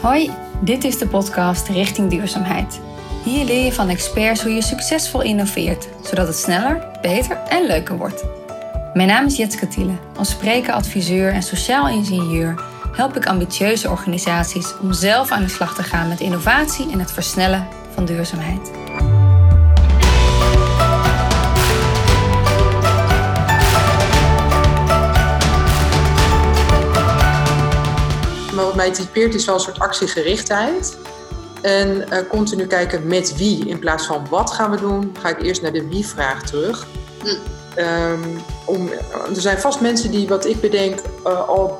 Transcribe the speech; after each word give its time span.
Hoi, 0.00 0.30
dit 0.60 0.84
is 0.84 0.98
de 0.98 1.06
podcast 1.06 1.68
Richting 1.68 2.10
Duurzaamheid. 2.10 2.80
Hier 3.24 3.44
leer 3.44 3.64
je 3.64 3.72
van 3.72 3.88
experts 3.88 4.42
hoe 4.42 4.52
je 4.52 4.62
succesvol 4.62 5.22
innoveert, 5.22 5.88
zodat 6.02 6.26
het 6.26 6.36
sneller, 6.36 6.86
beter 7.02 7.36
en 7.36 7.66
leuker 7.66 7.96
wordt. 7.96 8.24
Mijn 8.94 9.08
naam 9.08 9.26
is 9.26 9.36
Jetske 9.36 9.68
Thiele. 9.68 9.92
Als 10.16 10.30
spreker, 10.30 10.72
adviseur 10.72 11.32
en 11.32 11.42
sociaal 11.42 11.88
ingenieur 11.88 12.64
help 12.92 13.16
ik 13.16 13.26
ambitieuze 13.26 13.90
organisaties 13.90 14.78
om 14.78 14.92
zelf 14.92 15.30
aan 15.30 15.42
de 15.42 15.48
slag 15.48 15.74
te 15.74 15.82
gaan 15.82 16.08
met 16.08 16.20
innovatie 16.20 16.92
en 16.92 16.98
het 16.98 17.12
versnellen 17.12 17.66
van 17.94 18.04
duurzaamheid. 18.04 18.79
Wat 28.70 28.78
mij 28.78 28.92
typeert 28.92 29.34
is 29.34 29.44
wel 29.44 29.54
een 29.54 29.60
soort 29.60 29.78
actiegerichtheid. 29.78 30.96
En 31.62 31.88
uh, 32.12 32.18
continu 32.28 32.66
kijken 32.66 33.06
met 33.06 33.36
wie 33.36 33.68
in 33.68 33.78
plaats 33.78 34.06
van 34.06 34.26
wat 34.30 34.50
gaan 34.50 34.70
we 34.70 34.76
doen, 34.76 35.16
ga 35.20 35.28
ik 35.28 35.42
eerst 35.42 35.62
naar 35.62 35.72
de 35.72 35.88
wie-vraag 35.88 36.42
terug. 36.42 36.86
Hm. 37.22 37.26
Um, 37.78 38.40
om, 38.64 38.90
er 39.34 39.40
zijn 39.40 39.58
vast 39.58 39.80
mensen 39.80 40.10
die 40.10 40.28
wat 40.28 40.46
ik 40.46 40.60
bedenk 40.60 41.00
uh, 41.26 41.48
al, 41.48 41.78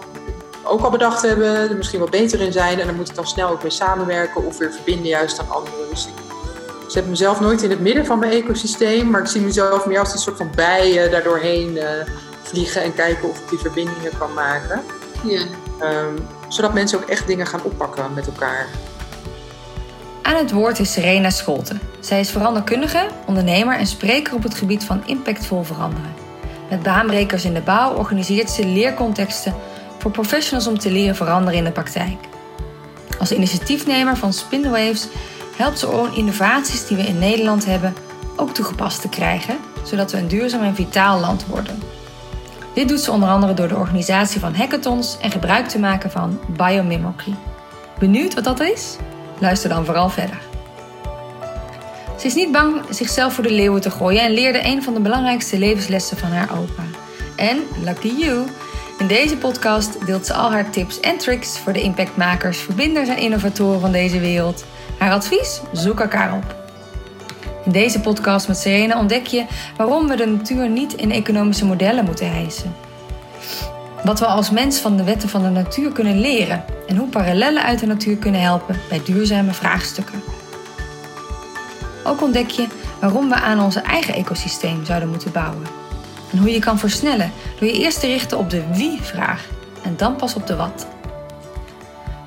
ook 0.64 0.80
al 0.80 0.90
bedacht 0.90 1.22
hebben, 1.22 1.70
er 1.70 1.76
misschien 1.76 2.00
wat 2.00 2.10
beter 2.10 2.40
in 2.40 2.52
zijn. 2.52 2.80
En 2.80 2.86
dan 2.86 2.96
moet 2.96 3.08
ik 3.08 3.14
dan 3.14 3.26
snel 3.26 3.48
ook 3.48 3.62
mee 3.62 3.72
samenwerken 3.72 4.46
of 4.46 4.58
weer 4.58 4.72
verbinden 4.72 5.06
juist 5.06 5.38
aan 5.38 5.50
anderen. 5.50 5.88
Dus 5.90 6.06
ik 6.06 6.12
zet 6.90 7.08
mezelf 7.08 7.40
nooit 7.40 7.62
in 7.62 7.70
het 7.70 7.80
midden 7.80 8.06
van 8.06 8.18
mijn 8.18 8.32
ecosysteem, 8.32 9.10
maar 9.10 9.20
ik 9.20 9.26
zie 9.26 9.40
mezelf 9.40 9.86
meer 9.86 9.98
als 9.98 10.12
een 10.12 10.18
soort 10.18 10.36
van 10.36 10.50
bij 10.54 11.04
uh, 11.04 11.10
daardoorheen 11.10 11.78
vliegen 12.42 12.82
en 12.82 12.94
kijken 12.94 13.28
of 13.28 13.38
ik 13.38 13.48
die 13.48 13.58
verbindingen 13.58 14.18
kan 14.18 14.34
maken. 14.34 14.82
Ja. 15.24 15.42
Um, 15.82 16.38
zodat 16.50 16.74
mensen 16.74 16.98
ook 16.98 17.08
echt 17.08 17.26
dingen 17.26 17.46
gaan 17.46 17.62
oppakken 17.62 18.14
met 18.14 18.26
elkaar. 18.26 18.66
Aan 20.22 20.36
het 20.36 20.50
woord 20.50 20.78
is 20.78 20.92
Serena 20.92 21.30
Scholten. 21.30 21.80
Zij 22.00 22.20
is 22.20 22.30
veranderkundige, 22.30 23.08
ondernemer 23.26 23.78
en 23.78 23.86
spreker 23.86 24.34
op 24.34 24.42
het 24.42 24.54
gebied 24.54 24.84
van 24.84 25.02
impactvol 25.06 25.62
veranderen. 25.62 26.14
Met 26.70 26.82
baanbrekers 26.82 27.44
in 27.44 27.54
de 27.54 27.60
bouw 27.60 27.94
organiseert 27.94 28.50
ze 28.50 28.66
leercontexten 28.66 29.54
voor 29.98 30.10
professionals 30.10 30.66
om 30.66 30.78
te 30.78 30.90
leren 30.90 31.16
veranderen 31.16 31.58
in 31.58 31.64
de 31.64 31.70
praktijk. 31.70 32.18
Als 33.18 33.32
initiatiefnemer 33.32 34.16
van 34.16 34.32
Spinwaves 34.32 35.08
helpt 35.56 35.78
ze 35.78 35.88
om 35.88 36.08
innovaties 36.14 36.86
die 36.86 36.96
we 36.96 37.02
in 37.02 37.18
Nederland 37.18 37.64
hebben 37.64 37.94
ook 38.36 38.54
toegepast 38.54 39.00
te 39.00 39.08
krijgen, 39.08 39.56
zodat 39.84 40.12
we 40.12 40.18
een 40.18 40.28
duurzaam 40.28 40.62
en 40.62 40.74
vitaal 40.74 41.20
land 41.20 41.46
worden. 41.46 41.82
Dit 42.80 42.88
doet 42.88 43.00
ze 43.00 43.12
onder 43.12 43.28
andere 43.28 43.54
door 43.54 43.68
de 43.68 43.76
organisatie 43.76 44.40
van 44.40 44.54
hackathons 44.54 45.18
en 45.20 45.30
gebruik 45.30 45.68
te 45.68 45.78
maken 45.78 46.10
van 46.10 46.40
biomimicry. 46.48 47.34
Benieuwd 47.98 48.34
wat 48.34 48.44
dat 48.44 48.60
is? 48.60 48.96
Luister 49.38 49.68
dan 49.68 49.84
vooral 49.84 50.08
verder. 50.08 50.40
Ze 52.18 52.26
is 52.26 52.34
niet 52.34 52.52
bang 52.52 52.82
zichzelf 52.90 53.34
voor 53.34 53.44
de 53.44 53.52
leeuwen 53.52 53.80
te 53.80 53.90
gooien 53.90 54.22
en 54.22 54.30
leerde 54.30 54.64
een 54.64 54.82
van 54.82 54.94
de 54.94 55.00
belangrijkste 55.00 55.58
levenslessen 55.58 56.16
van 56.16 56.30
haar 56.30 56.50
opa. 56.58 56.82
En, 57.36 57.58
lucky 57.84 58.12
you, 58.18 58.46
in 58.98 59.06
deze 59.06 59.36
podcast 59.36 60.06
deelt 60.06 60.26
ze 60.26 60.34
al 60.34 60.50
haar 60.50 60.70
tips 60.70 61.00
en 61.00 61.18
tricks 61.18 61.58
voor 61.58 61.72
de 61.72 61.82
impactmakers, 61.82 62.58
verbinders 62.58 63.08
en 63.08 63.18
innovatoren 63.18 63.80
van 63.80 63.92
deze 63.92 64.20
wereld. 64.20 64.64
Haar 64.98 65.12
advies? 65.12 65.60
Zoek 65.72 66.00
elkaar 66.00 66.34
op. 66.34 66.59
In 67.70 67.76
deze 67.80 68.00
podcast 68.00 68.48
met 68.48 68.56
Serena 68.56 68.98
ontdek 68.98 69.26
je 69.26 69.44
waarom 69.76 70.08
we 70.08 70.16
de 70.16 70.26
natuur 70.26 70.68
niet 70.68 70.94
in 70.94 71.10
economische 71.10 71.64
modellen 71.64 72.04
moeten 72.04 72.32
hijsen. 72.32 72.74
Wat 74.04 74.18
we 74.18 74.26
als 74.26 74.50
mens 74.50 74.78
van 74.78 74.96
de 74.96 75.04
wetten 75.04 75.28
van 75.28 75.42
de 75.42 75.48
natuur 75.48 75.92
kunnen 75.92 76.20
leren 76.20 76.64
en 76.88 76.96
hoe 76.96 77.08
parallellen 77.08 77.62
uit 77.62 77.78
de 77.78 77.86
natuur 77.86 78.16
kunnen 78.16 78.40
helpen 78.40 78.80
bij 78.88 79.00
duurzame 79.04 79.52
vraagstukken. 79.52 80.22
Ook 82.04 82.22
ontdek 82.22 82.50
je 82.50 82.66
waarom 83.00 83.28
we 83.28 83.34
aan 83.34 83.60
onze 83.60 83.80
eigen 83.80 84.14
ecosysteem 84.14 84.84
zouden 84.84 85.08
moeten 85.08 85.32
bouwen. 85.32 85.66
En 86.32 86.38
hoe 86.38 86.52
je 86.52 86.58
kan 86.58 86.78
versnellen 86.78 87.32
door 87.58 87.68
je 87.68 87.78
eerst 87.78 88.00
te 88.00 88.06
richten 88.06 88.38
op 88.38 88.50
de 88.50 88.62
wie-vraag 88.72 89.48
en 89.82 89.94
dan 89.96 90.16
pas 90.16 90.34
op 90.34 90.46
de 90.46 90.56
wat. 90.56 90.86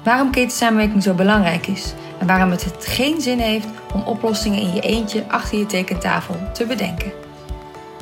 Waarom 0.04 0.31
ketensamenwerking 0.31 1.04
zo 1.04 1.14
belangrijk 1.14 1.68
is 1.68 1.94
en 2.20 2.28
waarom 2.28 2.52
het 2.52 2.66
geen 2.80 3.22
zin 3.22 3.40
heeft 3.40 3.68
om 3.94 4.02
oplossingen 4.02 4.62
in 4.62 4.74
je 4.74 4.81
eentje 4.81 5.24
achter 5.28 5.58
je 5.58 5.66
tekentafel 5.66 6.36
te 6.54 6.66
bedenken. 6.66 7.12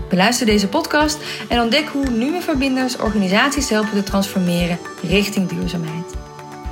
Beluister 0.09 0.45
deze 0.45 0.67
podcast 0.67 1.17
en 1.49 1.61
ontdek 1.61 1.87
hoe 1.87 2.09
nieuwe 2.09 2.41
verbinders 2.41 2.97
organisaties 2.97 3.69
helpen 3.69 3.93
te 3.93 4.03
transformeren 4.03 4.79
richting 5.01 5.49
duurzaamheid. 5.49 6.09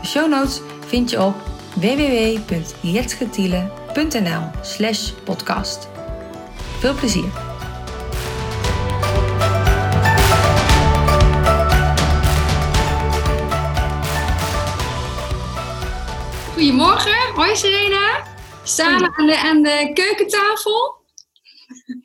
De 0.02 0.08
show 0.08 0.30
notes 0.30 0.62
vind 0.88 1.10
je 1.10 1.24
op 1.24 1.36
www.jetgetiele.nl 1.76 4.42
slash 4.62 5.12
podcast. 5.24 5.88
Veel 6.80 6.94
plezier! 6.94 7.30
Goedemorgen, 16.54 17.34
hoi 17.36 17.56
Serena. 17.56 18.29
Samen 18.70 19.18
aan 19.18 19.28
de, 19.28 19.38
aan 19.38 19.64
de 19.64 19.92
keukentafel. 19.94 20.98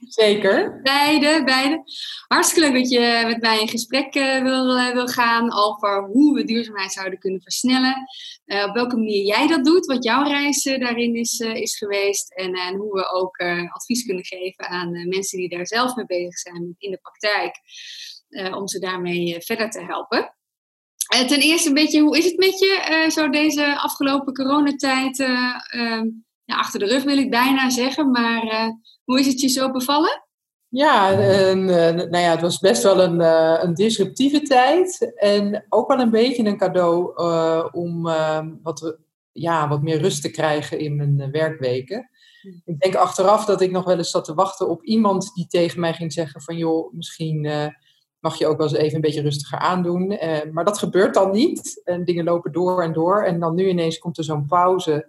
Zeker. 0.09 0.81
Beide, 0.83 1.45
beide. 1.45 1.83
Hartstikke 2.29 2.69
leuk 2.69 2.83
dat 2.83 2.91
je 2.91 3.23
met 3.27 3.41
mij 3.41 3.61
in 3.61 3.69
gesprek 3.69 4.15
uh, 4.15 4.43
wil, 4.43 4.77
uh, 4.77 4.93
wil 4.93 5.07
gaan 5.07 5.53
over 5.53 6.05
hoe 6.05 6.35
we 6.35 6.45
duurzaamheid 6.45 6.93
zouden 6.93 7.19
kunnen 7.19 7.43
versnellen. 7.43 8.07
Uh, 8.47 8.65
op 8.65 8.75
welke 8.75 8.97
manier 8.97 9.25
jij 9.25 9.47
dat 9.47 9.65
doet, 9.65 9.87
wat 9.87 10.05
jouw 10.05 10.23
reis 10.25 10.63
daarin 10.63 11.15
is, 11.15 11.39
is 11.39 11.77
geweest. 11.77 12.35
En, 12.35 12.55
en 12.55 12.75
hoe 12.75 12.93
we 12.93 13.11
ook 13.13 13.37
advies 13.73 14.05
kunnen 14.05 14.25
geven 14.25 14.69
aan 14.69 15.09
mensen 15.09 15.39
die 15.39 15.49
daar 15.49 15.67
zelf 15.67 15.95
mee 15.95 16.07
bezig 16.07 16.39
zijn 16.39 16.75
in 16.79 16.91
de 16.91 16.99
praktijk. 17.03 17.57
om 18.55 18.69
ze 18.69 18.79
daarmee 18.79 19.41
verder 19.41 19.71
te 19.71 19.81
helpen. 19.81 20.35
ten 21.09 21.41
eerste 21.41 21.69
een 21.69 21.75
beetje, 21.75 22.01
hoe 22.01 22.19
is 22.19 22.25
het 22.25 22.37
met 22.37 22.59
je 22.59 23.07
zo 23.13 23.29
deze 23.29 23.77
afgelopen 23.79 24.35
coronatijd? 24.35 25.19
Ehm, 25.21 26.07
ja, 26.45 26.57
achter 26.57 26.81
de 26.81 26.87
rug 26.87 27.05
wil 27.05 27.19
ik 27.19 27.31
bijna 27.31 27.71
zeggen, 27.71 28.11
maar 28.11 28.75
hoe 29.05 29.21
is 29.21 29.27
het 29.27 29.41
je 29.41 29.49
zo 29.49 29.71
bevallen? 29.71 30.25
Ja, 30.75 31.13
en, 31.13 31.69
eh, 31.69 31.95
nou 31.95 32.19
ja, 32.19 32.31
het 32.31 32.41
was 32.41 32.59
best 32.59 32.83
wel 32.83 33.01
een, 33.01 33.21
uh, 33.21 33.59
een 33.63 33.75
disruptieve 33.75 34.43
tijd. 34.43 35.13
En 35.15 35.67
ook 35.69 35.89
wel 35.89 36.01
een 36.01 36.11
beetje 36.11 36.45
een 36.45 36.57
cadeau 36.57 37.13
uh, 37.17 37.65
om 37.73 38.03
wat, 38.63 38.99
ja, 39.33 39.69
wat 39.69 39.83
meer 39.83 40.01
rust 40.01 40.23
te 40.23 40.31
krijgen 40.31 40.79
in 40.79 40.97
mijn 40.97 41.31
werkweken. 41.31 42.11
Hmm. 42.41 42.63
Ik 42.65 42.79
denk 42.81 42.95
achteraf 42.95 43.45
dat 43.45 43.61
ik 43.61 43.71
nog 43.71 43.85
wel 43.85 43.97
eens 43.97 44.11
zat 44.11 44.25
te 44.25 44.35
wachten 44.35 44.69
op 44.69 44.85
iemand 44.85 45.31
die 45.35 45.47
tegen 45.47 45.81
mij 45.81 45.93
ging 45.93 46.13
zeggen 46.13 46.41
van 46.41 46.57
joh, 46.57 46.93
misschien 46.93 47.49
mag 48.19 48.39
je 48.39 48.47
ook 48.47 48.59
wel 48.59 48.69
eens 48.69 48.77
even 48.77 48.95
een 48.95 49.01
beetje 49.01 49.23
rustiger 49.23 49.59
aandoen. 49.59 50.19
maar 50.53 50.65
dat 50.65 50.79
gebeurt 50.79 51.15
dan 51.15 51.31
niet. 51.31 51.81
En 51.85 52.05
dingen 52.05 52.25
lopen 52.25 52.53
door 52.53 52.83
en 52.83 52.93
door. 52.93 53.23
En 53.23 53.41
dan 53.41 53.55
nu 53.55 53.69
ineens 53.69 53.99
komt 53.99 54.19
er 54.19 54.25
zo'n 54.25 54.47
pauze 54.47 55.09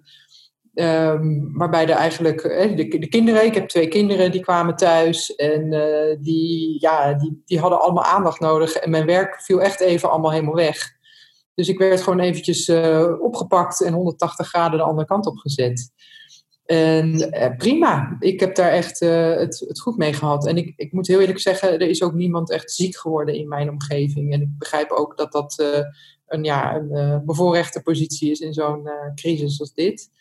Um, 0.76 1.58
waarbij 1.58 1.84
er 1.84 1.96
eigenlijk 1.96 2.42
eh, 2.42 2.76
de, 2.76 2.88
de, 2.88 3.08
kinderen, 3.08 3.46
ik 3.46 3.54
heb 3.54 3.68
twee 3.68 3.88
kinderen 3.88 4.32
die 4.32 4.42
kwamen 4.42 4.76
thuis 4.76 5.36
en 5.36 5.74
uh, 5.74 6.16
die, 6.20 6.82
ja, 6.82 7.14
die, 7.14 7.42
die 7.46 7.60
hadden 7.60 7.82
allemaal 7.82 8.04
aandacht 8.04 8.40
nodig. 8.40 8.74
En 8.74 8.90
mijn 8.90 9.06
werk 9.06 9.42
viel 9.42 9.62
echt 9.62 9.80
even 9.80 10.10
allemaal 10.10 10.32
helemaal 10.32 10.56
weg. 10.56 10.94
Dus 11.54 11.68
ik 11.68 11.78
werd 11.78 12.02
gewoon 12.02 12.20
eventjes 12.20 12.68
uh, 12.68 13.12
opgepakt 13.20 13.84
en 13.84 13.94
180 13.94 14.48
graden 14.48 14.78
de 14.78 14.86
andere 14.86 15.08
kant 15.08 15.26
op 15.26 15.38
gezet. 15.38 15.92
En 16.66 17.30
prima, 17.58 18.16
ik 18.20 18.40
heb 18.40 18.56
daar 18.56 18.72
echt 18.72 19.00
het, 19.00 19.64
het 19.68 19.80
goed 19.80 19.98
mee 19.98 20.14
gehad. 20.14 20.48
En 20.48 20.58
ik, 20.58 20.74
ik 20.76 20.92
moet 20.92 21.08
heel 21.08 21.20
eerlijk 21.20 21.40
zeggen, 21.40 21.74
er 21.74 21.90
is 21.90 22.04
ook 22.04 22.14
niemand 22.14 22.52
echt 22.52 22.72
ziek 22.72 22.98
geworden 22.98 23.36
in 23.36 23.48
mijn 23.48 23.70
omgeving. 23.70 24.34
En 24.34 24.42
ik 24.42 24.58
begrijp 24.58 24.92
ook 24.92 25.18
dat 25.18 25.32
dat 25.32 25.66
een, 26.28 26.44
ja, 26.44 26.76
een 26.76 27.26
bevoorrechte 27.26 27.82
positie 27.82 28.32
is 28.32 28.40
in 28.40 28.54
zo'n 28.54 28.90
crisis 29.16 29.60
als 29.60 29.74
dit. 29.74 30.12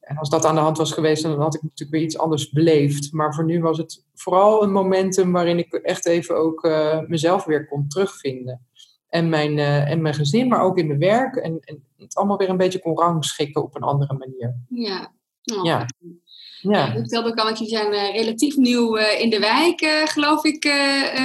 En 0.00 0.16
als 0.16 0.28
dat 0.28 0.44
aan 0.44 0.54
de 0.54 0.60
hand 0.60 0.78
was 0.78 0.92
geweest, 0.92 1.22
dan 1.22 1.40
had 1.40 1.54
ik 1.54 1.62
natuurlijk 1.62 1.90
weer 1.90 2.06
iets 2.06 2.18
anders 2.18 2.50
beleefd. 2.50 3.12
Maar 3.12 3.34
voor 3.34 3.44
nu 3.44 3.60
was 3.60 3.78
het 3.78 4.04
vooral 4.14 4.62
een 4.62 4.72
momentum 4.72 5.32
waarin 5.32 5.58
ik 5.58 5.72
echt 5.72 6.06
even 6.06 6.36
ook 6.36 6.64
uh, 6.64 7.00
mezelf 7.06 7.44
weer 7.44 7.68
kon 7.68 7.88
terugvinden. 7.88 8.66
En 9.08 9.28
mijn, 9.28 9.58
en 9.58 10.02
mijn 10.02 10.14
gezin, 10.14 10.48
maar 10.48 10.62
ook 10.62 10.78
in 10.78 10.86
mijn 10.86 10.98
werk. 10.98 11.36
En, 11.36 11.60
en, 11.60 11.84
het 11.96 12.16
allemaal 12.16 12.36
weer 12.36 12.48
een 12.48 12.56
beetje 12.56 12.80
kon 12.80 12.98
rangschikken 12.98 13.62
op 13.62 13.74
een 13.74 13.82
andere 13.82 14.14
manier. 14.14 14.54
Ja. 14.68 15.12
Oh. 15.54 15.64
ja. 15.64 15.86
Ja. 16.70 16.86
Dat 16.90 17.58
jullie 17.58 17.68
zijn 17.68 17.92
uh, 17.92 18.14
relatief 18.14 18.56
nieuw 18.56 18.98
uh, 18.98 19.20
in 19.20 19.30
de 19.30 19.38
wijk, 19.38 19.80
uh, 19.80 19.90
geloof 20.04 20.44
ik, 20.44 20.64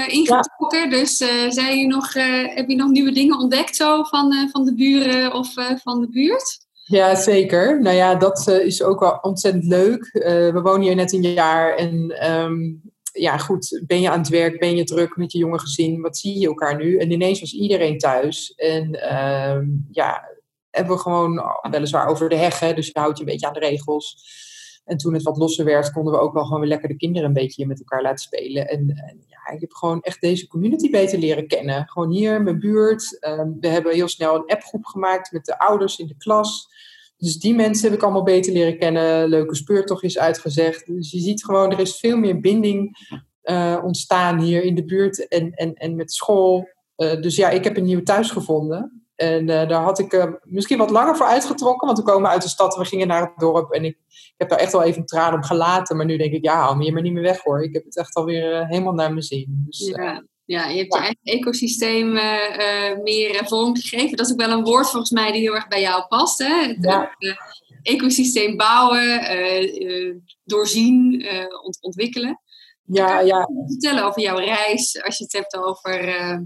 ingetrokken. 0.08 0.90
Ja. 0.90 0.90
Dus 0.90 1.18
zijn 1.50 1.78
je 1.78 1.88
nog, 1.88 2.14
heb 2.56 2.70
je 2.70 2.76
nog 2.76 2.90
nieuwe 2.90 3.12
dingen 3.12 3.40
ontdekt 3.40 3.76
zo 3.76 4.04
van, 4.04 4.50
van 4.52 4.66
de 4.66 4.76
buren 4.76 5.34
of 5.34 5.54
van 5.84 6.02
de 6.02 6.10
buurt? 6.10 6.60
Ja, 6.84 7.16
zeker. 7.16 7.82
Nou 7.82 7.96
ja, 7.96 8.16
dat 8.16 8.48
is 8.48 8.84
ook 8.84 9.00
wel 9.00 9.18
ontzettend 9.22 9.66
leuk. 9.66 10.10
We 10.54 10.60
wonen 10.64 10.82
hier 10.82 10.96
net 10.96 11.14
een 11.14 11.34
jaar 11.34 11.76
en 11.76 12.30
um, 12.32 12.82
ja, 13.14 13.38
goed, 13.38 13.82
ben 13.88 14.02
je 14.02 14.10
aan 14.10 14.20
het 14.20 14.30
werk, 14.30 14.60
ben 14.60 14.76
je 14.76 14.84
druk 14.84 15.16
met 15.16 15.32
je 15.32 15.38
jonge 15.38 15.60
gezin, 15.60 16.02
wat 16.02 16.18
zie 16.18 16.40
je 16.40 16.48
elkaar 16.48 16.78
nu? 16.78 16.98
En 16.98 17.12
ineens 17.12 17.40
was 17.40 17.54
iedereen 17.54 17.98
thuis. 17.98 18.54
En 18.56 19.16
um, 19.16 19.88
ja, 19.92 20.30
hebben 20.70 20.96
we 20.96 21.02
gewoon, 21.02 21.44
weliswaar 21.72 22.08
over 22.08 22.30
de 22.30 22.36
heggen, 22.36 22.76
dus 22.76 22.88
je 22.88 23.00
houdt 23.00 23.18
je 23.18 23.24
een 23.24 23.32
beetje 23.32 23.48
aan 23.48 23.54
de 23.54 23.60
regels. 23.60 24.40
En 24.84 24.98
toen 24.98 25.14
het 25.14 25.24
wat 25.24 25.38
losser 25.38 25.66
werd, 25.66 25.92
konden 25.92 26.14
we 26.14 26.20
ook 26.20 26.34
wel 26.34 26.44
gewoon 26.44 26.60
weer 26.60 26.70
lekker 26.70 26.90
de 26.90 26.96
kinderen 26.96 27.28
een 27.28 27.34
beetje 27.34 27.66
met 27.66 27.80
elkaar 27.80 28.02
laten 28.02 28.24
spelen. 28.24 28.68
En, 28.68 28.80
en 28.80 29.24
ja, 29.28 29.54
ik 29.54 29.62
heb 29.62 29.72
gewoon 29.72 30.02
echt 30.02 30.22
deze 30.22 30.48
community 30.48 30.90
beter 30.90 31.20
leren 31.20 31.48
kennen. 31.48 31.88
Gewoon 31.88 32.12
hier 32.12 32.36
in 32.36 32.44
mijn 32.44 32.60
buurt. 32.60 33.20
Ehm, 33.20 33.52
we 33.60 33.68
hebben 33.68 33.94
heel 33.94 34.08
snel 34.08 34.36
een 34.36 34.46
appgroep 34.46 34.86
gemaakt 34.86 35.32
met 35.32 35.46
de 35.46 35.60
ouders 35.60 36.00
in 36.00 36.08
de 36.08 36.18
klas. 36.18 36.70
Dus 37.18 37.40
die 37.40 37.56
mensen 37.56 37.90
heb 37.90 37.98
ik 37.98 38.04
allemaal 38.04 38.24
beter 38.24 38.54
leren 38.54 38.78
kennen. 38.78 39.28
Leuke 39.28 39.56
speurtocht 39.56 40.04
is 40.04 40.18
uitgezegd. 40.18 40.86
Dus 40.86 41.12
je 41.12 41.20
ziet 41.20 41.46
gewoon, 41.46 41.72
er 41.72 41.80
is 41.80 42.00
veel 42.00 42.18
meer 42.18 42.40
binding 42.40 42.98
uh, 43.44 43.82
ontstaan 43.84 44.40
hier 44.40 44.64
in 44.64 44.76
de 44.76 44.86
buurt 44.86 45.28
en, 45.28 45.52
en, 45.52 45.74
en 45.74 45.96
met 45.96 46.14
school. 46.14 46.68
Uh, 46.98 47.22
dus 47.22 47.36
ja, 47.36 47.50
ik 47.50 47.64
heb 47.64 47.78
een 47.78 47.84
nieuw 47.84 48.04
thuis 48.04 48.32
gevonden. 48.32 49.01
En 49.22 49.42
uh, 49.42 49.68
daar 49.68 49.84
had 49.84 50.00
ik 50.00 50.40
misschien 50.44 50.78
wat 50.78 50.90
langer 50.90 51.16
voor 51.16 51.26
uitgetrokken, 51.26 51.88
want 51.88 52.00
we 52.00 52.06
komen 52.06 52.30
uit 52.30 52.42
de 52.42 52.50
stad, 52.50 52.76
we 52.76 52.86
gingen 52.86 53.08
naar 53.08 53.22
het 53.22 53.38
dorp. 53.38 53.72
En 53.72 53.86
ik, 53.86 53.98
ik 54.08 54.34
heb 54.38 54.50
daar 54.50 54.60
echt 54.60 54.72
wel 54.72 54.84
even 54.84 55.00
een 55.00 55.06
traan 55.06 55.34
op 55.34 55.44
gelaten. 55.44 55.98
Maar 55.98 56.06
nu 56.06 56.18
denk 56.18 56.34
ik, 56.34 56.44
ja, 56.44 56.62
hou 56.62 56.78
me 56.78 56.84
hier 56.84 56.94
maar 56.94 57.02
niet 57.02 57.14
meer 57.14 57.24
weg 57.24 57.42
hoor. 57.42 57.64
Ik 57.64 57.74
heb 57.74 57.84
het 57.84 57.98
echt 57.98 58.16
alweer 58.16 58.68
helemaal 58.68 58.94
naar 58.94 59.10
mijn 59.10 59.22
zin. 59.22 59.64
Dus, 59.68 59.88
ja. 59.88 60.24
Ja, 60.46 60.68
je 60.68 60.78
hebt 60.78 60.94
je 60.94 61.00
eigen 61.00 61.20
ecosysteem 61.24 62.12
meer 63.04 63.42
vorm 63.46 63.76
gegeven. 63.76 64.18
Dat 64.18 64.26
is 64.26 64.32
ook 64.32 64.40
wel 64.40 64.58
een 64.58 64.64
woord 64.64 64.90
volgens 64.90 65.12
mij 65.12 65.32
die 65.32 65.42
heel 65.42 65.56
erg 65.56 65.68
bij 65.68 65.82
jou 65.82 66.08
past. 66.08 66.40
Hè? 66.40 66.68
Het, 66.68 66.78
ja. 66.80 67.16
ecosysteem 67.82 68.58
bouwen, 68.58 69.22
doorzien, 70.44 71.26
ont 71.64 71.78
ontwikkelen. 71.82 72.42
Ja, 72.86 73.20
ja. 73.20 73.50
Vertellen 73.68 74.04
over 74.04 74.22
jouw 74.22 74.38
reis, 74.38 75.04
als 75.04 75.18
je 75.18 75.24
het 75.24 75.34
hebt 75.34 75.58
over 75.58 76.08
uh, 76.08 76.38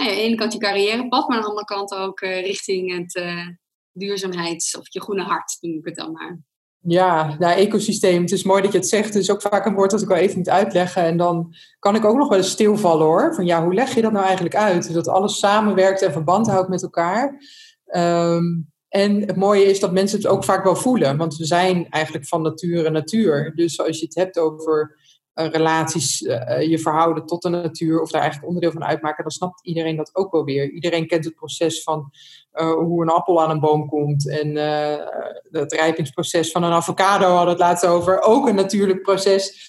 nou 0.00 0.12
ja, 0.12 0.16
aan 0.16 0.22
de 0.22 0.28
ene 0.28 0.36
kant 0.36 0.52
je 0.52 0.58
carrièrepad, 0.58 1.28
maar 1.28 1.36
aan 1.36 1.42
de 1.42 1.48
andere 1.48 1.66
kant 1.66 1.94
ook 1.94 2.20
uh, 2.20 2.40
richting 2.40 2.96
het 2.98 3.14
uh, 3.14 3.48
duurzaamheids- 3.92 4.76
of 4.76 4.92
je 4.92 5.00
groene 5.00 5.22
hart, 5.22 5.56
noem 5.60 5.78
ik 5.78 5.84
het 5.84 5.96
dan 5.96 6.12
maar. 6.12 6.38
Ja, 6.82 7.36
nou, 7.38 7.58
ecosysteem. 7.58 8.22
Het 8.22 8.30
is 8.30 8.42
mooi 8.42 8.62
dat 8.62 8.72
je 8.72 8.78
het 8.78 8.88
zegt. 8.88 9.14
Het 9.14 9.22
is 9.22 9.30
ook 9.30 9.42
vaak 9.42 9.66
een 9.66 9.74
woord 9.74 9.90
dat 9.90 10.02
ik 10.02 10.08
wel 10.08 10.16
even 10.16 10.36
moet 10.36 10.48
uitleggen. 10.48 11.02
En 11.02 11.16
dan 11.16 11.54
kan 11.78 11.94
ik 11.94 12.04
ook 12.04 12.16
nog 12.16 12.28
wel 12.28 12.38
eens 12.38 12.50
stilvallen 12.50 13.06
hoor. 13.06 13.34
Van 13.34 13.46
ja, 13.46 13.64
hoe 13.64 13.74
leg 13.74 13.94
je 13.94 14.02
dat 14.02 14.12
nou 14.12 14.24
eigenlijk 14.24 14.54
uit? 14.54 14.92
Dat 14.92 15.08
alles 15.08 15.38
samenwerkt 15.38 16.02
en 16.02 16.12
verband 16.12 16.46
houdt 16.46 16.68
met 16.68 16.82
elkaar. 16.82 17.42
Um, 17.96 18.70
en 18.88 19.20
het 19.20 19.36
mooie 19.36 19.64
is 19.64 19.80
dat 19.80 19.92
mensen 19.92 20.18
het 20.18 20.26
ook 20.26 20.44
vaak 20.44 20.64
wel 20.64 20.76
voelen. 20.76 21.16
Want 21.16 21.36
we 21.36 21.44
zijn 21.44 21.88
eigenlijk 21.88 22.26
van 22.26 22.42
nature 22.42 22.90
natuur. 22.90 23.52
Dus 23.54 23.80
als 23.80 23.98
je 23.98 24.04
het 24.04 24.14
hebt 24.14 24.38
over 24.38 24.96
eh, 24.96 24.99
relaties 25.34 26.20
uh, 26.20 26.62
je 26.62 26.78
verhouden 26.78 27.26
tot 27.26 27.42
de 27.42 27.48
natuur 27.48 28.00
of 28.00 28.10
daar 28.10 28.20
eigenlijk 28.20 28.52
onderdeel 28.52 28.78
van 28.78 28.88
uitmaken, 28.88 29.22
dan 29.22 29.32
snapt 29.32 29.66
iedereen 29.66 29.96
dat 29.96 30.10
ook 30.12 30.32
wel 30.32 30.44
weer. 30.44 30.70
Iedereen 30.70 31.06
kent 31.06 31.24
het 31.24 31.34
proces 31.34 31.82
van 31.82 32.10
hoe 32.52 33.02
een 33.02 33.08
appel 33.08 33.42
aan 33.42 33.50
een 33.50 33.60
boom 33.60 33.88
komt 33.88 34.28
en 34.28 34.56
het 35.50 35.72
rijpingsproces 35.72 36.50
van 36.50 36.62
een 36.62 36.72
avocado 36.72 37.26
hadden 37.26 37.48
het 37.48 37.58
laatst 37.58 37.86
over. 37.86 38.20
Ook 38.20 38.48
een 38.48 38.54
natuurlijk 38.54 39.02
proces. 39.02 39.68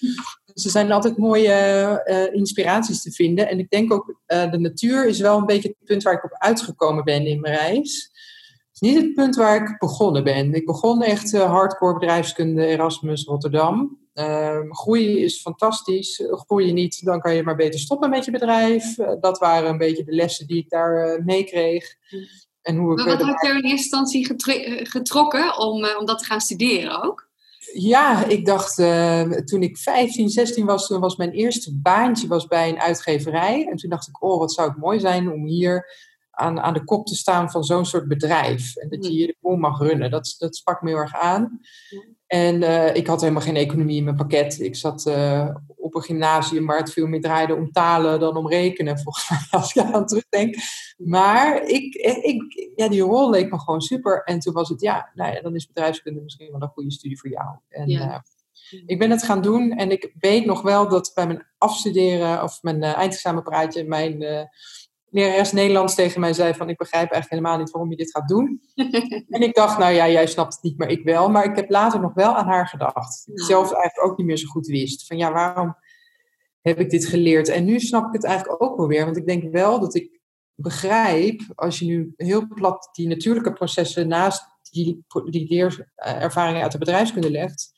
Dus 0.54 0.64
er 0.64 0.70
zijn 0.70 0.92
altijd 0.92 1.16
mooie 1.16 2.30
inspiraties 2.32 3.02
te 3.02 3.10
vinden. 3.10 3.48
En 3.48 3.58
ik 3.58 3.70
denk 3.70 3.92
ook, 3.92 4.20
de 4.26 4.58
natuur 4.58 5.06
is 5.06 5.20
wel 5.20 5.38
een 5.38 5.46
beetje 5.46 5.68
het 5.68 5.88
punt 5.88 6.02
waar 6.02 6.14
ik 6.14 6.24
op 6.24 6.38
uitgekomen 6.38 7.04
ben 7.04 7.26
in 7.26 7.40
mijn 7.40 7.54
reis. 7.56 8.10
Het 8.72 8.80
is 8.80 8.80
niet 8.80 9.02
het 9.02 9.14
punt 9.14 9.36
waar 9.36 9.56
ik 9.56 9.78
begonnen 9.78 10.24
ben. 10.24 10.54
Ik 10.54 10.66
begon 10.66 11.02
echt 11.02 11.32
hardcore 11.32 11.98
bedrijfskunde 11.98 12.66
Erasmus 12.66 13.24
Rotterdam. 13.24 14.00
Uh, 14.14 14.58
groeien 14.68 15.18
is 15.18 15.40
fantastisch. 15.40 16.22
Groei 16.30 16.66
je 16.66 16.72
niet, 16.72 17.04
dan 17.04 17.20
kan 17.20 17.34
je 17.34 17.42
maar 17.42 17.56
beter 17.56 17.80
stoppen 17.80 18.10
met 18.10 18.24
je 18.24 18.30
bedrijf. 18.30 18.98
Uh, 18.98 19.10
dat 19.20 19.38
waren 19.38 19.70
een 19.70 19.78
beetje 19.78 20.04
de 20.04 20.12
lessen 20.12 20.46
die 20.46 20.58
ik 20.58 20.70
daar 20.70 21.18
uh, 21.18 21.24
meekreeg. 21.24 21.94
En 22.62 22.76
hoe 22.76 23.00
ik, 23.00 23.06
wat 23.06 23.20
had 23.20 23.40
je 23.40 23.48
in 23.48 23.54
eerste 23.54 23.70
instantie 23.70 24.26
getrokken 24.84 25.58
om, 25.58 25.86
om 25.98 26.06
dat 26.06 26.18
te 26.18 26.24
gaan 26.24 26.40
studeren 26.40 27.02
ook? 27.02 27.30
Ja, 27.72 28.24
ik 28.24 28.46
dacht 28.46 28.76
toen 29.46 29.62
ik 29.62 29.78
15, 29.78 30.28
16 30.28 30.66
was, 30.66 30.86
toen 30.86 31.00
was 31.00 31.16
mijn 31.16 31.30
eerste 31.30 31.76
baantje 31.76 32.26
was 32.28 32.46
bij 32.46 32.68
een 32.68 32.80
uitgeverij. 32.80 33.66
En 33.70 33.76
toen 33.76 33.90
dacht 33.90 34.08
ik, 34.08 34.22
oh, 34.22 34.38
wat 34.38 34.52
zou 34.52 34.68
het 34.68 34.78
mooi 34.78 35.00
zijn 35.00 35.32
om 35.32 35.46
hier 35.46 35.86
aan, 36.30 36.60
aan 36.60 36.74
de 36.74 36.84
kop 36.84 37.06
te 37.06 37.14
staan 37.14 37.50
van 37.50 37.64
zo'n 37.64 37.86
soort 37.86 38.08
bedrijf. 38.08 38.76
En 38.76 38.88
dat 38.88 39.04
je 39.04 39.10
hier 39.10 39.26
de 39.26 39.36
boel 39.40 39.56
mag 39.56 39.78
runnen. 39.78 40.10
Dat, 40.10 40.34
dat 40.38 40.56
sprak 40.56 40.82
me 40.82 40.88
heel 40.88 40.98
erg 40.98 41.14
aan. 41.14 41.60
En 42.32 42.62
uh, 42.62 42.94
ik 42.94 43.06
had 43.06 43.20
helemaal 43.20 43.42
geen 43.42 43.56
economie 43.56 43.96
in 43.96 44.04
mijn 44.04 44.16
pakket. 44.16 44.60
Ik 44.60 44.76
zat 44.76 45.06
uh, 45.06 45.48
op 45.76 45.94
een 45.94 46.02
gymnasium 46.02 46.66
waar 46.66 46.78
het 46.78 46.92
veel 46.92 47.06
meer 47.06 47.20
draaide 47.20 47.54
om 47.54 47.72
talen 47.72 48.20
dan 48.20 48.36
om 48.36 48.48
rekenen, 48.48 48.98
volgens 49.02 49.30
mij, 49.30 49.60
als 49.60 49.74
ik 49.74 49.82
aan 49.82 50.06
terugdenk. 50.06 50.56
Maar 50.96 51.62
ik, 51.62 51.94
ik, 52.22 52.70
ja, 52.76 52.88
die 52.88 53.00
rol 53.00 53.30
leek 53.30 53.50
me 53.50 53.58
gewoon 53.58 53.80
super. 53.80 54.22
En 54.22 54.38
toen 54.38 54.52
was 54.52 54.68
het, 54.68 54.80
ja, 54.80 55.10
nou 55.14 55.34
ja, 55.34 55.40
dan 55.40 55.54
is 55.54 55.66
bedrijfskunde 55.66 56.20
misschien 56.20 56.50
wel 56.50 56.62
een 56.62 56.68
goede 56.68 56.92
studie 56.92 57.18
voor 57.18 57.30
jou. 57.30 57.56
En, 57.68 57.88
ja. 57.88 58.24
uh, 58.70 58.82
ik 58.86 58.98
ben 58.98 59.10
het 59.10 59.22
gaan 59.22 59.42
doen 59.42 59.72
en 59.72 59.90
ik 59.90 60.12
weet 60.18 60.44
nog 60.44 60.62
wel 60.62 60.88
dat 60.88 61.12
bij 61.14 61.26
mijn 61.26 61.46
afstuderen 61.58 62.42
of 62.42 62.62
mijn 62.62 62.82
eindexamenpraatje 62.82 63.84
mijn 63.84 64.48
lerares 65.12 65.52
Nederlands 65.52 65.94
tegen 65.94 66.20
mij 66.20 66.32
zei 66.32 66.54
van 66.54 66.68
ik 66.68 66.76
begrijp 66.76 67.10
eigenlijk 67.10 67.30
helemaal 67.30 67.58
niet 67.58 67.70
waarom 67.70 67.90
je 67.90 67.96
dit 67.96 68.10
gaat 68.10 68.28
doen. 68.28 68.60
en 69.28 69.40
ik 69.40 69.54
dacht, 69.54 69.78
nou 69.78 69.92
ja, 69.92 70.08
jij 70.08 70.26
snapt 70.26 70.54
het 70.54 70.62
niet, 70.62 70.78
maar 70.78 70.88
ik 70.88 71.04
wel. 71.04 71.30
Maar 71.30 71.44
ik 71.44 71.56
heb 71.56 71.70
later 71.70 72.00
nog 72.00 72.14
wel 72.14 72.34
aan 72.34 72.46
haar 72.46 72.66
gedacht. 72.66 73.28
Ik 73.32 73.40
zelf 73.40 73.72
eigenlijk 73.72 74.10
ook 74.10 74.16
niet 74.16 74.26
meer 74.26 74.36
zo 74.36 74.46
goed 74.46 74.66
wist. 74.66 75.06
Van 75.06 75.16
ja, 75.16 75.32
waarom 75.32 75.76
heb 76.60 76.78
ik 76.78 76.90
dit 76.90 77.06
geleerd? 77.06 77.48
En 77.48 77.64
nu 77.64 77.80
snap 77.80 78.06
ik 78.06 78.12
het 78.12 78.24
eigenlijk 78.24 78.62
ook 78.62 78.76
wel 78.76 78.86
weer. 78.86 79.04
Want 79.04 79.16
ik 79.16 79.26
denk 79.26 79.52
wel 79.52 79.80
dat 79.80 79.94
ik 79.94 80.20
begrijp, 80.54 81.40
als 81.54 81.78
je 81.78 81.84
nu 81.84 82.12
heel 82.16 82.46
plat 82.48 82.88
die 82.92 83.08
natuurlijke 83.08 83.52
processen 83.52 84.08
naast 84.08 84.44
die, 84.70 85.04
die 85.30 85.48
leerervaringen 85.48 86.62
uit 86.62 86.72
de 86.72 86.78
bedrijfskunde 86.78 87.30
legt, 87.30 87.72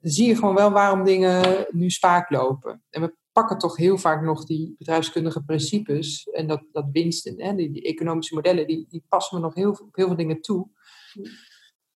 zie 0.00 0.28
je 0.28 0.34
gewoon 0.34 0.54
wel 0.54 0.70
waarom 0.70 1.04
dingen 1.04 1.66
nu 1.70 1.90
spaak 1.90 2.30
lopen. 2.30 2.82
En 2.90 3.00
we 3.00 3.18
pakken 3.40 3.58
toch 3.58 3.76
heel 3.76 3.98
vaak 3.98 4.22
nog 4.22 4.44
die 4.44 4.74
bedrijfskundige 4.78 5.42
principes 5.44 6.28
en 6.30 6.46
dat, 6.46 6.62
dat 6.72 6.86
winsten, 6.92 7.34
hè, 7.42 7.54
die, 7.54 7.70
die 7.70 7.82
economische 7.82 8.34
modellen, 8.34 8.66
die, 8.66 8.86
die 8.88 9.04
passen 9.08 9.36
we 9.36 9.42
nog 9.42 9.54
heel, 9.54 9.70
op 9.70 9.96
heel 9.96 10.06
veel 10.06 10.16
dingen 10.16 10.40
toe. 10.40 10.68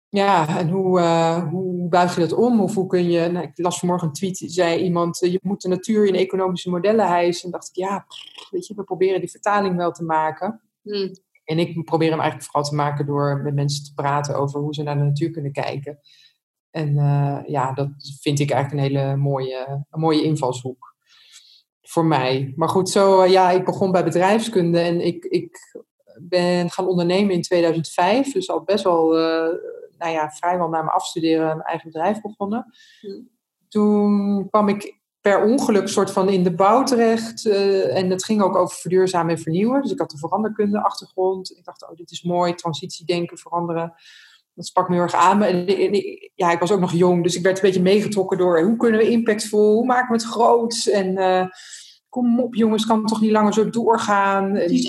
Ja, 0.09 0.59
en 0.59 0.71
hoe, 0.71 1.01
uh, 1.01 1.49
hoe 1.49 1.89
buig 1.89 2.15
je 2.15 2.21
dat 2.21 2.33
om? 2.33 2.61
Of 2.61 2.75
hoe 2.75 2.87
kun 2.87 3.11
je, 3.11 3.29
nou, 3.29 3.47
ik 3.47 3.59
las 3.59 3.79
vanmorgen 3.79 4.09
een 4.09 4.15
tweet, 4.15 4.45
zei 4.47 4.83
iemand, 4.83 5.23
uh, 5.23 5.33
je 5.33 5.39
moet 5.43 5.63
de 5.63 5.69
natuur 5.69 6.07
in 6.07 6.15
economische 6.15 6.71
modellen 6.71 7.07
hijsen. 7.07 7.45
En 7.45 7.51
dacht 7.51 7.69
ik, 7.69 7.75
ja, 7.75 8.07
weet 8.51 8.67
je, 8.67 8.75
we 8.75 8.85
proberen 8.85 9.21
die 9.21 9.31
vertaling 9.31 9.77
wel 9.77 9.93
te 9.93 10.05
maken. 10.05 10.61
Hmm. 10.83 11.11
En 11.45 11.59
ik 11.59 11.85
probeer 11.85 12.11
hem 12.11 12.21
eigenlijk 12.21 12.51
vooral 12.51 12.71
te 12.71 12.77
maken 12.77 13.07
door 13.07 13.41
met 13.43 13.55
mensen 13.55 13.85
te 13.85 13.95
praten 13.95 14.37
over 14.37 14.61
hoe 14.61 14.75
ze 14.75 14.83
naar 14.83 14.99
de 14.99 15.05
natuur 15.05 15.31
kunnen 15.31 15.53
kijken. 15.53 15.99
En 16.71 16.89
uh, 16.97 17.41
ja, 17.47 17.73
dat 17.73 17.91
vind 18.21 18.39
ik 18.39 18.51
eigenlijk 18.51 18.83
een 18.83 18.97
hele 18.97 19.17
mooie, 19.17 19.85
een 19.91 20.01
mooie 20.01 20.23
invalshoek 20.23 20.94
voor 21.95 22.05
mij. 22.05 22.53
Maar 22.57 22.69
goed, 22.69 22.91
zo, 22.91 23.21
eh, 23.21 23.31
ja, 23.31 23.51
ik 23.51 23.65
begon 23.65 23.93
bij 23.93 24.05
bedrijfskunde 24.05 24.79
en 24.81 25.01
ik, 25.01 25.25
ik 25.25 25.77
ben 26.21 26.71
gaan 26.71 26.87
ondernemen 26.87 27.35
in 27.35 27.43
2005. 27.43 28.33
Dus 28.33 28.51
al 28.51 28.63
best 28.63 28.85
wel, 28.85 29.19
uh, 29.19 29.55
nou 29.99 30.13
ja, 30.13 30.31
vrijwel 30.31 30.69
na 30.69 30.79
mijn 30.79 30.95
afstuderen 30.95 31.51
een 31.51 31.63
eigen 31.63 31.91
bedrijf 31.91 32.21
begonnen. 32.21 32.67
Hmm. 33.01 33.29
Toen 33.69 34.49
kwam 34.51 34.69
ik 34.69 34.99
per 35.21 35.43
ongeluk 35.43 35.89
soort 35.89 36.11
van 36.11 36.29
in 36.29 36.43
de 36.43 36.55
bouw 36.55 36.83
terecht. 36.83 37.45
Uh, 37.45 37.97
en 37.97 38.11
het 38.11 38.25
ging 38.25 38.43
ook 38.43 38.57
over 38.57 38.77
verduurzamen 38.77 39.35
en 39.35 39.43
vernieuwen. 39.43 39.83
Dus 39.83 39.91
ik 39.91 39.99
had 39.99 40.13
een 40.13 40.19
veranderkunde 40.19 40.83
achtergrond. 40.83 41.51
Ik 41.57 41.65
dacht, 41.65 41.89
oh, 41.91 41.97
dit 41.97 42.11
is 42.11 42.23
mooi, 42.23 42.55
transitiedenken, 42.55 43.39
veranderen. 43.39 43.95
Dat 44.55 44.67
sprak 44.67 44.89
me 44.89 44.95
heel 44.95 45.03
erg 45.03 45.15
aan. 45.15 45.43
En, 45.43 45.65
ja, 46.35 46.51
ik 46.51 46.59
was 46.59 46.73
ook 46.73 46.81
nog 46.81 46.93
jong, 46.93 47.23
dus 47.23 47.37
ik 47.37 47.43
werd 47.43 47.57
een 47.57 47.63
beetje 47.63 47.83
meegetrokken 47.83 48.39
door 48.39 48.63
hoe 48.63 48.77
kunnen 48.77 49.01
we 49.01 49.11
impactvol, 49.11 49.75
hoe 49.75 49.87
maken 49.87 50.17
we 50.17 50.23
het 50.23 50.33
groot? 50.33 50.87
En 50.93 51.19
uh, 51.19 51.47
kom 52.15 52.41
op 52.41 52.55
jongens, 52.55 52.87
kan 52.87 53.07
toch 53.07 53.21
niet 53.21 53.31
langer 53.31 53.53
zo 53.53 53.71
doorgaan. 53.71 54.53
Dus 54.53 54.89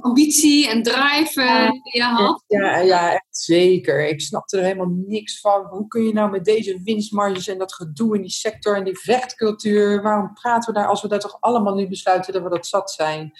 ambitie 0.00 0.68
en 0.68 0.82
drive 0.82 1.40
uh, 1.40 1.70
die 1.70 1.80
je 1.82 2.02
had. 2.02 2.44
Ja, 2.46 2.78
ja, 2.78 3.12
echt 3.12 3.26
zeker. 3.36 4.08
Ik 4.08 4.20
snapte 4.20 4.58
er 4.58 4.64
helemaal 4.64 4.94
niks 5.06 5.40
van. 5.40 5.66
Hoe 5.66 5.86
kun 5.86 6.02
je 6.02 6.12
nou 6.12 6.30
met 6.30 6.44
deze 6.44 6.80
winstmarges 6.84 7.48
en 7.48 7.58
dat 7.58 7.74
gedoe 7.74 8.16
in 8.16 8.22
die 8.22 8.30
sector 8.30 8.76
en 8.76 8.84
die 8.84 8.98
vechtcultuur, 8.98 10.02
waarom 10.02 10.32
praten 10.32 10.72
we 10.72 10.78
daar 10.78 10.88
als 10.88 11.02
we 11.02 11.08
daar 11.08 11.20
toch 11.20 11.40
allemaal 11.40 11.74
nu 11.74 11.88
besluiten 11.88 12.32
dat 12.32 12.42
we 12.42 12.48
dat 12.48 12.66
zat 12.66 12.90
zijn? 12.90 13.32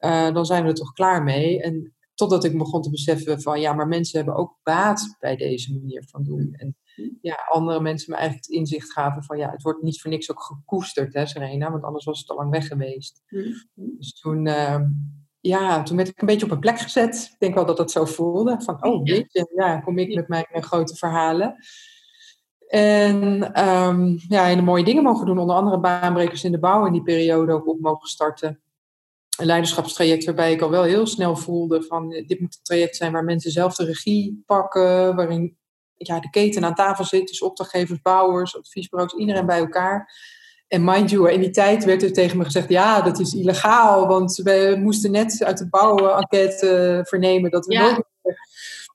Uh, 0.00 0.32
dan 0.32 0.46
zijn 0.46 0.62
we 0.62 0.68
er 0.68 0.74
toch 0.74 0.92
klaar 0.92 1.22
mee. 1.22 1.62
En 1.62 1.94
Totdat 2.20 2.44
ik 2.44 2.58
begon 2.58 2.82
te 2.82 2.90
beseffen 2.90 3.42
van 3.42 3.60
ja, 3.60 3.72
maar 3.72 3.88
mensen 3.88 4.16
hebben 4.16 4.36
ook 4.36 4.58
baat 4.62 5.16
bij 5.18 5.36
deze 5.36 5.72
manier 5.72 6.04
van 6.10 6.24
doen. 6.24 6.54
En 6.56 6.76
ja, 7.20 7.38
andere 7.48 7.80
mensen 7.80 8.10
me 8.10 8.16
eigenlijk 8.16 8.46
het 8.46 8.56
inzicht 8.56 8.92
gaven 8.92 9.24
van 9.24 9.38
ja, 9.38 9.50
het 9.50 9.62
wordt 9.62 9.82
niet 9.82 10.00
voor 10.00 10.10
niks 10.10 10.30
ook 10.30 10.42
gekoesterd, 10.42 11.14
hè, 11.14 11.26
Serena, 11.26 11.70
want 11.70 11.84
anders 11.84 12.04
was 12.04 12.20
het 12.20 12.28
al 12.28 12.36
lang 12.36 12.50
weg 12.50 12.66
geweest. 12.66 13.22
Dus 13.74 14.20
toen, 14.20 14.46
uh, 14.46 14.80
ja, 15.40 15.82
toen 15.82 15.96
werd 15.96 16.08
ik 16.08 16.20
een 16.20 16.26
beetje 16.26 16.46
op 16.46 16.52
een 16.52 16.58
plek 16.58 16.78
gezet. 16.78 17.28
Ik 17.32 17.38
denk 17.38 17.54
wel 17.54 17.66
dat 17.66 17.76
dat 17.76 17.90
zo 17.90 18.04
voelde. 18.04 18.60
Van 18.60 18.84
oh, 18.84 19.04
weet 19.04 19.32
je, 19.32 19.52
ja, 19.54 19.80
kom 19.80 19.98
ik 19.98 20.14
met 20.14 20.28
mijn, 20.28 20.46
mijn 20.50 20.64
grote 20.64 20.96
verhalen. 20.96 21.56
En 22.68 23.42
um, 23.68 24.18
ja, 24.28 24.44
hele 24.44 24.62
mooie 24.62 24.84
dingen 24.84 25.02
mogen 25.02 25.26
doen. 25.26 25.38
Onder 25.38 25.56
andere 25.56 25.80
baanbrekers 25.80 26.44
in 26.44 26.52
de 26.52 26.58
bouw 26.58 26.86
in 26.86 26.92
die 26.92 27.02
periode 27.02 27.52
ook 27.52 27.68
op 27.68 27.80
mogen 27.80 28.08
starten. 28.08 28.60
een 29.38 29.46
leiderschapstraject 29.46 30.24
waarbij 30.24 30.52
ik 30.52 30.62
al 30.62 30.70
wel 30.70 30.82
heel 30.82 31.06
snel 31.06 31.36
voelde 31.36 31.82
van 31.82 32.08
dit 32.08 32.40
moet 32.40 32.54
een 32.54 32.62
traject 32.62 32.96
zijn 32.96 33.12
waar 33.12 33.24
mensen 33.24 33.50
zelf 33.50 33.74
de 33.74 33.84
regie 33.84 34.42
pakken, 34.46 35.16
waarin 35.16 35.58
ja, 36.06 36.20
de 36.20 36.30
keten 36.30 36.64
aan 36.64 36.74
tafel 36.74 37.04
zit, 37.04 37.28
dus 37.28 37.42
opdrachtgevers, 37.42 38.02
bouwers, 38.02 38.56
adviesbureaus, 38.56 39.14
iedereen 39.14 39.46
bij 39.46 39.58
elkaar. 39.58 40.12
En 40.68 40.84
mind 40.84 41.10
you, 41.10 41.32
in 41.32 41.40
die 41.40 41.50
tijd 41.50 41.84
werd 41.84 42.02
er 42.02 42.12
tegen 42.12 42.38
me 42.38 42.44
gezegd, 42.44 42.68
ja, 42.68 43.00
dat 43.00 43.18
is 43.18 43.34
illegaal, 43.34 44.06
want 44.06 44.36
we 44.36 44.76
moesten 44.78 45.10
net 45.10 45.44
uit 45.44 45.58
de 45.58 45.68
bouwenquête 45.68 47.00
vernemen 47.08 47.50
dat 47.50 47.66
we 47.66 47.72
ja. 47.72 48.04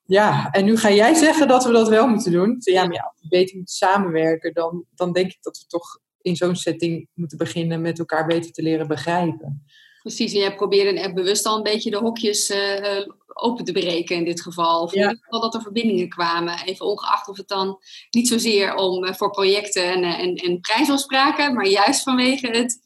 Ja, 0.08 0.50
en 0.52 0.66
nu 0.66 0.78
ga 0.78 0.92
jij 0.92 1.14
zeggen 1.14 1.48
dat 1.48 1.66
we 1.66 1.72
dat 1.72 1.90
wel 1.90 2.08
moeten 2.08 2.32
doen. 2.32 2.56
Ja, 2.60 2.84
maar 2.84 2.94
ja, 2.94 3.02
als 3.02 3.22
we 3.22 3.28
beter 3.28 3.56
moeten 3.56 3.76
samenwerken, 3.76 4.54
dan, 4.54 4.86
dan 4.96 5.12
denk 5.12 5.32
ik 5.32 5.38
dat 5.42 5.58
we 5.58 5.66
toch 5.68 6.00
in 6.22 6.36
zo'n 6.36 6.56
setting 6.56 7.08
moeten 7.14 7.38
beginnen 7.38 7.82
met 7.82 8.00
elkaar 8.00 8.26
beter 8.26 8.52
te 8.52 8.62
leren 8.62 8.88
begrijpen. 8.88 9.66
Precies, 10.06 10.34
en 10.34 10.40
jij 10.40 10.56
probeerde 10.56 11.00
echt 11.00 11.14
bewust 11.14 11.46
al 11.46 11.58
een 11.58 11.64
beetje 11.64 11.90
de 11.90 11.98
hokjes 11.98 12.50
uh, 12.50 13.08
open 13.34 13.66
te 13.66 13.72
breken 13.72 14.16
in 14.16 14.24
dit 14.24 14.42
geval. 14.42 14.82
Of 14.82 14.94
in 14.94 15.02
ieder 15.02 15.18
geval 15.22 15.42
dat 15.42 15.54
er 15.54 15.62
verbindingen 15.62 16.10
kwamen. 16.10 16.60
Even 16.66 16.86
ongeacht 16.86 17.28
of 17.28 17.38
het 17.38 17.48
dan 17.48 17.80
niet 18.10 18.28
zozeer 18.28 18.76
om 18.76 19.04
eh, 19.04 19.14
voor 19.14 19.32
projecten 19.32 19.84
en, 19.84 20.04
eh, 20.04 20.20
en, 20.20 20.36
en 20.36 20.60
prijsafspraken, 20.60 21.54
maar 21.54 21.68
juist 21.68 22.04
vanwege 22.04 22.48
het, 22.48 22.80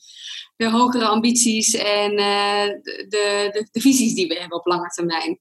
de 0.55 0.69
hogere 0.69 1.05
ambities 1.05 1.73
en 1.73 2.15
de, 2.15 3.05
de, 3.09 3.67
de 3.71 3.81
visies 3.81 4.13
die 4.13 4.27
we 4.27 4.39
hebben 4.39 4.57
op 4.57 4.65
lange 4.65 4.89
termijn. 4.89 5.39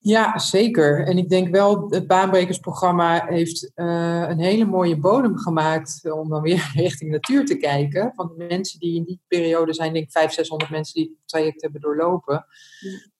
Ja, 0.00 0.38
zeker. 0.38 1.06
En 1.06 1.18
ik 1.18 1.28
denk 1.28 1.54
wel, 1.54 1.90
het 1.90 2.06
baanbrekersprogramma 2.06 3.26
heeft 3.26 3.70
uh, 3.74 4.28
een 4.28 4.40
hele 4.40 4.64
mooie 4.64 4.98
bodem 4.98 5.36
gemaakt 5.38 6.10
om 6.12 6.28
dan 6.28 6.42
weer 6.42 6.70
richting 6.74 7.10
natuur 7.10 7.46
te 7.46 7.56
kijken. 7.56 8.12
Van 8.14 8.32
de 8.36 8.44
mensen 8.48 8.78
die 8.78 8.96
in 8.96 9.04
die 9.04 9.20
periode 9.28 9.74
zijn, 9.74 9.92
denk 9.92 10.04
ik 10.04 10.12
500, 10.12 10.34
600 10.34 10.70
mensen 10.70 10.94
die 10.94 11.04
het 11.04 11.28
traject 11.28 11.62
hebben 11.62 11.80
doorlopen. 11.80 12.46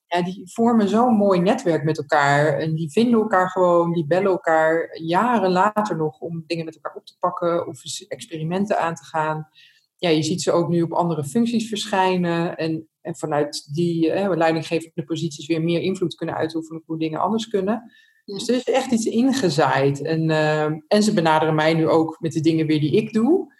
Ja, 0.06 0.22
die 0.22 0.50
vormen 0.52 0.88
zo'n 0.88 1.14
mooi 1.14 1.40
netwerk 1.40 1.84
met 1.84 1.98
elkaar. 1.98 2.58
En 2.58 2.74
die 2.74 2.90
vinden 2.90 3.20
elkaar 3.20 3.50
gewoon, 3.50 3.92
die 3.92 4.06
bellen 4.06 4.30
elkaar 4.30 4.98
jaren 4.98 5.50
later 5.50 5.96
nog 5.96 6.18
om 6.18 6.44
dingen 6.46 6.64
met 6.64 6.74
elkaar 6.74 6.94
op 6.94 7.06
te 7.06 7.16
pakken 7.18 7.66
of 7.66 7.82
experimenten 8.08 8.78
aan 8.78 8.94
te 8.94 9.04
gaan. 9.04 9.48
Ja, 9.98 10.08
je 10.08 10.22
ziet 10.22 10.42
ze 10.42 10.52
ook 10.52 10.68
nu 10.68 10.82
op 10.82 10.92
andere 10.92 11.24
functies 11.24 11.68
verschijnen. 11.68 12.56
En 12.56 12.88
en 13.08 13.16
vanuit 13.16 13.74
die 13.74 14.10
eh, 14.10 14.36
leidinggevende 14.36 15.04
posities 15.04 15.46
weer 15.46 15.62
meer 15.62 15.80
invloed 15.80 16.14
kunnen 16.14 16.36
uitoefenen 16.36 16.80
op 16.80 16.86
hoe 16.86 16.98
dingen 16.98 17.20
anders 17.20 17.48
kunnen. 17.48 17.92
Dus 18.24 18.48
er 18.48 18.54
is 18.54 18.64
echt 18.64 18.92
iets 18.92 19.04
ingezaaid. 19.04 20.02
En, 20.02 20.30
uh, 20.30 20.62
en 20.64 21.02
ze 21.02 21.12
benaderen 21.12 21.54
mij 21.54 21.74
nu 21.74 21.88
ook 21.88 22.16
met 22.20 22.32
de 22.32 22.40
dingen 22.40 22.66
weer 22.66 22.80
die 22.80 22.92
ik 22.92 23.12
doe. 23.12 23.56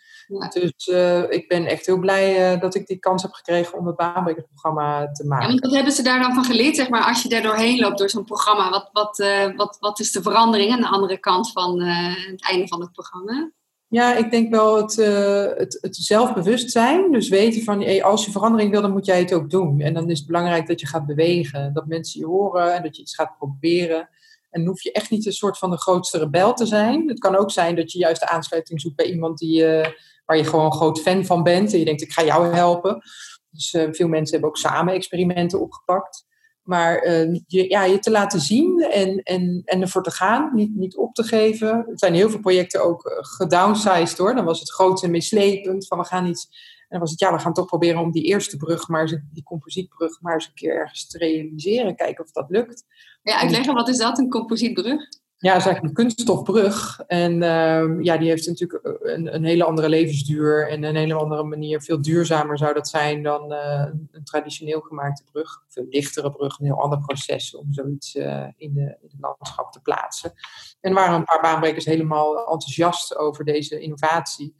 Dus 0.52 0.87
uh, 0.87 1.30
ik 1.30 1.49
ben 1.49 1.66
echt 1.66 1.87
heel 1.87 1.99
blij 1.99 2.54
uh, 2.54 2.61
dat 2.61 2.75
ik 2.75 2.87
die 2.87 2.99
kans 2.99 3.23
heb 3.23 3.33
gekregen 3.33 3.78
om 3.78 3.87
het 3.87 3.97
baanbrekersprogramma 3.97 5.11
te 5.11 5.26
maken. 5.26 5.54
Ja, 5.54 5.61
wat 5.61 5.75
hebben 5.75 5.92
ze 5.92 6.02
daar 6.02 6.21
dan 6.21 6.35
van 6.35 6.45
geleerd, 6.45 6.76
zeg 6.76 6.88
maar, 6.88 7.04
als 7.04 7.23
je 7.23 7.28
daar 7.28 7.42
doorheen 7.42 7.78
loopt 7.78 7.99
door 7.99 8.11
zo'n 8.11 8.25
programma? 8.25 8.71
Wat, 8.71 8.88
wat, 8.92 9.16
wat, 9.57 9.76
wat 9.80 10.00
is 10.00 10.12
de 10.12 10.23
verandering 10.23 10.73
aan 10.73 10.80
de 10.80 10.88
andere 10.88 11.18
kant 11.18 11.52
van 11.52 11.80
het 11.83 12.45
einde 12.45 12.68
van 12.68 12.80
het 12.80 12.92
programma? 12.92 13.52
Ja, 13.90 14.16
ik 14.16 14.30
denk 14.30 14.50
wel 14.50 14.76
het, 14.76 14.99
uh, 14.99 15.47
het, 15.54 15.97
zelfbewustzijn. 15.97 17.12
Dus 17.12 17.28
weten 17.28 17.62
van 17.62 17.83
hey, 17.83 18.02
als 18.04 18.25
je 18.25 18.30
verandering 18.30 18.71
wil, 18.71 18.83
dan 18.83 18.92
moet 18.92 19.07
jij 19.07 19.18
het 19.18 19.33
ook 19.33 19.50
doen. 19.50 19.80
En 19.80 19.95
dan 19.95 20.11
is 20.11 20.18
het 20.18 20.26
belangrijk 20.26 20.66
dat 20.66 20.80
je 20.80 20.87
gaat 20.87 21.07
bewegen. 21.07 21.73
Dat 21.73 21.87
mensen 21.87 22.21
je 22.21 22.26
horen 22.26 22.75
en 22.75 22.83
dat 22.83 22.97
je 22.97 23.02
iets 23.02 23.14
gaat 23.14 23.37
proberen. 23.38 24.09
En 24.50 24.61
dan 24.61 24.66
hoef 24.66 24.83
je 24.83 24.92
echt 24.92 25.11
niet 25.11 25.26
een 25.26 25.33
soort 25.33 25.59
van 25.59 25.71
de 25.71 25.78
grootste 25.78 26.18
rebel 26.18 26.54
te 26.54 26.66
zijn. 26.66 27.09
Het 27.09 27.18
kan 27.18 27.37
ook 27.37 27.50
zijn 27.50 27.76
dat 27.76 27.92
je 27.92 27.99
juist 27.99 28.21
de 28.21 28.28
aansluiting 28.28 28.80
zoekt 28.80 28.97
bij 28.97 29.11
iemand 29.11 29.38
die, 29.38 29.62
uh, 29.62 29.87
waar 30.25 30.37
je 30.37 30.45
gewoon 30.45 30.64
een 30.64 30.73
groot 30.73 31.00
fan 31.00 31.25
van 31.25 31.42
bent. 31.42 31.73
En 31.73 31.78
je 31.78 31.85
denkt, 31.85 32.02
ik 32.02 32.12
ga 32.12 32.25
jou 32.25 32.54
helpen. 32.54 33.02
Dus 33.50 33.73
uh, 33.73 33.88
veel 33.90 34.09
mensen 34.09 34.33
hebben 34.33 34.49
ook 34.49 34.57
samen 34.57 34.95
experimenten 34.95 35.61
opgepakt. 35.61 36.26
Maar 36.68 37.06
uh, 37.06 37.40
je, 37.46 37.68
ja, 37.68 37.84
je 37.84 37.98
te 37.98 38.10
laten 38.10 38.40
zien 38.40 38.80
en, 38.80 39.22
en, 39.22 39.62
en 39.64 39.80
ervoor 39.80 40.02
te 40.02 40.10
gaan, 40.10 40.50
niet, 40.54 40.76
niet 40.76 40.96
op 40.96 41.14
te 41.14 41.22
geven. 41.22 41.68
Er 41.68 41.98
zijn 41.98 42.14
heel 42.14 42.30
veel 42.30 42.40
projecten 42.40 42.84
ook 42.84 43.06
uh, 43.06 43.12
gedownsized 43.20 44.18
hoor. 44.18 44.34
Dan 44.34 44.44
was 44.44 44.60
het 44.60 44.70
groot 44.70 45.02
en 45.02 45.10
mislepend 45.10 45.87
van 45.87 45.98
we 45.98 46.04
gaan 46.04 46.26
iets. 46.26 46.48
En 46.78 46.87
dan 46.88 47.00
was 47.00 47.10
het 47.10 47.20
ja, 47.20 47.32
we 47.32 47.38
gaan 47.38 47.52
toch 47.52 47.66
proberen 47.66 48.00
om 48.00 48.12
die 48.12 48.25
eerste 48.25 48.56
brug, 48.56 48.88
maar 48.88 49.00
eens, 49.00 49.16
die 49.32 49.42
composietbrug, 49.42 50.20
maar 50.20 50.34
eens 50.34 50.46
een 50.46 50.54
keer 50.54 50.75
ergens 50.75 51.06
te 51.06 51.18
realiseren. 51.18 51.96
Kijken 51.96 52.25
of 52.25 52.30
dat 52.30 52.46
lukt. 52.48 52.84
Ja, 53.22 53.40
uitleggen, 53.40 53.75
wat 53.75 53.88
is 53.88 53.96
dat, 53.96 54.18
een 54.18 54.30
composietbrug? 54.30 55.08
Ja, 55.40 55.52
dat 55.52 55.61
is 55.61 55.66
eigenlijk 55.66 55.99
een 55.99 56.04
kunststofbrug. 56.04 57.00
En 57.07 57.33
uh, 57.33 58.04
ja, 58.04 58.16
die 58.16 58.28
heeft 58.28 58.47
natuurlijk 58.47 58.99
een, 59.02 59.35
een, 59.35 59.45
hele 59.45 59.64
andere 59.64 59.88
levensduur 59.88 60.68
en 60.68 60.83
een 60.83 60.97
hele 60.97 61.14
andere 61.14 61.42
manier. 61.42 61.83
Veel 61.83 62.02
duurzamer 62.02 62.59
zou 62.59 62.75
dat 62.75 62.88
zijn 62.88 63.23
dan 63.23 63.52
uh, 63.52 63.87
een 64.11 64.25
traditioneel 64.25 64.80
gemaakte 64.80 65.23
brug. 65.33 65.62
Veel 65.68 65.87
lichtere 65.90 66.33
brug, 66.33 66.59
een 66.59 66.64
heel 66.64 66.83
ander 66.83 66.99
proces 66.99 67.57
om 67.57 67.66
zoiets 67.73 68.14
uh, 68.14 68.47
in, 68.57 68.75
de, 68.75 68.80
in 68.80 69.09
het 69.11 69.14
landschap 69.21 69.73
te 69.73 69.80
plaatsen. 69.80 70.33
En 70.80 70.95
waren 70.95 71.14
een 71.14 71.25
paar 71.25 71.40
baanbrekers 71.40 71.85
helemaal 71.85 72.38
enthousiast 72.38 73.16
over 73.16 73.45
deze 73.45 73.80
innovatie. 73.80 74.54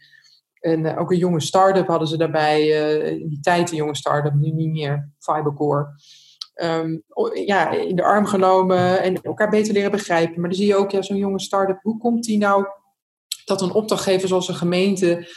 En 0.61 0.99
ook 0.99 1.11
een 1.11 1.19
jonge 1.19 1.41
start-up 1.41 1.87
hadden 1.87 2.09
ze 2.09 2.17
daarbij, 2.17 2.67
in 3.21 3.29
die 3.29 3.41
tijd 3.41 3.71
een 3.71 3.77
jonge 3.77 3.97
start-up, 3.97 4.35
nu 4.35 4.51
niet 4.51 4.71
meer, 4.71 5.11
Fibercore 5.19 5.95
um, 6.63 7.03
ja, 7.47 7.71
in 7.71 7.97
de 7.97 8.03
arm 8.03 8.27
genomen 8.27 9.03
en 9.03 9.23
elkaar 9.23 9.51
beter 9.51 9.73
leren 9.73 9.91
begrijpen. 9.91 10.41
Maar 10.41 10.49
dan 10.49 10.59
zie 10.59 10.67
je 10.67 10.77
ook, 10.77 10.91
ja, 10.91 11.03
zo'n 11.03 11.17
jonge 11.17 11.41
start-up, 11.41 11.79
hoe 11.83 11.99
komt 11.99 12.25
die 12.25 12.39
nou 12.39 12.67
dat 13.45 13.61
een 13.63 13.73
opdrachtgever 13.73 14.29
zoals 14.29 14.49
een 14.49 14.55
gemeente 14.55 15.29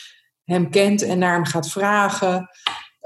hem 0.44 0.70
kent 0.70 1.02
en 1.02 1.20
naar 1.20 1.34
hem 1.34 1.46
gaat 1.46 1.70
vragen? 1.70 2.50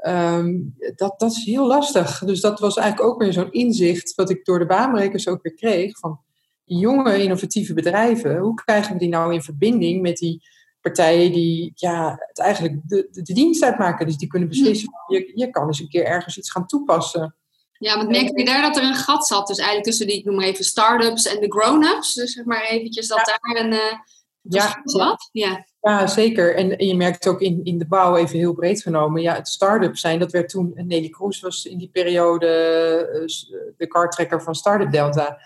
Um, 0.08 0.76
dat, 0.96 1.20
dat 1.20 1.32
is 1.32 1.46
heel 1.46 1.68
lastig. 1.68 2.20
Dus 2.20 2.42
dat 2.42 2.60
was 2.60 2.78
eigenlijk 2.78 3.10
ook 3.10 3.22
weer 3.22 3.34
zo'n 3.34 3.52
inzicht 3.52 4.16
wat 4.16 4.30
ik 4.30 4.46
door 4.46 4.60
de 4.60 4.66
baanbrekers 4.66 5.28
ook 5.28 5.42
weer 5.42 5.54
kreeg. 5.54 6.00
Van 6.00 6.20
jonge 6.64 7.24
innovatieve 7.24 7.74
bedrijven, 7.74 8.38
hoe 8.38 8.54
krijgen 8.54 8.94
we 8.94 9.00
die 9.00 9.10
nou 9.10 9.34
in 9.34 9.42
verbinding 9.42 10.02
met 10.02 10.18
die 10.18 10.42
partijen 10.82 11.32
die 11.32 11.72
ja, 11.76 12.16
het 12.28 12.40
eigenlijk 12.40 12.82
de, 12.84 13.08
de, 13.12 13.22
de 13.22 13.34
dienst 13.34 13.64
uitmaken. 13.64 14.06
Dus 14.06 14.18
die 14.18 14.28
kunnen 14.28 14.50
beslissen, 14.50 14.90
je, 15.08 15.32
je 15.36 15.50
kan 15.50 15.68
eens 15.68 15.80
een 15.80 15.90
keer 15.90 16.06
ergens 16.06 16.38
iets 16.38 16.52
gaan 16.52 16.66
toepassen. 16.66 17.36
Ja, 17.78 17.96
want 17.98 18.10
merkte 18.10 18.40
je 18.40 18.46
daar 18.46 18.62
dat 18.62 18.78
er 18.78 18.84
een 18.84 18.96
gat 18.96 19.28
zat? 19.28 19.48
Dus 19.48 19.58
eigenlijk 19.58 19.88
tussen 19.88 20.08
die, 20.08 20.18
ik 20.18 20.26
noem 20.26 20.36
maar 20.36 20.46
even, 20.46 20.66
start-ups 20.66 21.26
en 21.26 21.40
de 21.40 21.52
grown-ups. 21.52 22.14
Dus 22.14 22.34
zeg 22.34 22.46
maar 22.46 22.64
eventjes 22.64 23.08
dat 23.08 23.26
daar 23.26 23.64
een 23.64 23.72
uh, 23.72 23.94
ja. 24.42 24.82
zat. 24.84 25.30
Ja. 25.32 25.66
ja, 25.82 26.08
zeker. 26.08 26.56
En, 26.56 26.86
je 26.86 26.96
merkt 26.96 27.28
ook 27.28 27.42
in, 27.42 27.64
in 27.64 27.78
de 27.78 27.88
bouw, 27.88 28.16
even 28.16 28.38
heel 28.38 28.54
breed 28.54 28.82
genomen, 28.82 29.22
ja, 29.22 29.36
het 29.36 29.48
start-up 29.48 29.98
zijn, 29.98 30.20
dat 30.20 30.32
werd 30.32 30.50
toen, 30.50 30.72
Nelly 30.76 31.10
Kroes 31.10 31.40
was 31.40 31.66
in 31.66 31.78
die 31.78 31.90
periode 31.90 32.48
uh, 33.14 33.74
de 33.78 33.88
kartrekker 33.88 34.42
van 34.42 34.56
Startup 34.56 34.92
Delta. 34.92 35.38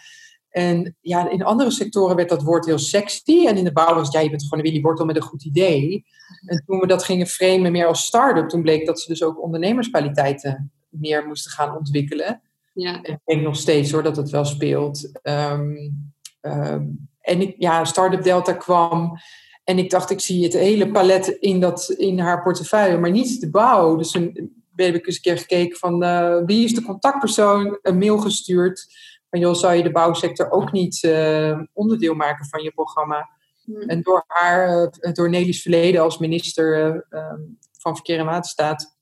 En 0.50 0.98
ja, 1.01 1.29
in 1.29 1.43
andere 1.43 1.71
sectoren 1.71 2.15
werd 2.15 2.29
dat 2.29 2.43
woord 2.43 2.65
heel 2.65 2.79
sexy. 2.79 3.45
En 3.48 3.57
in 3.57 3.63
de 3.63 3.71
bouw 3.71 3.93
was 3.95 4.05
het, 4.05 4.13
ja, 4.13 4.19
je 4.19 4.29
bent 4.29 4.43
gewoon 4.43 4.59
een 4.59 4.71
Willy 4.71 4.81
Wortel 4.81 5.05
met 5.05 5.15
een 5.15 5.21
goed 5.21 5.45
idee. 5.45 6.05
En 6.45 6.63
toen 6.65 6.79
we 6.79 6.88
dat 6.88 7.03
gingen 7.03 7.27
framen 7.27 7.71
meer 7.71 7.86
als 7.86 8.05
start-up, 8.05 8.50
toen 8.50 8.62
bleek 8.62 8.86
dat 8.86 9.00
ze 9.00 9.07
dus 9.07 9.24
ook 9.24 9.41
ondernemerskwaliteiten 9.41 10.71
meer 10.89 11.27
moesten 11.27 11.51
gaan 11.51 11.77
ontwikkelen. 11.77 12.41
Ja. 12.74 13.01
En 13.01 13.13
ik 13.13 13.19
denk 13.25 13.41
nog 13.41 13.55
steeds 13.55 13.91
hoor 13.91 14.03
dat 14.03 14.17
het 14.17 14.29
wel 14.29 14.46
speelt. 14.46 15.19
Um, 15.24 16.12
um, 16.41 17.10
en 17.22 17.41
ik, 17.41 17.55
ja, 17.58 17.86
Startup 17.86 18.24
Delta 18.24 18.53
kwam. 18.53 19.17
En 19.63 19.77
ik 19.77 19.89
dacht, 19.89 20.10
ik 20.10 20.19
zie 20.19 20.43
het 20.43 20.53
hele 20.53 20.91
palet 20.91 21.27
in, 21.27 21.60
dat, 21.60 21.89
in 21.89 22.19
haar 22.19 22.43
portefeuille, 22.43 22.98
maar 22.98 23.12
niet 23.12 23.41
de 23.41 23.50
bouw. 23.50 23.96
Dus 23.96 24.12
toen 24.12 24.51
heb 24.75 24.96
ik 24.96 25.05
eens 25.05 25.15
een 25.15 25.22
keer 25.22 25.38
gekeken 25.38 25.77
van 25.77 26.03
uh, 26.03 26.38
wie 26.46 26.63
is 26.63 26.74
de 26.74 26.84
contactpersoon, 26.84 27.79
een 27.81 27.98
mail 27.98 28.17
gestuurd. 28.17 28.88
Van 29.29 29.39
joh, 29.39 29.53
zou 29.53 29.74
je 29.74 29.84
de 29.84 29.91
bouwsector 29.91 30.51
ook 30.51 30.72
niet 30.72 31.03
uh, 31.03 31.60
onderdeel 31.74 32.13
maken 32.13 32.46
van 32.46 32.63
je 32.63 32.72
programma? 32.72 33.29
Hmm. 33.63 33.81
En 33.81 34.01
door 34.01 34.24
haar, 34.27 34.89
uh, 35.01 35.13
door 35.13 35.29
Nelly's 35.29 35.62
verleden 35.62 36.01
als 36.01 36.17
minister 36.17 36.96
um, 37.10 37.58
van 37.79 37.96
Verkeer 37.96 38.19
en 38.19 38.25
Waterstaat, 38.25 38.98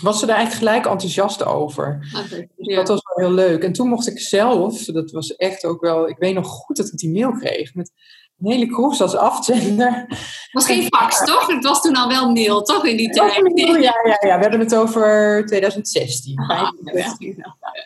was 0.00 0.18
ze 0.18 0.26
daar 0.26 0.36
eigenlijk 0.36 0.66
gelijk 0.66 0.86
enthousiast 0.86 1.44
over. 1.44 2.08
Okay, 2.26 2.48
dus 2.56 2.74
Dat 2.74 2.88
was 2.88 3.00
wel 3.14 3.26
heel 3.26 3.34
leuk. 3.34 3.62
En 3.62 3.72
toen 3.72 3.88
mocht 3.88 4.06
ik 4.06 4.18
zelf, 4.18 4.84
dat 4.84 5.10
was 5.10 5.36
echt 5.36 5.64
ook 5.64 5.80
wel, 5.80 6.08
ik 6.08 6.18
weet 6.18 6.34
nog 6.34 6.46
goed 6.46 6.76
dat 6.76 6.86
ik 6.86 6.98
die 6.98 7.12
mail 7.12 7.32
kreeg 7.32 7.74
met 7.74 7.92
een 8.38 8.50
hele 8.50 8.66
kroes 8.66 9.00
als 9.00 9.16
afzender. 9.16 10.04
Het 10.08 10.48
was 10.52 10.66
geen 10.66 10.82
fax, 10.82 11.24
toch? 11.24 11.46
Het 11.46 11.64
was 11.64 11.80
toen 11.80 11.96
al 11.96 12.08
wel 12.08 12.30
mail, 12.32 12.62
toch, 12.62 12.86
in 12.86 12.96
die 12.96 13.10
tijd? 13.10 13.32
ja, 13.54 13.74
ja, 13.80 14.18
ja, 14.20 14.36
we 14.36 14.42
hadden 14.42 14.60
het 14.60 14.74
over 14.74 15.42
2016. 15.46 16.38
Ah, 16.38 16.68
ja. 16.92 17.16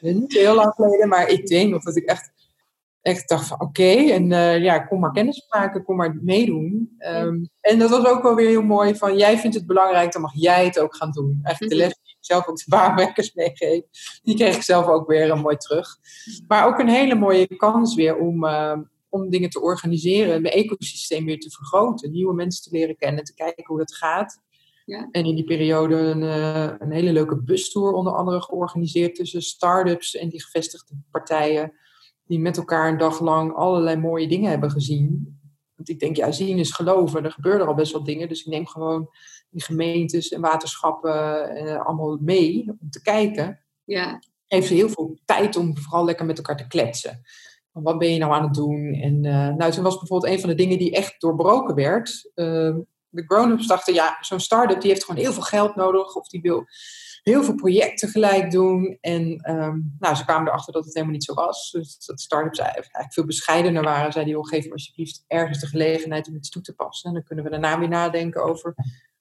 Niet 0.00 0.33
heel 0.33 0.55
lang 0.55 0.73
geleden, 0.75 1.09
maar 1.09 1.29
ik 1.29 1.47
denk 1.47 1.71
nog 1.71 1.83
dat 1.83 1.97
ik 1.97 2.05
echt 2.05 2.31
echt 3.09 3.29
dacht 3.29 3.47
van 3.47 3.61
oké, 3.61 3.93
en 3.93 4.31
uh, 4.31 4.62
ja, 4.62 4.79
kom 4.79 5.00
maar 5.00 5.12
kennis 5.12 5.47
maken, 5.49 5.85
kom 5.85 5.97
maar 5.97 6.19
meedoen. 6.23 6.97
Um, 6.99 7.49
en 7.61 7.79
dat 7.79 7.91
was 7.91 8.07
ook 8.07 8.23
wel 8.23 8.35
weer 8.35 8.49
heel 8.49 8.62
mooi 8.62 8.95
van 8.95 9.17
jij 9.17 9.38
vindt 9.38 9.57
het 9.57 9.67
belangrijk, 9.67 10.12
dan 10.12 10.23
mag 10.23 10.33
jij 10.35 10.65
het 10.65 10.79
ook 10.79 10.97
gaan 10.97 11.11
doen. 11.11 11.41
Eigenlijk 11.43 11.75
de 11.75 11.79
mhm. 11.79 11.88
les 11.88 11.99
die 12.03 12.12
ik 12.12 12.25
zelf 12.25 12.49
ook 12.49 12.57
de 12.57 12.65
baarwerkers 12.77 13.35
meegeef, 13.35 13.83
die 14.23 14.35
kreeg 14.35 14.57
ik 14.57 14.62
zelf 14.62 14.87
ook 14.87 15.09
weer 15.09 15.31
een 15.31 15.41
mooi 15.41 15.57
terug. 15.57 15.97
Maar 16.49 16.67
ook 16.67 16.79
een 16.79 16.88
hele 16.88 17.15
mooie 17.15 17.57
kans 17.57 17.95
weer 17.95 18.17
om, 18.17 18.45
uh, 18.45 18.79
om 19.09 19.31
dingen 19.31 19.50
te 19.50 19.61
organiseren, 19.61 20.43
mijn 20.43 20.55
ecosysteem 20.55 21.25
weer 21.25 21.41
te 21.41 21.50
vergroten, 21.50 22.11
nieuwe 22.11 22.35
mensen 22.35 22.62
te 22.62 22.77
leren 22.77 22.97
kennen, 22.97 23.25
te 23.25 23.35
kijken 23.35 23.65
hoe 23.67 23.79
dat 23.79 23.95
gaat. 23.95 24.41
Ja. 24.85 25.09
En 25.11 25.25
in 25.25 25.35
die 25.35 25.45
periode 25.45 25.95
een, 25.95 26.23
een 26.83 26.93
hele 26.93 27.12
leuke 27.12 27.43
bustour 27.43 27.93
onder 27.93 28.12
andere 28.12 28.43
georganiseerd 28.43 29.15
tussen 29.15 29.43
start-ups 29.43 30.17
en 30.17 30.29
die 30.29 30.43
gevestigde 30.43 30.95
partijen. 31.11 31.73
Die 32.28 32.38
met 32.38 32.56
elkaar 32.56 32.88
een 32.88 32.99
dag 32.99 33.20
lang 33.20 33.54
allerlei 33.54 33.97
mooie 33.97 34.28
dingen 34.28 34.50
hebben 34.50 34.70
gezien. 34.70 35.38
Want 35.75 35.88
ik 35.88 35.99
denk, 35.99 36.16
ja, 36.16 36.32
zien 36.32 36.58
is 36.58 36.73
geloven. 36.73 37.25
Er 37.25 37.32
gebeuren 37.32 37.66
al 37.66 37.75
best 37.75 37.92
wel 37.92 38.04
dingen. 38.04 38.28
Dus 38.28 38.40
ik 38.40 38.47
neem 38.47 38.66
gewoon 38.66 39.08
die 39.50 39.62
gemeentes 39.62 40.28
en 40.28 40.40
waterschappen 40.40 41.56
uh, 41.64 41.87
allemaal 41.87 42.18
mee 42.20 42.64
om 42.80 42.90
te 42.90 43.02
kijken. 43.02 43.64
Ja. 43.85 44.20
Heeft 44.47 44.66
ze 44.66 44.75
heel 44.75 44.88
veel 44.88 45.18
tijd 45.25 45.56
om 45.56 45.78
vooral 45.78 46.04
lekker 46.04 46.26
met 46.26 46.37
elkaar 46.37 46.56
te 46.56 46.66
kletsen. 46.66 47.20
Wat 47.73 47.99
ben 47.99 48.12
je 48.12 48.18
nou 48.18 48.32
aan 48.32 48.42
het 48.42 48.54
doen? 48.54 48.94
En 48.94 49.25
uh, 49.25 49.54
nou, 49.54 49.73
toen 49.73 49.82
was 49.82 49.99
bijvoorbeeld 49.99 50.32
een 50.32 50.40
van 50.40 50.49
de 50.49 50.54
dingen 50.54 50.78
die 50.78 50.92
echt 50.92 51.20
doorbroken 51.20 51.75
werd. 51.75 52.30
Uh, 52.35 52.76
de 53.08 53.25
grown-ups 53.26 53.66
dachten, 53.66 53.94
ja, 53.94 54.16
zo'n 54.20 54.40
start-up 54.40 54.80
die 54.80 54.90
heeft 54.90 55.04
gewoon 55.04 55.20
heel 55.20 55.32
veel 55.32 55.42
geld 55.42 55.76
nodig. 55.76 56.14
Of 56.14 56.28
die 56.28 56.40
wil 56.40 56.64
heel 57.28 57.44
veel 57.44 57.54
projecten 57.54 58.08
gelijk 58.08 58.50
doen. 58.50 58.99
En 59.00 59.50
um, 59.50 59.97
nou, 59.99 60.14
ze 60.14 60.25
kwamen 60.25 60.49
erachter 60.49 60.73
dat 60.73 60.85
het 60.85 60.94
helemaal 60.94 61.14
niet 61.14 61.25
zo 61.25 61.35
was. 61.35 61.70
Dus 61.70 62.04
dat 62.06 62.20
start-ups 62.20 62.58
eigenlijk 62.58 63.12
veel 63.12 63.25
bescheidener 63.25 63.82
waren. 63.82 64.12
Zeiden, 64.12 64.35
joh, 64.35 64.47
geef 64.47 64.64
me 64.64 64.73
alsjeblieft 64.73 65.25
ergens 65.26 65.61
de 65.61 65.66
gelegenheid 65.66 66.28
om 66.28 66.37
iets 66.37 66.50
toe 66.50 66.62
te 66.62 66.75
passen. 66.75 67.08
En 67.08 67.14
dan 67.14 67.25
kunnen 67.25 67.44
we 67.44 67.50
daarna 67.50 67.78
weer 67.78 67.88
nadenken 67.88 68.44
over 68.44 68.75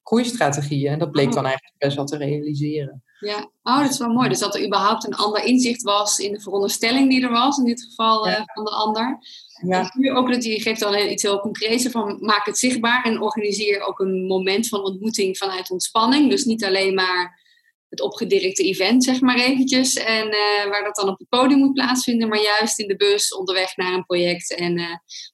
groeistrategieën. 0.04 0.92
En 0.92 1.00
dat 1.00 1.12
bleek 1.12 1.34
dan 1.34 1.46
eigenlijk 1.46 1.76
best 1.78 1.96
wel 1.96 2.06
te 2.06 2.18
realiseren. 2.18 3.04
Ja, 3.20 3.50
oh, 3.64 3.82
dat 3.82 3.90
is 3.90 3.98
wel 3.98 4.14
mooi. 4.14 4.30
Dus 4.30 4.40
dat 4.40 4.56
er 4.56 4.66
überhaupt 4.66 5.06
een 5.06 5.16
ander 5.16 5.44
inzicht 5.44 5.82
was 5.82 6.20
in 6.20 6.32
de 6.34 6.40
veronderstelling 6.40 7.10
die 7.10 7.24
er 7.24 7.32
was, 7.32 7.58
in 7.58 7.66
dit 7.66 7.84
geval 7.84 8.28
uh, 8.28 8.42
van 8.54 8.64
de 8.64 8.72
ander. 8.72 9.20
Ja. 9.68 9.92
En 9.94 10.16
ook 10.16 10.32
dat 10.32 10.44
je 10.44 10.62
geeft 10.62 10.80
dan 10.80 10.96
iets 10.96 11.24
heel 11.24 11.40
concreets 11.40 11.88
van 11.88 12.18
maak 12.20 12.46
het 12.46 12.58
zichtbaar 12.58 13.04
en 13.04 13.22
organiseer 13.22 13.82
ook 13.82 14.00
een 14.00 14.26
moment 14.26 14.68
van 14.68 14.84
ontmoeting 14.84 15.38
vanuit 15.38 15.72
ontspanning. 15.72 16.30
Dus 16.30 16.46
niet 16.46 16.66
alleen 16.66 16.94
maar 16.94 17.46
het 17.90 18.02
opgedirkte 18.02 18.64
event, 18.64 19.04
zeg 19.04 19.22
maar 19.22 19.38
eventjes. 19.38 19.94
En 19.94 20.28
uh, 20.28 20.70
waar 20.70 20.84
dat 20.84 20.96
dan 20.96 21.10
op 21.10 21.20
het 21.20 21.30
podium 21.30 21.60
moet 21.60 21.74
plaatsvinden, 21.74 22.28
maar 22.28 22.42
juist 22.42 22.80
in 22.80 22.88
de 22.88 22.96
bus 22.96 23.36
onderweg 23.36 23.76
naar 23.76 23.94
een 23.94 24.06
project 24.06 24.56
en 24.56 24.78
uh, 24.78 24.86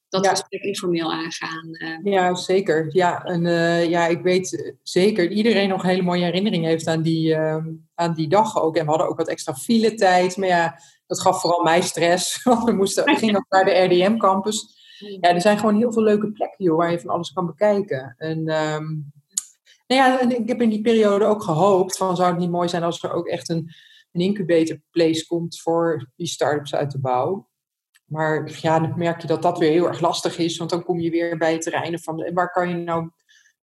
dat 0.10 0.26
ja. 0.26 0.30
gesprek 0.30 0.62
informeel 0.62 1.12
aangaan. 1.12 1.68
Uh. 1.72 2.14
Ja, 2.14 2.36
zeker. 2.36 2.88
Ja, 2.90 3.24
en 3.24 3.42
ja, 3.90 4.08
ik 4.08 4.22
weet 4.22 4.74
zeker 4.84 5.28
dat 5.28 5.38
iedereen 5.38 5.70
nog 5.70 5.84
een 5.84 5.90
hele 5.90 6.02
mooie 6.02 6.24
herinnering 6.24 6.66
heeft 6.66 6.88
aan 6.88 7.02
die, 7.02 7.36
ehm, 7.36 7.66
aan 7.96 8.14
die 8.14 8.28
dag 8.28 8.62
ook. 8.62 8.78
En 8.78 8.84
we 8.84 8.90
hadden 8.90 9.08
ook 9.08 9.18
wat 9.18 9.28
extra 9.28 9.54
file 9.54 9.94
tijd, 9.94 10.38
maar 10.38 10.48
ja, 10.48 10.80
dat 11.08 11.22
gaf 11.22 11.42
vooral 11.42 11.64
mij 11.64 11.82
stress. 11.82 12.40
Want 12.44 12.64
we, 12.64 12.72
moesten, 12.72 13.06
we 13.06 13.16
gingen 13.16 13.36
ook 13.36 13.46
naar 13.50 13.66
de 13.66 13.84
RDM-campus. 13.84 14.82
Ja, 14.98 15.34
er 15.34 15.42
zijn 15.42 15.60
gewoon 15.60 15.78
heel 15.78 15.94
veel 15.94 16.04
leuke 16.04 16.32
plekken 16.32 16.66
joh, 16.66 16.78
waar 16.78 16.92
je 16.92 17.00
van 17.00 17.10
alles 17.10 17.32
kan 17.32 17.46
bekijken. 17.46 18.16
En 18.18 18.50
um, 18.50 19.13
nou 19.94 20.12
ja, 20.12 20.20
en 20.20 20.40
ik 20.40 20.48
heb 20.48 20.62
in 20.62 20.70
die 20.70 20.82
periode 20.82 21.26
ook 21.26 21.44
gehoopt 21.44 21.98
van 21.98 22.16
zou 22.16 22.30
het 22.30 22.40
niet 22.40 22.50
mooi 22.50 22.70
zijn 22.70 22.84
als 22.84 23.04
er 23.04 23.14
ook 23.14 23.28
echt 23.28 23.50
een, 23.50 23.72
een 24.12 24.22
incubator 24.22 24.78
place 24.92 25.26
komt 25.26 25.62
voor 25.62 26.10
die 26.16 26.28
start-ups 26.28 26.76
uit 26.76 26.92
de 26.92 27.00
bouw. 27.00 27.50
Maar 28.06 28.60
ja, 28.62 28.80
dan 28.80 28.94
merk 28.98 29.22
je 29.22 29.28
dat 29.28 29.42
dat 29.42 29.58
weer 29.58 29.72
heel 29.72 29.88
erg 29.88 30.00
lastig 30.00 30.38
is, 30.38 30.58
want 30.58 30.70
dan 30.70 30.84
kom 30.84 31.00
je 31.00 31.10
weer 31.10 31.38
bij 31.38 31.52
het 31.52 31.62
terreinen 31.62 32.00
van 32.00 32.34
waar 32.34 32.52
kan 32.52 32.70
je 32.70 32.76
nou 32.76 33.10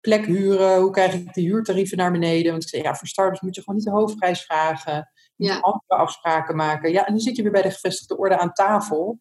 plek 0.00 0.26
huren, 0.26 0.80
hoe 0.80 0.90
krijg 0.90 1.14
ik 1.14 1.34
de 1.34 1.40
huurtarieven 1.40 1.96
naar 1.96 2.12
beneden? 2.12 2.50
Want 2.50 2.62
ik 2.62 2.68
zei, 2.68 2.82
ja, 2.82 2.94
voor 2.94 3.08
startups 3.08 3.40
moet 3.40 3.54
je 3.54 3.60
gewoon 3.62 3.76
niet 3.76 3.84
de 3.84 3.92
hoofdprijs 3.92 4.44
vragen, 4.44 5.10
ja. 5.36 5.58
andere 5.58 6.02
afspraken 6.02 6.56
maken. 6.56 6.92
Ja, 6.92 7.06
en 7.06 7.12
dan 7.12 7.22
zit 7.22 7.36
je 7.36 7.42
weer 7.42 7.52
bij 7.52 7.62
de 7.62 7.70
gevestigde 7.70 8.16
orde 8.16 8.38
aan 8.38 8.52
tafel 8.52 9.18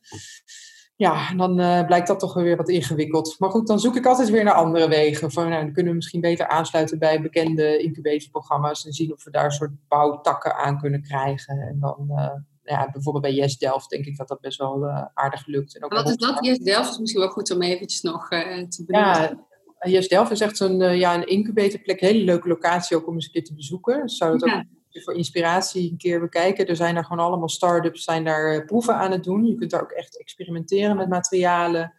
ja, 0.99 1.33
dan 1.35 1.59
uh, 1.59 1.85
blijkt 1.85 2.07
dat 2.07 2.19
toch 2.19 2.33
weer 2.33 2.57
wat 2.57 2.69
ingewikkeld. 2.69 3.35
Maar 3.37 3.49
goed, 3.49 3.67
dan 3.67 3.79
zoek 3.79 3.95
ik 3.95 4.05
altijd 4.05 4.29
weer 4.29 4.43
naar 4.43 4.53
andere 4.53 4.87
wegen. 4.87 5.31
Van, 5.31 5.49
nou, 5.49 5.63
dan 5.63 5.73
kunnen 5.73 5.91
we 5.91 5.97
misschien 5.97 6.21
beter 6.21 6.47
aansluiten 6.47 6.99
bij 6.99 7.21
bekende 7.21 7.77
incubatorprogramma's 7.77 8.85
en 8.85 8.93
zien 8.93 9.13
of 9.13 9.23
we 9.23 9.31
daar 9.31 9.45
een 9.45 9.51
soort 9.51 9.71
bouwtakken 9.87 10.55
aan 10.55 10.79
kunnen 10.79 11.01
krijgen. 11.01 11.57
En 11.57 11.77
dan, 11.79 12.05
uh, 12.09 12.31
ja, 12.63 12.89
bijvoorbeeld 12.91 13.23
bij 13.23 13.33
Yes 13.33 13.57
Delft 13.57 13.89
denk 13.89 14.05
ik 14.05 14.17
dat 14.17 14.27
dat 14.27 14.39
best 14.39 14.57
wel 14.57 14.83
uh, 14.83 15.05
aardig 15.13 15.45
lukt. 15.45 15.75
En 15.75 15.83
ook 15.83 15.93
wat 15.93 16.09
is 16.09 16.17
dat? 16.17 16.45
Yes 16.45 16.57
Delft 16.57 16.91
is 16.91 16.97
misschien 16.97 17.21
wel 17.21 17.31
goed 17.31 17.51
om 17.51 17.61
eventjes 17.61 18.01
nog 18.01 18.27
te 18.27 18.83
benoemen. 18.85 19.45
Ja, 19.79 19.89
Yes 19.89 20.07
Delft 20.07 20.31
is 20.31 20.41
echt 20.41 20.59
een, 20.59 20.97
ja, 20.97 21.15
een 21.15 21.27
incubatorplek, 21.27 21.99
hele 21.99 22.23
leuke 22.23 22.47
locatie 22.47 22.97
ook 22.97 23.07
om 23.07 23.13
eens 23.13 23.25
een 23.25 23.31
keer 23.31 23.43
te 23.43 23.53
bezoeken. 23.53 24.09
Zou 24.09 24.33
het 24.33 24.43
ook 24.43 24.63
voor 24.91 25.13
inspiratie 25.13 25.91
een 25.91 25.97
keer 25.97 26.19
bekijken. 26.19 26.67
Er 26.67 26.75
zijn 26.75 26.95
er 26.95 27.05
gewoon 27.05 27.25
allemaal 27.25 27.49
start-ups, 27.49 28.03
zijn 28.03 28.23
daar 28.23 28.53
eh, 28.53 28.65
proeven 28.65 28.95
aan 28.95 29.11
het 29.11 29.23
doen. 29.23 29.45
Je 29.45 29.55
kunt 29.55 29.71
daar 29.71 29.81
ook 29.81 29.91
echt 29.91 30.19
experimenteren 30.19 30.97
met 30.97 31.09
materialen. 31.09 31.93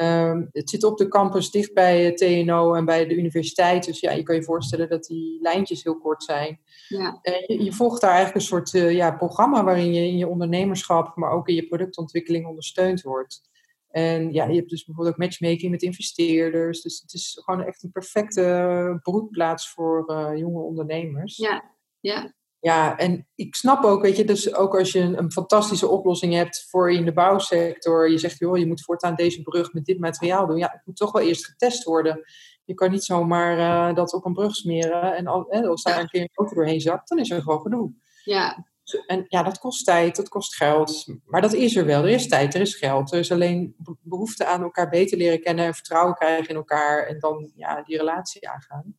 Um, 0.00 0.48
het 0.52 0.70
zit 0.70 0.84
op 0.84 0.98
de 0.98 1.08
campus 1.08 1.50
dicht 1.50 1.74
bij 1.74 2.12
TNO 2.12 2.74
en 2.74 2.84
bij 2.84 3.06
de 3.06 3.14
universiteit. 3.14 3.84
Dus 3.84 4.00
ja, 4.00 4.10
je 4.10 4.22
kan 4.22 4.34
je 4.34 4.42
voorstellen 4.42 4.88
dat 4.88 5.04
die 5.04 5.40
lijntjes 5.40 5.82
heel 5.82 5.98
kort 5.98 6.22
zijn. 6.22 6.60
Ja. 6.88 7.18
En 7.22 7.44
je, 7.46 7.64
je 7.64 7.72
volgt 7.72 8.00
daar 8.00 8.10
eigenlijk 8.10 8.40
een 8.40 8.48
soort 8.48 8.72
uh, 8.72 8.92
ja, 8.92 9.10
programma 9.10 9.64
waarin 9.64 9.92
je 9.92 10.06
in 10.06 10.16
je 10.16 10.28
ondernemerschap, 10.28 11.16
maar 11.16 11.30
ook 11.30 11.48
in 11.48 11.54
je 11.54 11.66
productontwikkeling 11.66 12.46
ondersteund 12.46 13.02
wordt. 13.02 13.48
En 13.90 14.32
ja, 14.32 14.44
je 14.44 14.56
hebt 14.56 14.70
dus 14.70 14.84
bijvoorbeeld 14.84 15.14
ook 15.14 15.22
matchmaking 15.22 15.70
met 15.70 15.82
investeerders. 15.82 16.82
Dus 16.82 17.00
het 17.00 17.12
is 17.12 17.40
gewoon 17.44 17.64
echt 17.64 17.82
een 17.82 17.92
perfecte 17.92 18.98
broedplaats 19.02 19.70
voor 19.70 20.04
uh, 20.06 20.30
jonge 20.38 20.60
ondernemers. 20.60 21.36
Ja, 21.36 21.70
ja. 22.00 22.32
Ja, 22.60 22.96
en 22.96 23.28
ik 23.34 23.54
snap 23.54 23.84
ook, 23.84 24.02
weet 24.02 24.16
je, 24.16 24.24
dus 24.24 24.54
ook 24.54 24.78
als 24.78 24.92
je 24.92 25.00
een, 25.00 25.18
een, 25.18 25.32
fantastische 25.32 25.88
oplossing 25.88 26.34
hebt 26.34 26.66
voor 26.68 26.92
in 26.92 27.04
de 27.04 27.12
bouwsector, 27.12 28.10
je 28.10 28.18
zegt, 28.18 28.38
joh, 28.38 28.58
je 28.58 28.66
moet 28.66 28.84
voortaan 28.84 29.14
deze 29.14 29.42
brug 29.42 29.72
met 29.72 29.84
dit 29.84 29.98
materiaal 29.98 30.46
doen. 30.46 30.56
Ja, 30.56 30.70
het 30.72 30.82
moet 30.84 30.96
toch 30.96 31.12
wel 31.12 31.22
eerst 31.22 31.46
getest 31.46 31.84
worden. 31.84 32.24
Je 32.64 32.74
kan 32.74 32.90
niet 32.90 33.04
zomaar 33.04 33.58
uh, 33.58 33.94
dat 33.94 34.12
op 34.12 34.24
een 34.24 34.32
brug 34.32 34.54
smeren 34.54 35.16
en 35.16 35.26
al, 35.26 35.46
hè, 35.48 35.66
als 35.66 35.82
daar 35.82 36.00
een 36.00 36.08
keer 36.08 36.20
een 36.20 36.30
auto 36.34 36.54
doorheen 36.54 36.80
zakt, 36.80 37.08
dan 37.08 37.18
is 37.18 37.30
er 37.30 37.42
gewoon 37.42 37.60
genoeg. 37.60 37.90
Ja. 38.24 38.68
En 39.06 39.24
ja, 39.28 39.42
dat 39.42 39.58
kost 39.58 39.84
tijd, 39.84 40.16
dat 40.16 40.28
kost 40.28 40.56
geld. 40.56 41.06
Maar 41.24 41.40
dat 41.40 41.52
is 41.52 41.76
er 41.76 41.86
wel. 41.86 42.02
Er 42.02 42.08
is 42.08 42.28
tijd, 42.28 42.54
er 42.54 42.60
is 42.60 42.74
geld. 42.74 43.12
Er 43.12 43.18
is 43.18 43.32
alleen 43.32 43.74
behoefte 44.00 44.44
aan 44.46 44.62
elkaar 44.62 44.88
beter 44.88 45.18
leren 45.18 45.40
kennen 45.40 45.64
en 45.64 45.74
vertrouwen 45.74 46.14
krijgen 46.14 46.48
in 46.48 46.56
elkaar 46.56 47.06
en 47.06 47.18
dan 47.18 47.52
ja, 47.54 47.82
die 47.82 47.96
relatie 47.96 48.48
aangaan. 48.48 48.96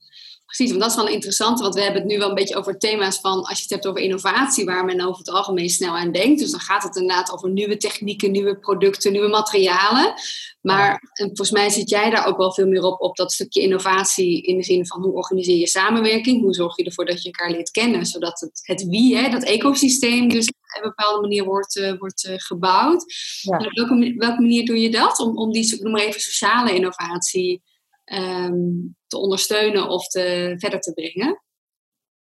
Precies, 0.52 0.70
want 0.70 0.82
dat 0.82 0.92
is 0.92 1.04
wel 1.04 1.14
interessant, 1.14 1.60
want 1.60 1.76
we 1.76 1.82
hebben 1.82 2.02
het 2.02 2.12
nu 2.12 2.18
wel 2.18 2.30
een 2.30 2.36
beetje 2.36 2.56
over 2.56 2.78
thema's 2.78 3.20
van, 3.20 3.44
als 3.44 3.58
je 3.58 3.64
het 3.64 3.70
hebt 3.70 3.88
over 3.88 4.02
innovatie, 4.02 4.66
waar 4.66 4.86
men 4.86 5.02
over 5.02 5.18
het 5.18 5.30
algemeen 5.30 5.70
snel 5.70 5.98
aan 5.98 6.12
denkt. 6.12 6.40
Dus 6.40 6.52
dan 6.52 6.60
gaat 6.60 6.84
het 6.84 6.96
inderdaad 6.96 7.32
over 7.32 7.50
nieuwe 7.50 7.78
technieken, 7.78 8.32
nieuwe 8.32 8.60
producten, 8.60 9.12
nieuwe 9.12 9.28
materialen. 9.28 10.14
Maar 10.62 11.12
en 11.14 11.26
volgens 11.26 11.52
mij 11.52 11.70
zit 11.70 11.90
jij 11.90 12.10
daar 12.10 12.28
ook 12.28 12.38
wel 12.38 12.54
veel 12.54 12.68
meer 12.68 12.84
op, 12.84 13.02
op 13.02 13.16
dat 13.16 13.32
stukje 13.32 13.62
innovatie 13.62 14.42
in 14.42 14.58
de 14.58 14.64
zin 14.64 14.88
van 14.88 15.02
hoe 15.02 15.14
organiseer 15.14 15.58
je 15.58 15.68
samenwerking, 15.68 16.42
hoe 16.42 16.54
zorg 16.54 16.78
je 16.78 16.84
ervoor 16.84 17.06
dat 17.06 17.24
je 17.24 17.32
elkaar 17.32 17.52
leert 17.52 17.72
kennen, 17.72 18.06
zodat 18.06 18.40
het, 18.40 18.62
het 18.64 18.88
wie, 18.88 19.18
hè, 19.18 19.30
dat 19.30 19.44
ecosysteem 19.44 20.30
dus 20.30 20.48
op 20.48 20.84
een 20.84 20.90
bepaalde 20.90 21.22
manier 21.22 21.44
wordt, 21.44 21.76
uh, 21.76 21.98
wordt 21.98 22.26
uh, 22.26 22.34
gebouwd. 22.38 23.06
Ja. 23.42 23.58
op 23.58 23.72
welke, 23.72 24.14
welke 24.18 24.42
manier 24.42 24.66
doe 24.66 24.82
je 24.82 24.90
dat 24.90 25.20
om, 25.20 25.38
om 25.38 25.52
die, 25.52 25.82
noem 25.82 25.92
maar 25.92 26.02
even, 26.02 26.22
sociale 26.22 26.76
innovatie 26.76 27.62
um, 28.13 28.95
te 29.08 29.17
ondersteunen 29.17 29.89
of 29.89 30.08
te, 30.08 30.54
verder 30.58 30.80
te 30.80 30.93
brengen? 30.93 31.41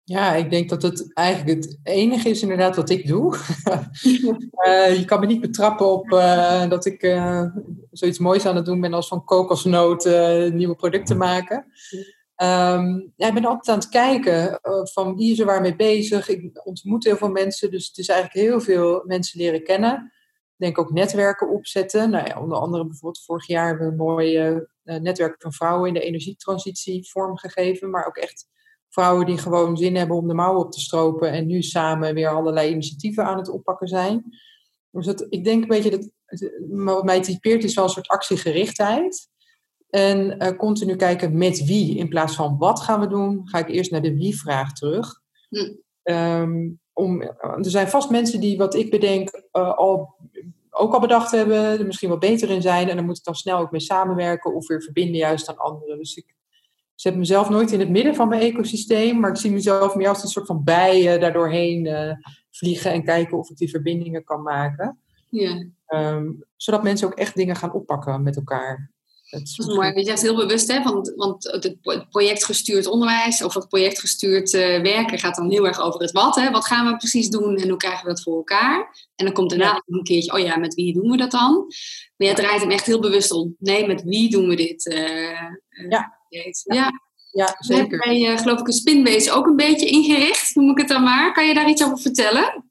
Ja, 0.04 0.36
ik 0.36 0.50
denk 0.50 0.70
dat 0.70 0.82
het 0.82 1.14
eigenlijk 1.14 1.58
het 1.58 1.80
enige 1.84 2.30
is 2.30 2.42
inderdaad 2.42 2.76
wat 2.76 2.90
ik 2.90 3.08
doe. 3.08 3.38
uh, 4.68 4.98
je 5.00 5.04
kan 5.06 5.20
me 5.20 5.26
niet 5.26 5.42
betrappen 5.42 5.92
op 5.92 6.12
uh, 6.12 6.70
dat 6.70 6.86
ik 6.86 7.04
uh, 7.04 7.44
zoiets 7.92 8.20
moois 8.20 8.46
aan 8.46 8.56
het 8.56 8.66
doen 8.66 8.82
ben 8.82 8.94
als 8.94 9.08
van 9.08 9.26
kokosnoot 9.26 10.06
nieuwe 10.54 10.76
producten 10.76 11.18
maken. 11.18 11.66
Um, 12.42 13.14
ja, 13.16 13.28
ik 13.28 13.34
ben 13.34 13.46
altijd 13.46 13.70
aan 13.70 13.80
het 13.80 13.90
kijken 13.90 14.60
van 14.94 15.16
wie 15.16 15.32
is 15.32 15.40
er 15.40 15.46
waar 15.46 15.62
mee 15.62 15.76
bezig. 15.76 16.30
Ik 16.30 16.66
ontmoet 16.66 17.04
heel 17.04 17.18
veel 17.18 17.30
mensen, 17.30 17.72
dus 17.72 17.88
het 17.88 17.98
is 17.98 18.08
eigenlijk 18.08 18.48
heel 18.48 18.62
veel 18.62 19.04
mensen 19.06 19.40
leren 19.40 19.64
kennen. 19.64 20.12
Denk 20.60 20.78
ook 20.78 20.92
netwerken 20.92 21.50
opzetten. 21.50 22.10
Nou 22.10 22.28
ja, 22.28 22.42
onder 22.42 22.58
andere 22.58 22.86
bijvoorbeeld 22.86 23.24
vorig 23.26 23.48
jaar 23.48 23.68
hebben 23.68 23.86
we 23.86 23.92
een 23.92 23.98
mooi 23.98 24.60
netwerk 24.84 25.42
van 25.42 25.54
vrouwen 25.54 25.88
in 25.88 25.94
de 25.94 26.00
energietransitie 26.00 27.10
vormgegeven. 27.10 27.90
Maar 27.90 28.08
ook 28.08 28.18
echt 28.18 28.48
vrouwen 28.90 29.26
die 29.26 29.38
gewoon 29.38 29.78
zin 29.78 29.96
hebben 29.96 30.18
om 30.18 30.28
de 30.28 30.34
mouwen 30.34 30.66
op 30.66 30.72
te 30.72 30.80
stropen 30.80 31.32
en 31.32 31.46
nu 31.46 31.62
samen 31.62 32.14
weer 32.14 32.30
allerlei 32.30 32.72
initiatieven 32.72 33.26
aan 33.26 33.38
het 33.38 33.50
oppakken 33.50 33.88
zijn. 33.88 34.24
Dus 34.92 35.06
dat, 35.06 35.26
ik 35.30 35.44
denk 35.44 35.62
een 35.62 35.68
beetje 35.68 35.90
dat 35.90 36.10
wat 36.70 37.04
mij 37.04 37.22
typeert 37.22 37.64
is 37.64 37.74
wel 37.74 37.84
een 37.84 37.90
soort 37.90 38.08
actiegerichtheid. 38.08 39.30
En 39.90 40.44
uh, 40.44 40.58
continu 40.58 40.96
kijken 40.96 41.38
met 41.38 41.66
wie 41.66 41.98
in 41.98 42.10
plaats 42.10 42.36
van 42.36 42.58
wat 42.58 42.82
gaan 42.82 43.00
we 43.00 43.08
doen, 43.08 43.48
ga 43.48 43.58
ik 43.58 43.70
eerst 43.70 43.92
naar 43.92 44.02
de 44.02 44.16
wie-vraag 44.16 44.74
terug. 44.74 45.22
Hm. 45.50 45.74
Um, 46.04 46.80
om, 46.94 47.22
er 47.22 47.70
zijn 47.70 47.88
vast 47.88 48.10
mensen 48.10 48.40
die 48.40 48.58
wat 48.58 48.76
ik 48.76 48.90
bedenk 48.90 49.44
uh, 49.52 49.78
al, 49.78 50.16
ook 50.80 50.94
al 50.94 51.00
bedacht 51.00 51.32
hebben, 51.32 51.58
er 51.58 51.86
misschien 51.86 52.10
wat 52.10 52.20
beter 52.20 52.50
in 52.50 52.62
zijn. 52.62 52.90
En 52.90 52.96
dan 52.96 53.06
moet 53.06 53.18
ik 53.18 53.24
dan 53.24 53.36
snel 53.36 53.60
ook 53.60 53.72
mee 53.72 53.82
samenwerken 53.82 54.56
of 54.56 54.68
weer 54.68 54.82
verbinden 54.82 55.16
juist 55.16 55.50
aan 55.50 55.58
anderen. 55.58 55.98
Dus 55.98 56.16
ik 56.16 56.36
zet 56.96 57.16
mezelf 57.16 57.50
nooit 57.50 57.72
in 57.72 57.80
het 57.80 57.90
midden 57.90 58.16
van 58.16 58.28
mijn 58.28 58.42
ecosysteem, 58.42 59.20
maar 59.20 59.30
ik 59.30 59.38
zie 59.38 59.52
mezelf 59.52 59.96
meer 59.96 60.08
als 60.08 60.24
een 60.24 60.30
soort 60.30 60.46
van 60.46 60.64
bijen 60.64 61.20
daardoorheen 61.20 61.86
uh, 61.86 62.12
vliegen 62.52 62.92
en 62.92 63.04
kijken 63.04 63.38
of 63.38 63.50
ik 63.50 63.58
die 63.58 63.70
verbindingen 63.70 64.24
kan 64.24 64.42
maken. 64.42 65.00
Ja. 65.30 65.66
Um, 65.88 66.44
zodat 66.56 66.84
mensen 66.84 67.08
ook 67.08 67.14
echt 67.14 67.36
dingen 67.36 67.56
gaan 67.56 67.74
oppakken 67.74 68.24
met 68.24 68.36
elkaar. 68.36 68.92
Dat 69.30 69.42
is 69.42 69.58
mooi. 69.58 69.94
Je 69.94 70.06
zegt 70.06 70.22
heel 70.22 70.36
bewust, 70.36 70.72
hè, 70.72 70.84
want, 70.84 71.14
want 71.16 71.44
het 71.44 72.10
projectgestuurd 72.10 72.88
onderwijs 72.88 73.44
of 73.44 73.54
het 73.54 73.68
projectgestuurd 73.68 74.54
uh, 74.54 74.82
werken 74.82 75.20
gaat 75.20 75.36
dan 75.36 75.50
heel 75.50 75.68
erg 75.68 75.80
over 75.80 76.02
het 76.02 76.12
wat. 76.12 76.36
Hè. 76.36 76.52
Wat 76.52 76.66
gaan 76.66 76.88
we 76.88 76.98
precies 76.98 77.30
doen 77.30 77.56
en 77.56 77.70
hoe 77.70 77.78
krijgen 77.78 78.04
we 78.04 78.10
dat 78.10 78.22
voor 78.22 78.36
elkaar? 78.36 79.08
En 79.16 79.26
dan 79.26 79.34
komt 79.34 79.50
daarna 79.50 79.66
ja. 79.66 79.84
een 79.86 80.04
keertje, 80.04 80.34
oh 80.34 80.40
ja, 80.40 80.58
met 80.58 80.74
wie 80.74 80.94
doen 80.94 81.12
we 81.12 81.18
dat 81.18 81.32
dan? 81.32 81.66
Maar 82.18 82.28
jij 82.28 82.36
draait 82.36 82.62
hem 82.62 82.72
echt 82.72 82.86
heel 82.86 83.00
bewust 83.00 83.32
om. 83.32 83.56
Nee, 83.60 83.88
met 83.88 84.04
wie 84.04 84.30
doen 84.30 84.48
we 84.48 84.56
dit? 84.56 84.86
Uh, 84.86 85.90
ja. 85.90 86.18
ja. 86.64 86.92
Ja, 87.32 87.56
zeker. 87.60 88.00
Heb 88.00 88.16
jij, 88.16 88.38
geloof 88.38 88.60
ik, 88.60 88.68
een 88.68 88.74
spinbase 88.74 89.32
ook 89.32 89.46
een 89.46 89.56
beetje 89.56 89.86
ingericht, 89.86 90.56
noem 90.56 90.70
ik 90.70 90.78
het 90.78 90.88
dan 90.88 91.04
maar. 91.04 91.34
Kan 91.34 91.48
je 91.48 91.54
daar 91.54 91.70
iets 91.70 91.84
over 91.84 92.00
vertellen? 92.00 92.69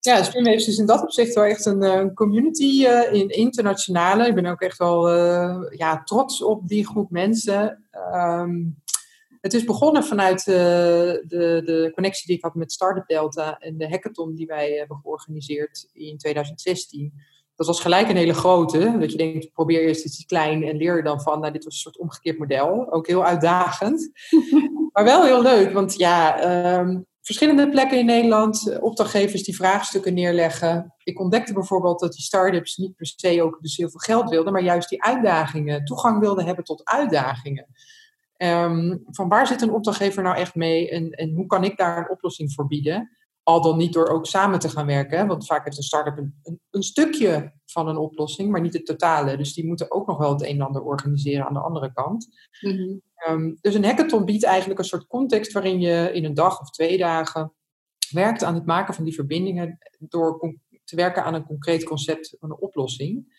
Ja, 0.00 0.22
Spinwaves 0.22 0.68
is 0.68 0.78
in 0.78 0.86
dat 0.86 1.02
opzicht 1.02 1.34
wel 1.34 1.44
echt 1.44 1.66
een, 1.66 1.82
een 1.82 2.14
community 2.14 2.84
uh, 2.86 3.12
in 3.12 3.28
internationale. 3.28 4.26
Ik 4.26 4.34
ben 4.34 4.46
ook 4.46 4.60
echt 4.60 4.78
wel 4.78 5.16
uh, 5.16 5.62
ja, 5.70 6.02
trots 6.02 6.42
op 6.42 6.68
die 6.68 6.86
groep 6.86 7.10
mensen. 7.10 7.84
Um, 8.14 8.78
het 9.40 9.54
is 9.54 9.64
begonnen 9.64 10.04
vanuit 10.04 10.38
uh, 10.38 10.54
de, 10.54 11.62
de 11.64 11.90
connectie 11.94 12.26
die 12.26 12.36
ik 12.36 12.42
had 12.42 12.54
met 12.54 12.72
Startup 12.72 13.06
Delta 13.06 13.58
en 13.58 13.78
de 13.78 13.88
hackathon 13.88 14.34
die 14.34 14.46
wij 14.46 14.70
hebben 14.72 14.96
georganiseerd 15.02 15.88
in 15.92 16.18
2016. 16.18 17.12
Dat 17.56 17.66
was 17.66 17.80
gelijk 17.80 18.08
een 18.08 18.16
hele 18.16 18.34
grote. 18.34 18.96
Dat 18.98 19.10
je 19.10 19.18
denkt, 19.18 19.52
probeer 19.52 19.80
eerst 19.80 20.04
iets 20.04 20.24
klein 20.26 20.62
en 20.62 20.76
leer 20.76 21.02
dan 21.02 21.20
van. 21.20 21.40
Nou, 21.40 21.52
dit 21.52 21.64
was 21.64 21.74
een 21.74 21.80
soort 21.80 21.98
omgekeerd 21.98 22.38
model. 22.38 22.92
Ook 22.92 23.06
heel 23.06 23.24
uitdagend. 23.24 24.10
maar 24.92 25.04
wel 25.04 25.24
heel 25.24 25.42
leuk, 25.42 25.72
want 25.72 25.96
ja, 25.96 26.78
um, 26.78 27.06
verschillende 27.30 27.70
plekken 27.70 27.98
in 27.98 28.06
Nederland 28.06 28.68
eh, 28.68 28.82
opdrachtgevers 28.82 29.42
die 29.42 29.56
vraagstukken 29.56 30.14
neerleggen. 30.14 30.94
Ik 31.02 31.20
ontdekte 31.20 31.52
bijvoorbeeld 31.52 32.00
dat 32.00 32.12
die 32.12 32.22
start-ups 32.22 32.76
niet 32.76 32.96
per 32.96 33.06
se 33.06 33.42
ook 33.42 33.58
dus 33.60 33.76
heel 33.76 33.90
veel 33.90 34.00
geld 34.00 34.30
wilden, 34.30 34.52
maar 34.52 34.62
juist 34.62 34.88
die 34.88 35.02
uitdagingen, 35.02 35.84
toegang 35.84 36.20
wilden 36.20 36.46
hebben 36.46 36.64
tot 36.64 36.84
uitdagingen. 36.84 37.66
Um, 38.36 39.02
van 39.04 39.28
waar 39.28 39.46
zit 39.46 39.62
een 39.62 39.72
opdrachtgever 39.72 40.22
nou 40.22 40.36
echt 40.36 40.54
mee 40.54 40.90
en, 40.90 41.10
en 41.10 41.34
hoe 41.34 41.46
kan 41.46 41.64
ik 41.64 41.76
daar 41.76 41.98
een 41.98 42.10
oplossing 42.10 42.52
voor 42.52 42.66
bieden? 42.66 43.10
Al 43.42 43.62
dan 43.62 43.76
niet 43.76 43.92
door 43.92 44.08
ook 44.08 44.26
samen 44.26 44.58
te 44.58 44.68
gaan 44.68 44.86
werken, 44.86 45.26
want 45.26 45.46
vaak 45.46 45.64
heeft 45.64 45.76
een 45.76 45.82
start-up 45.82 46.18
een, 46.18 46.34
een, 46.42 46.60
een, 46.70 46.82
stukje 46.82 47.52
van 47.64 47.88
een 47.88 47.96
oplossing, 47.96 48.50
maar 48.50 48.60
niet 48.60 48.72
het 48.72 48.86
totale. 48.86 49.36
Dus 49.36 49.54
die 49.54 49.66
moeten 49.66 49.90
ook 49.90 50.06
nog 50.06 50.18
wel 50.18 50.32
het 50.32 50.42
een 50.42 50.48
en 50.48 50.66
ander 50.66 50.82
organiseren 50.82 51.46
aan 51.46 51.54
de 51.54 51.60
andere 51.60 51.92
kant. 51.92 52.28
Mm 52.60 53.00
Um, 53.28 53.58
dus 53.60 53.74
een 53.74 53.84
hackathon 53.84 54.24
biedt 54.24 54.44
eigenlijk 54.44 54.78
een 54.78 54.84
soort 54.84 55.06
context 55.06 55.52
waarin 55.52 55.80
je 55.80 56.10
in 56.12 56.24
een 56.24 56.34
dag 56.34 56.60
of 56.60 56.70
twee 56.70 56.98
dagen 56.98 57.52
werkt 58.10 58.44
aan 58.44 58.54
het 58.54 58.66
maken 58.66 58.94
van 58.94 59.04
die 59.04 59.14
verbindingen 59.14 59.78
door 59.98 60.56
te 60.84 60.96
werken 60.96 61.24
aan 61.24 61.34
een 61.34 61.46
concreet 61.46 61.84
concept 61.84 62.36
een 62.40 62.60
oplossing. 62.60 63.38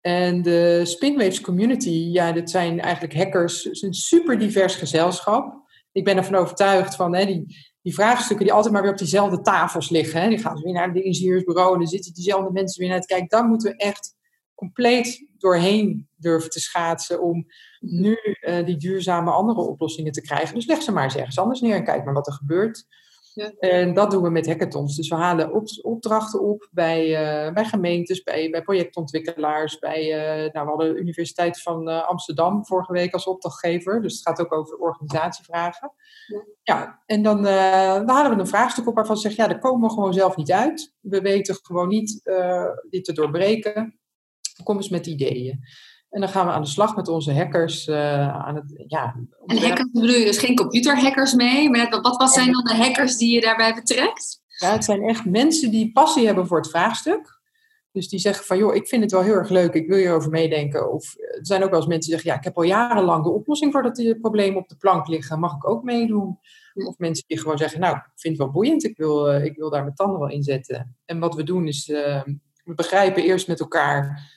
En 0.00 0.42
de 0.42 0.80
Spinwaves 0.84 1.40
community, 1.40 2.08
ja, 2.12 2.32
dat 2.32 2.50
zijn 2.50 2.80
eigenlijk 2.80 3.14
hackers, 3.14 3.64
het 3.64 3.72
is 3.72 3.82
een 3.82 3.94
super 3.94 4.38
divers 4.38 4.74
gezelschap. 4.74 5.66
Ik 5.92 6.04
ben 6.04 6.16
ervan 6.16 6.34
overtuigd 6.34 6.94
van 6.94 7.14
hè, 7.14 7.26
die, 7.26 7.56
die 7.82 7.94
vraagstukken 7.94 8.46
die 8.46 8.54
altijd 8.54 8.72
maar 8.72 8.82
weer 8.82 8.90
op 8.90 8.98
diezelfde 8.98 9.40
tafels 9.40 9.90
liggen. 9.90 10.22
Hè, 10.22 10.28
die 10.28 10.38
gaan 10.38 10.62
weer 10.62 10.72
naar 10.72 10.92
de 10.92 11.02
ingenieursbureau 11.02 11.72
en 11.72 11.78
dan 11.78 11.88
zitten 11.88 12.12
diezelfde 12.12 12.52
mensen 12.52 12.80
weer 12.80 12.90
naar 12.90 13.00
te 13.00 13.06
kijken. 13.06 13.28
Daar 13.28 13.44
moeten 13.44 13.70
we 13.70 13.76
echt 13.76 14.14
compleet 14.58 15.26
doorheen 15.36 16.08
durven 16.16 16.50
te 16.50 16.60
schaatsen 16.60 17.22
om 17.22 17.46
nu 17.80 18.18
uh, 18.40 18.64
die 18.66 18.76
duurzame 18.76 19.30
andere 19.30 19.60
oplossingen 19.60 20.12
te 20.12 20.22
krijgen. 20.22 20.54
Dus 20.54 20.66
leg 20.66 20.82
ze 20.82 20.92
maar 20.92 21.04
eens 21.04 21.16
ergens 21.16 21.38
anders 21.38 21.60
neer 21.60 21.74
en 21.74 21.84
kijk 21.84 22.04
maar 22.04 22.14
wat 22.14 22.26
er 22.26 22.32
gebeurt. 22.32 22.86
Ja. 23.34 23.52
En 23.58 23.94
dat 23.94 24.10
doen 24.10 24.22
we 24.22 24.30
met 24.30 24.46
hackathons. 24.46 24.96
Dus 24.96 25.08
we 25.08 25.14
halen 25.14 25.52
op, 25.52 25.68
opdrachten 25.82 26.40
op 26.40 26.68
bij, 26.70 27.06
uh, 27.06 27.52
bij 27.52 27.64
gemeentes, 27.64 28.22
bij, 28.22 28.50
bij 28.50 28.62
projectontwikkelaars, 28.62 29.78
bij 29.78 30.02
uh, 30.02 30.52
nou, 30.52 30.64
we 30.66 30.70
hadden 30.70 30.94
de 30.94 31.00
Universiteit 31.00 31.62
van 31.62 32.06
Amsterdam 32.06 32.66
vorige 32.66 32.92
week 32.92 33.12
als 33.12 33.26
opdrachtgever. 33.26 34.02
Dus 34.02 34.12
het 34.12 34.22
gaat 34.22 34.40
ook 34.40 34.52
over 34.52 34.76
organisatievragen. 34.76 35.92
Ja, 36.26 36.44
ja 36.62 37.02
en 37.06 37.22
dan, 37.22 37.42
dan 37.42 38.10
halen 38.10 38.34
we 38.34 38.40
een 38.40 38.46
vraagstuk 38.46 38.88
op 38.88 38.94
waarvan 38.94 39.16
ze 39.16 39.22
zeggen, 39.22 39.42
ja, 39.42 39.50
daar 39.50 39.60
komen 39.60 39.88
we 39.88 39.94
gewoon 39.94 40.12
zelf 40.12 40.36
niet 40.36 40.52
uit. 40.52 40.94
We 41.00 41.20
weten 41.20 41.58
gewoon 41.62 41.88
niet 41.88 42.20
dit 42.90 43.04
te 43.04 43.12
doorbreken. 43.12 43.98
Kom 44.62 44.76
eens 44.76 44.88
met 44.88 45.06
ideeën. 45.06 45.60
En 46.10 46.20
dan 46.20 46.28
gaan 46.28 46.46
we 46.46 46.52
aan 46.52 46.62
de 46.62 46.68
slag 46.68 46.96
met 46.96 47.08
onze 47.08 47.32
hackers. 47.32 47.86
Uh, 47.86 48.28
aan 48.28 48.54
het, 48.54 48.84
ja, 48.86 49.14
en 49.46 49.58
hackers 49.58 49.90
bedoel 49.90 50.10
je 50.10 50.24
dus 50.24 50.38
geen 50.38 50.56
computerhackers 50.56 51.34
mee? 51.34 51.70
Maar 51.70 52.00
wat, 52.00 52.16
wat 52.16 52.32
zijn 52.32 52.52
dan 52.52 52.64
de 52.64 52.74
hackers 52.74 53.16
die 53.16 53.34
je 53.34 53.40
daarbij 53.40 53.74
betrekt? 53.74 54.40
Ja, 54.46 54.72
het 54.72 54.84
zijn 54.84 55.02
echt 55.02 55.24
mensen 55.24 55.70
die 55.70 55.92
passie 55.92 56.26
hebben 56.26 56.46
voor 56.46 56.58
het 56.58 56.70
vraagstuk. 56.70 57.36
Dus 57.92 58.08
die 58.08 58.18
zeggen 58.18 58.44
van, 58.44 58.58
joh, 58.58 58.74
ik 58.74 58.88
vind 58.88 59.02
het 59.02 59.12
wel 59.12 59.22
heel 59.22 59.34
erg 59.34 59.48
leuk, 59.48 59.74
ik 59.74 59.88
wil 59.88 59.96
hierover 59.96 60.30
meedenken. 60.30 60.92
Of 60.92 61.14
er 61.18 61.46
zijn 61.46 61.62
ook 61.62 61.70
wel 61.70 61.78
eens 61.78 61.88
mensen 61.88 62.10
die 62.10 62.20
zeggen, 62.20 62.30
ja, 62.30 62.36
ik 62.36 62.44
heb 62.44 62.56
al 62.56 62.62
jarenlang 62.62 63.24
de 63.24 63.30
oplossing 63.30 63.72
voor 63.72 63.82
dat 63.82 64.18
probleem 64.20 64.56
op 64.56 64.68
de 64.68 64.76
plank 64.76 65.08
liggen, 65.08 65.38
mag 65.38 65.54
ik 65.54 65.68
ook 65.68 65.82
meedoen? 65.82 66.38
Of 66.74 66.98
mensen 66.98 67.24
die 67.26 67.38
gewoon 67.38 67.58
zeggen, 67.58 67.80
nou, 67.80 67.96
ik 67.96 68.02
vind 68.14 68.34
het 68.34 68.42
wel 68.42 68.52
boeiend, 68.52 68.84
ik 68.84 68.96
wil, 68.96 69.34
uh, 69.34 69.44
ik 69.44 69.56
wil 69.56 69.70
daar 69.70 69.82
mijn 69.82 69.94
tanden 69.94 70.20
wel 70.20 70.30
in 70.30 70.42
zetten. 70.42 70.96
En 71.04 71.18
wat 71.18 71.34
we 71.34 71.42
doen 71.42 71.66
is, 71.66 71.88
uh, 71.88 72.22
we 72.64 72.74
begrijpen 72.74 73.22
eerst 73.22 73.48
met 73.48 73.60
elkaar 73.60 74.30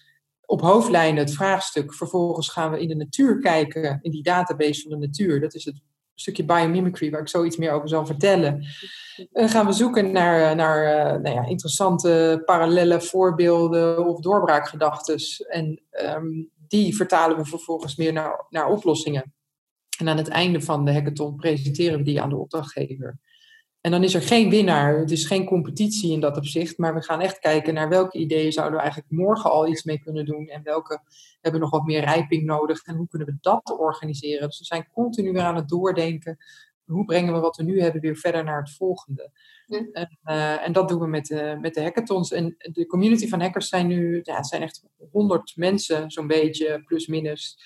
op 0.52 0.62
hoofdlijnen 0.62 1.24
het 1.24 1.34
vraagstuk. 1.34 1.94
Vervolgens 1.94 2.50
gaan 2.50 2.72
we 2.72 2.82
in 2.82 2.88
de 2.88 2.96
natuur 2.96 3.40
kijken, 3.40 4.00
in 4.02 4.12
die 4.12 4.24
database 4.24 4.82
van 4.82 4.92
de 5.00 5.08
natuur. 5.08 5.40
Dat 5.40 5.54
is 5.54 5.66
het 5.66 5.82
stukje 6.16 6.46
biomimicry 6.46 7.12
waar 7.12 7.22
ik 7.22 7.28
zoiets 7.28 7.58
meer 7.58 7.72
over 7.72 7.90
zal 7.90 8.06
vertellen. 8.06 8.66
Dan 9.32 9.50
gaan 9.50 9.66
we 9.66 9.72
zoeken 9.72 10.12
naar, 10.12 10.56
naar 10.56 10.84
eh, 10.84 11.22
nou 11.22 11.36
ja, 11.36 11.46
interessante 11.46 12.42
parallele 12.46 13.02
voorbeelden 13.02 14.06
of 14.06 14.20
doorbraakgedachten. 14.20 15.20
En 15.50 15.82
um, 16.16 16.50
die 16.68 16.96
vertalen 16.96 17.38
we 17.38 17.46
vervolgens 17.46 17.96
meer 17.96 18.14
naar, 18.14 18.46
naar 18.50 18.70
oplossingen. 18.70 19.34
En 20.00 20.10
aan 20.10 20.18
het 20.18 20.28
einde 20.28 20.62
van 20.62 20.86
de 20.86 20.94
hackathon 20.94 21.36
presenteren 21.36 21.98
we 21.98 22.04
die 22.04 22.22
aan 22.22 22.30
de 22.30 22.38
opdrachtgever. 22.38 23.20
En 23.82 23.92
dan 23.92 24.04
is 24.04 24.14
er 24.14 24.22
geen 24.22 24.50
winnaar. 24.50 24.98
Het 24.98 25.12
is 25.12 25.26
geen 25.26 25.46
competitie 25.46 26.12
in 26.12 26.20
dat 26.20 26.38
opzicht. 26.38 26.78
Maar 26.78 26.94
we 26.94 27.04
gaan 27.04 27.22
echt 27.22 27.40
kijken 27.40 27.74
naar 27.74 27.90
welke 27.90 28.18
ideeën 28.18 28.52
zouden 28.52 28.76
we 28.76 28.82
eigenlijk 28.82 29.12
morgen 29.12 29.52
al 29.52 29.68
iets 29.68 29.84
mee 29.84 30.00
kunnen 30.00 30.26
doen. 30.26 30.48
En 30.48 30.64
welke 30.64 31.02
hebben 31.42 31.62
nog 31.62 31.70
wat 31.70 31.86
meer 31.86 32.04
rijping 32.04 32.44
nodig. 32.44 32.84
En 32.84 32.96
hoe 32.96 33.08
kunnen 33.08 33.28
we 33.28 33.38
dat 33.42 33.76
organiseren. 33.80 34.48
Dus 34.48 34.60
we 34.60 34.66
zijn 34.66 34.88
continu 34.94 35.32
weer 35.32 35.42
aan 35.42 35.56
het 35.56 35.70
doordenken. 35.70 36.38
Hoe 36.86 37.06
brengen 37.06 37.34
we 37.34 37.40
wat 37.40 37.56
we 37.56 37.64
nu 37.64 37.82
hebben 37.82 38.02
weer 38.02 38.16
verder 38.16 38.44
naar 38.44 38.60
het 38.60 38.76
volgende. 38.76 39.32
En, 39.68 40.20
uh, 40.26 40.66
en, 40.66 40.74
dat 40.74 40.90
doen 40.90 41.00
we 41.00 41.08
met 41.08 41.26
de, 41.26 41.58
met 41.62 41.74
de 41.74 41.82
hackathons. 41.82 42.32
En 42.32 42.56
de 42.58 42.86
community 42.86 43.28
van 43.28 43.42
hackers 43.42 43.68
zijn 43.68 43.88
nu, 43.88 44.20
ja, 44.24 44.36
het 44.36 44.48
zijn 44.48 44.62
echt 44.62 44.84
honderd 45.12 45.54
mensen, 45.56 46.12
zo'n 46.12 46.28
beetje, 46.28 46.84
plus 46.86 47.08
minus 47.08 47.58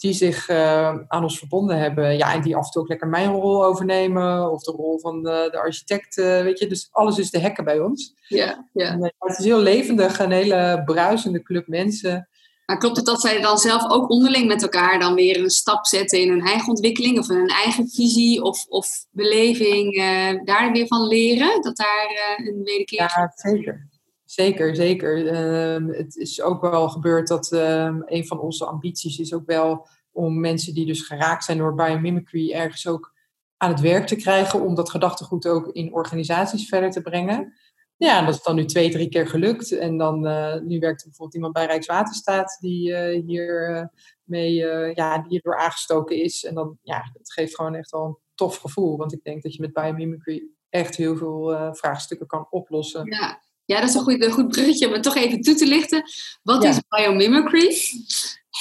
die 0.00 0.12
zich 0.12 0.48
uh, 0.48 0.98
aan 1.08 1.22
ons 1.22 1.38
verbonden 1.38 1.78
hebben. 1.78 2.16
Ja, 2.16 2.34
en 2.34 2.42
die 2.42 2.56
af 2.56 2.64
en 2.64 2.70
toe 2.70 2.82
ook 2.82 2.88
lekker 2.88 3.08
mijn 3.08 3.30
rol 3.30 3.64
overnemen. 3.64 4.50
Of 4.50 4.62
de 4.62 4.70
rol 4.70 4.98
van 4.98 5.22
de, 5.22 5.48
de 5.50 5.58
architect, 5.58 6.16
uh, 6.16 6.42
weet 6.42 6.58
je. 6.58 6.66
Dus 6.66 6.88
alles 6.90 7.18
is 7.18 7.30
te 7.30 7.40
hacken 7.40 7.64
bij 7.64 7.80
ons. 7.80 8.14
Ja, 8.28 8.68
ja. 8.72 8.86
En, 8.86 8.98
uh, 8.98 9.08
het 9.18 9.38
is 9.38 9.44
heel 9.44 9.58
levendig, 9.58 10.18
een 10.18 10.30
hele 10.30 10.82
bruisende 10.84 11.42
club 11.42 11.66
mensen. 11.66 12.28
Maar 12.66 12.78
klopt 12.78 12.96
het 12.96 13.06
dat 13.06 13.20
zij 13.20 13.40
dan 13.40 13.58
zelf 13.58 13.90
ook 13.90 14.10
onderling 14.10 14.46
met 14.46 14.62
elkaar 14.62 14.98
dan 14.98 15.14
weer 15.14 15.38
een 15.38 15.50
stap 15.50 15.86
zetten 15.86 16.20
in 16.20 16.28
hun 16.28 16.46
eigen 16.46 16.68
ontwikkeling 16.68 17.18
of 17.18 17.30
in 17.30 17.36
hun 17.36 17.48
eigen 17.64 17.88
visie 17.88 18.42
of, 18.42 18.66
of 18.68 18.88
beleving, 19.10 19.96
daar 20.44 20.72
weer 20.72 20.86
van 20.86 21.06
leren? 21.06 21.62
Dat 21.62 21.76
daar 21.76 22.36
een 22.36 22.62
wederkeer. 22.64 22.98
Ja, 22.98 23.32
zeker. 23.34 23.89
Zeker, 24.30 24.76
zeker. 24.76 25.26
Ehm, 25.26 25.88
het 25.88 26.16
is 26.16 26.42
ook 26.42 26.60
wel 26.60 26.88
gebeurd 26.88 27.28
dat 27.28 27.52
ehm, 27.52 28.02
een 28.04 28.26
van 28.26 28.40
onze 28.40 28.64
ambities 28.64 29.18
is 29.18 29.34
ook 29.34 29.46
wel 29.46 29.86
om 30.12 30.40
mensen 30.40 30.74
die 30.74 30.86
dus 30.86 31.00
geraakt 31.00 31.44
zijn 31.44 31.58
door 31.58 31.74
biomimicry 31.74 32.52
ergens 32.52 32.86
ook 32.86 33.14
aan 33.56 33.70
het 33.70 33.80
werk 33.80 34.06
te 34.06 34.16
krijgen 34.16 34.60
om 34.60 34.74
dat 34.74 34.90
gedachtegoed 34.90 35.46
ook 35.46 35.68
in 35.68 35.94
organisaties 35.94 36.68
verder 36.68 36.90
te 36.90 37.02
brengen. 37.02 37.52
Ja, 37.96 38.24
dat 38.24 38.34
is 38.34 38.42
dan 38.42 38.54
nu 38.54 38.64
twee, 38.64 38.90
drie 38.90 39.08
keer 39.08 39.28
gelukt. 39.28 39.72
En 39.72 39.96
dan, 39.98 40.26
uh, 40.26 40.60
nu 40.60 40.78
werkt 40.78 41.00
er 41.00 41.06
bijvoorbeeld 41.06 41.34
iemand 41.34 41.52
bij 41.52 41.66
Rijkswaterstaat 41.66 42.58
die 42.60 42.90
uh, 42.90 43.24
hier 43.26 43.70
uh, 43.70 43.84
mee, 44.22 44.54
ja, 44.94 45.24
hierdoor 45.28 45.58
aangestoken 45.58 46.22
is. 46.22 46.44
En 46.44 46.54
dan, 46.54 46.78
ja, 46.82 47.10
dat 47.12 47.32
geeft 47.32 47.54
gewoon 47.54 47.74
echt 47.74 47.90
wel 47.90 48.04
een 48.04 48.18
tof 48.34 48.56
gevoel. 48.56 48.96
Want 48.96 49.12
ik 49.12 49.22
denk 49.22 49.42
dat 49.42 49.54
je 49.54 49.60
met 49.60 49.72
biomimicry 49.72 50.42
echt 50.68 50.96
heel 50.96 51.16
veel 51.16 51.70
vraagstukken 51.72 52.26
kan 52.26 52.46
oplossen. 52.50 53.06
Ja. 53.06 53.48
Ja, 53.70 53.80
dat 53.80 53.88
is 53.88 53.94
een 53.94 54.02
goed, 54.02 54.24
een 54.24 54.32
goed 54.32 54.48
bruggetje 54.48 54.86
om 54.86 54.92
het 54.92 55.02
toch 55.02 55.16
even 55.16 55.40
toe 55.40 55.54
te 55.54 55.66
lichten. 55.66 56.02
Wat 56.42 56.64
is 56.64 56.80
biomimicry? 56.88 57.76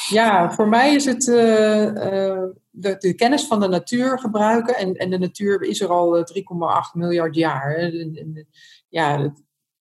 Ja, 0.10 0.52
voor 0.52 0.68
mij 0.68 0.96
is 0.96 1.06
het 1.06 1.28
uh, 1.28 1.86
uh, 1.86 2.44
de, 2.70 2.96
de, 2.98 3.14
kennis 3.16 3.46
van 3.48 3.60
de 3.60 3.68
natuur 3.68 4.20
gebruiken. 4.20 4.76
En, 4.76 4.94
en 4.94 5.10
de 5.10 5.18
natuur 5.18 5.62
is 5.62 5.82
er 5.82 5.88
al 5.88 6.18
3,8 6.18 6.24
eh, 6.34 6.94
miljard 6.94 7.36
jaar. 7.36 7.76
En, 7.76 7.92
en, 7.92 8.48
ja, 8.90 9.18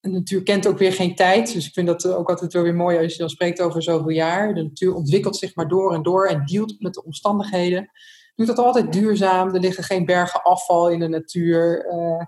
de 0.01 0.11
natuur 0.11 0.43
kent 0.43 0.67
ook 0.67 0.79
weer 0.79 0.93
geen 0.93 1.15
tijd. 1.15 1.53
Dus 1.53 1.67
ik 1.67 1.73
vind 1.73 1.87
dat 1.87 2.07
ook 2.07 2.29
altijd 2.29 2.53
wel 2.53 2.63
weer 2.63 2.75
mooi 2.75 2.99
als 2.99 3.13
je 3.13 3.19
dan 3.19 3.29
spreekt 3.29 3.61
over 3.61 3.83
zoveel 3.83 4.11
jaar. 4.11 4.55
De 4.55 4.63
natuur 4.63 4.95
ontwikkelt 4.95 5.37
zich 5.37 5.55
maar 5.55 5.69
door 5.69 5.95
en 5.95 6.03
door 6.03 6.27
en 6.27 6.45
dealt 6.45 6.81
met 6.81 6.95
de 6.95 7.05
omstandigheden. 7.05 7.91
Doet 8.35 8.47
dat 8.47 8.59
altijd 8.59 8.93
duurzaam. 8.93 9.55
Er 9.55 9.61
liggen 9.61 9.85
geen 9.85 10.05
bergen 10.05 10.43
afval 10.43 10.91
in 10.91 10.99
de 10.99 11.09
natuur. 11.09 11.87
Uh, 11.87 12.25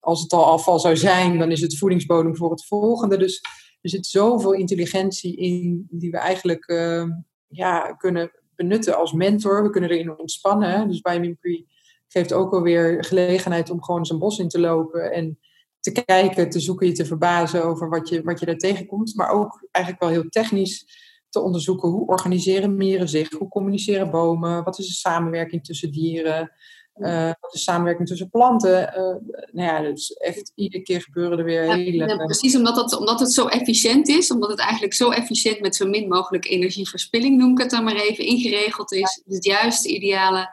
als 0.00 0.22
het 0.22 0.32
al 0.32 0.44
afval 0.44 0.78
zou 0.78 0.96
zijn, 0.96 1.38
dan 1.38 1.50
is 1.50 1.60
het 1.60 1.78
voedingsbodem 1.78 2.36
voor 2.36 2.50
het 2.50 2.66
volgende. 2.66 3.16
Dus 3.16 3.40
er 3.80 3.90
zit 3.90 4.06
zoveel 4.06 4.52
intelligentie 4.52 5.36
in 5.36 5.86
die 5.90 6.10
we 6.10 6.18
eigenlijk 6.18 6.68
uh, 6.68 7.04
ja, 7.48 7.92
kunnen 7.92 8.30
benutten 8.54 8.96
als 8.96 9.12
mentor. 9.12 9.62
We 9.62 9.70
kunnen 9.70 9.90
erin 9.90 10.18
ontspannen. 10.18 10.88
Dus 10.88 11.00
bij 11.00 11.20
Mimicry 11.20 11.66
geeft 12.08 12.32
ook 12.32 12.52
alweer 12.52 13.04
gelegenheid 13.04 13.70
om 13.70 13.82
gewoon 13.82 14.06
zijn 14.06 14.18
bos 14.18 14.38
in 14.38 14.48
te 14.48 14.60
lopen 14.60 15.12
en 15.12 15.38
te 15.80 15.92
kijken, 16.04 16.50
te 16.50 16.60
zoeken, 16.60 16.86
je 16.86 16.92
te 16.92 17.04
verbazen 17.04 17.64
over 17.64 17.88
wat 17.88 18.08
je, 18.08 18.22
wat 18.22 18.40
je 18.40 18.46
daar 18.46 18.56
tegenkomt. 18.56 19.14
Maar 19.14 19.30
ook 19.30 19.68
eigenlijk 19.70 20.04
wel 20.04 20.12
heel 20.12 20.28
technisch 20.28 21.08
te 21.28 21.40
onderzoeken 21.40 21.88
hoe 21.88 22.06
organiseren 22.06 22.76
mieren 22.76 23.08
zich, 23.08 23.30
hoe 23.30 23.48
communiceren 23.48 24.10
bomen, 24.10 24.64
wat 24.64 24.78
is 24.78 24.86
de 24.86 24.92
samenwerking 24.92 25.64
tussen 25.64 25.92
dieren, 25.92 26.52
uh, 27.00 27.28
is 27.28 27.52
de 27.52 27.58
samenwerking 27.58 28.08
tussen 28.08 28.30
planten. 28.30 28.80
Uh, 28.82 29.32
nou 29.52 29.84
ja, 29.84 29.90
dus 29.90 30.12
echt 30.12 30.52
iedere 30.54 30.82
keer 30.82 31.00
gebeuren 31.00 31.38
er 31.38 31.44
weer 31.44 31.74
hele... 31.74 32.06
Ja, 32.06 32.16
precies, 32.16 32.56
omdat 32.56 32.76
het, 32.76 32.98
omdat 32.98 33.20
het 33.20 33.32
zo 33.32 33.46
efficiënt 33.46 34.08
is, 34.08 34.30
omdat 34.30 34.50
het 34.50 34.58
eigenlijk 34.58 34.94
zo 34.94 35.10
efficiënt 35.10 35.60
met 35.60 35.76
zo 35.76 35.86
min 35.86 36.08
mogelijk 36.08 36.46
energieverspilling, 36.46 37.38
noem 37.38 37.50
ik 37.50 37.58
het 37.58 37.70
dan 37.70 37.84
maar 37.84 37.96
even, 37.96 38.24
ingeregeld 38.24 38.92
is. 38.92 39.22
Het 39.28 39.44
juist 39.44 39.82
de 39.82 39.88
ideale 39.88 40.48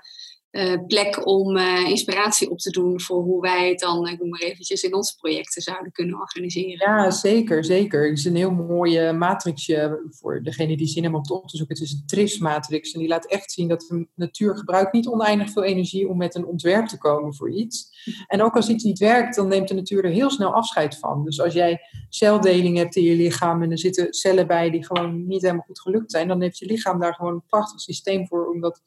uh, 0.57 0.85
plek 0.87 1.27
om 1.27 1.57
uh, 1.57 1.89
inspiratie 1.89 2.49
op 2.49 2.57
te 2.57 2.69
doen 2.69 3.01
voor 3.01 3.21
hoe 3.21 3.41
wij 3.41 3.69
het 3.69 3.79
dan, 3.79 4.07
ik 4.07 4.19
noem 4.19 4.29
maar 4.29 4.39
eventjes, 4.39 4.83
in 4.83 4.93
onze 4.93 5.15
projecten 5.15 5.61
zouden 5.61 5.91
kunnen 5.91 6.19
organiseren. 6.19 6.91
Ja, 6.91 7.11
zeker, 7.11 7.65
zeker. 7.65 8.09
Het 8.09 8.17
is 8.17 8.25
een 8.25 8.35
heel 8.35 8.51
mooie 8.51 9.13
matrixje 9.13 10.05
voor 10.09 10.43
degene 10.43 10.77
die 10.77 10.87
zin 10.87 11.03
hebben 11.03 11.19
om 11.19 11.25
het 11.25 11.43
op 11.43 11.47
te 11.49 11.57
zoeken. 11.57 11.75
Het 11.75 11.85
is 11.85 11.91
een 11.91 12.03
TRIS-matrix 12.05 12.91
en 12.91 12.99
die 12.99 13.09
laat 13.09 13.25
echt 13.25 13.51
zien 13.51 13.67
dat 13.67 13.85
de 13.87 14.07
natuur 14.15 14.57
gebruikt 14.57 14.93
niet 14.93 15.07
oneindig 15.07 15.49
veel 15.49 15.63
energie 15.63 16.07
om 16.09 16.17
met 16.17 16.35
een 16.35 16.45
ontwerp 16.45 16.85
te 16.85 16.97
komen 16.97 17.35
voor 17.35 17.51
iets. 17.51 17.95
En 18.27 18.41
ook 18.41 18.55
als 18.55 18.69
iets 18.69 18.83
niet 18.83 18.99
werkt, 18.99 19.35
dan 19.35 19.47
neemt 19.47 19.67
de 19.67 19.73
natuur 19.73 20.05
er 20.05 20.11
heel 20.11 20.29
snel 20.29 20.53
afscheid 20.53 20.97
van. 20.97 21.23
Dus 21.23 21.41
als 21.41 21.53
jij 21.53 21.79
celdeling 22.09 22.77
hebt 22.77 22.95
in 22.95 23.03
je 23.03 23.15
lichaam 23.15 23.63
en 23.63 23.71
er 23.71 23.79
zitten 23.79 24.13
cellen 24.13 24.47
bij 24.47 24.69
die 24.69 24.85
gewoon 24.85 25.27
niet 25.27 25.41
helemaal 25.41 25.65
goed 25.65 25.81
gelukt 25.81 26.11
zijn, 26.11 26.27
dan 26.27 26.41
heeft 26.41 26.57
je 26.57 26.65
lichaam 26.65 26.99
daar 26.99 27.13
gewoon 27.13 27.33
een 27.33 27.45
prachtig 27.47 27.79
systeem 27.79 28.27
voor 28.27 28.47
om 28.47 28.61
dat 28.61 28.81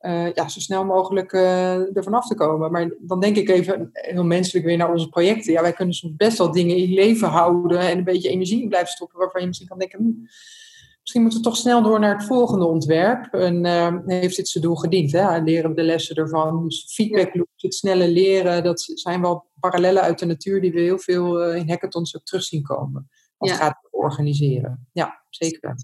uh, 0.00 0.32
ja, 0.32 0.48
zo 0.48 0.60
snel 0.60 0.84
mogelijk 0.84 1.32
uh, 1.32 1.96
ervan 1.96 2.14
af 2.14 2.26
te 2.26 2.34
komen. 2.34 2.70
Maar 2.70 2.94
dan 2.98 3.20
denk 3.20 3.36
ik 3.36 3.48
even 3.48 3.90
heel 3.92 4.24
menselijk 4.24 4.66
weer 4.66 4.76
naar 4.76 4.92
onze 4.92 5.08
projecten. 5.08 5.52
Ja, 5.52 5.62
wij 5.62 5.72
kunnen 5.72 5.94
soms 5.94 6.16
best 6.16 6.38
wel 6.38 6.52
dingen 6.52 6.76
in 6.76 6.92
leven 6.92 7.28
houden 7.28 7.78
en 7.78 7.98
een 7.98 8.04
beetje 8.04 8.28
energie 8.28 8.62
in 8.62 8.68
blijven 8.68 8.90
stoppen, 8.90 9.18
waarvan 9.18 9.40
je 9.40 9.46
misschien 9.46 9.68
kan 9.68 9.78
denken, 9.78 9.98
hm, 9.98 10.20
misschien 11.00 11.22
moeten 11.22 11.40
we 11.40 11.46
toch 11.46 11.56
snel 11.56 11.82
door 11.82 12.00
naar 12.00 12.16
het 12.16 12.26
volgende 12.26 12.64
ontwerp. 12.64 13.34
En 13.34 13.64
uh, 13.64 13.96
heeft 14.06 14.36
dit 14.36 14.48
zijn 14.48 14.64
doel 14.64 14.76
gediend? 14.76 15.12
Hè? 15.12 15.38
Leren 15.38 15.70
we 15.70 15.76
de 15.76 15.82
lessen 15.82 16.16
ervan? 16.16 16.64
Dus 16.64 16.86
feedback 16.88 17.34
loops, 17.34 17.62
het 17.62 17.74
snelle 17.74 18.08
leren, 18.08 18.64
dat 18.64 18.80
zijn 18.80 19.20
wel 19.20 19.46
parallellen 19.60 20.02
uit 20.02 20.18
de 20.18 20.26
natuur 20.26 20.60
die 20.60 20.72
we 20.72 20.80
heel 20.80 20.98
veel 20.98 21.52
in 21.52 21.68
hackathons 21.68 22.16
ook 22.16 22.24
terug 22.24 22.42
zien 22.42 22.62
komen. 22.62 23.08
Als 23.36 23.50
het 23.50 23.60
gaat 23.60 23.88
organiseren. 23.90 24.88
Ja, 24.92 25.24
zeker. 25.30 25.74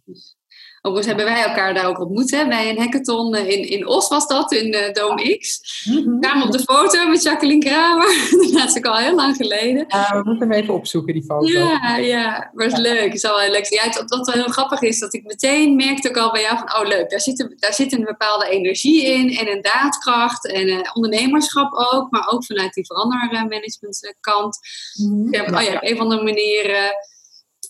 Overigens 0.87 1.15
hebben 1.15 1.35
wij 1.35 1.45
elkaar 1.45 1.75
daar 1.75 1.87
ook 1.87 2.01
ontmoet. 2.01 2.31
Hè? 2.31 2.49
Bij 2.49 2.71
een 2.71 2.79
hackathon 2.79 3.35
eh, 3.35 3.49
in, 3.49 3.69
in 3.69 3.87
Os 3.87 4.09
was 4.09 4.27
dat, 4.27 4.53
in 4.53 4.75
uh, 4.75 4.93
Dome 4.93 5.39
X. 5.39 5.61
Mm 5.85 6.21
kwamen 6.21 6.47
op 6.47 6.53
de 6.53 6.59
foto 6.59 7.09
met 7.09 7.23
Jacqueline 7.23 7.65
Kramer. 7.65 8.07
dat 8.53 8.69
is 8.69 8.77
ook 8.77 8.87
al 8.87 8.97
heel 8.97 9.15
lang 9.15 9.37
geleden. 9.37 9.85
Ja, 9.89 10.11
we 10.13 10.23
moeten 10.25 10.51
hem 10.51 10.61
even 10.63 10.75
opzoeken, 10.75 11.13
die 11.15 11.25
foto. 11.25 11.47
Ja, 11.47 11.97
ja. 11.97 12.51
Maar 12.55 12.65
het 12.65 12.73
is 12.73 12.79
leuk. 12.79 13.05
Het 13.05 13.15
is 13.15 13.25
al 13.25 13.39
heel 13.39 13.51
leuk. 13.51 13.65
Ja, 13.65 13.83
het, 13.83 14.05
wat 14.07 14.27
wel 14.27 14.45
heel 14.45 14.53
grappig 14.53 14.81
is, 14.81 14.99
dat 14.99 15.15
ik 15.15 15.25
meteen 15.25 15.77
merkte 15.77 16.09
ook 16.09 16.17
al 16.17 16.31
bij 16.31 16.41
jou 16.41 16.59
van... 16.59 16.81
Oh, 16.81 16.89
leuk. 16.89 17.11
Daar 17.11 17.21
zit, 17.21 17.41
een, 17.41 17.55
daar 17.57 17.75
zit 17.75 17.93
een 17.93 18.05
bepaalde 18.05 18.49
energie 18.49 19.05
in. 19.05 19.37
En 19.37 19.51
een 19.51 19.63
daadkracht. 19.63 20.47
En 20.47 20.69
uh, 20.69 20.79
ondernemerschap 20.93 21.73
ook. 21.93 22.11
Maar 22.11 22.29
ook 22.31 22.45
vanuit 22.45 22.75
die 22.75 22.87
verandermanagementkant. 22.87 24.59
Mm 24.95 25.33
-hmm. 25.33 25.55
oh 25.55 25.63
ja, 25.63 25.75
op 25.75 25.83
een 25.83 25.95
of 25.95 25.99
andere 25.99 26.23
manier 26.23 26.93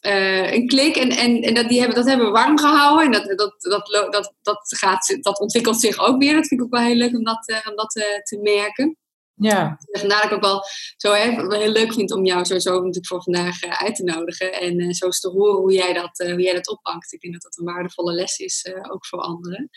uh, 0.07 0.53
een 0.53 0.67
klik. 0.67 0.97
En, 0.97 1.11
en, 1.11 1.43
en 1.43 1.55
dat, 1.55 1.69
die 1.69 1.79
hebben, 1.79 1.97
dat 1.97 2.07
hebben 2.07 2.27
we 2.27 2.33
warm 2.33 2.59
gehouden. 2.59 3.05
En 3.05 3.13
dat, 3.13 3.39
dat, 3.39 3.55
dat, 3.63 4.13
dat, 4.13 4.33
dat, 4.43 4.77
gaat, 4.79 5.17
dat 5.21 5.41
ontwikkelt 5.41 5.81
zich 5.81 5.99
ook 5.99 6.23
weer. 6.23 6.35
Dat 6.35 6.47
vind 6.47 6.61
ik 6.61 6.67
ook 6.67 6.73
wel 6.73 6.83
heel 6.83 6.95
leuk 6.95 7.15
om 7.15 7.25
dat, 7.25 7.49
uh, 7.49 7.57
om 7.71 7.77
dat 7.77 7.97
uh, 7.97 8.05
te 8.23 8.39
merken. 8.43 8.97
Ja. 9.35 9.79
Vandaar 9.91 10.23
dat 10.23 10.31
ik 10.31 10.37
ook 10.37 10.43
wel 10.43 10.63
zo 10.97 11.13
hè, 11.13 11.57
heel 11.59 11.73
leuk 11.73 11.93
vind 11.93 12.13
om 12.13 12.25
jou 12.25 12.45
sowieso 12.45 12.75
natuurlijk 12.75 13.07
voor 13.07 13.23
vandaag 13.23 13.63
uit 13.63 13.95
te 13.95 14.03
nodigen. 14.03 14.53
En 14.53 14.95
zo 14.95 15.07
eens 15.07 15.21
te 15.21 15.29
horen 15.29 15.61
hoe 15.61 15.73
jij, 15.73 15.93
dat, 15.93 16.19
hoe 16.19 16.43
jij 16.43 16.55
dat 16.55 16.69
oppakt. 16.69 17.13
Ik 17.13 17.21
denk 17.21 17.33
dat 17.33 17.43
dat 17.43 17.59
een 17.59 17.75
waardevolle 17.75 18.13
les 18.13 18.39
is, 18.39 18.67
ook 18.91 19.07
voor 19.07 19.21
anderen. 19.21 19.71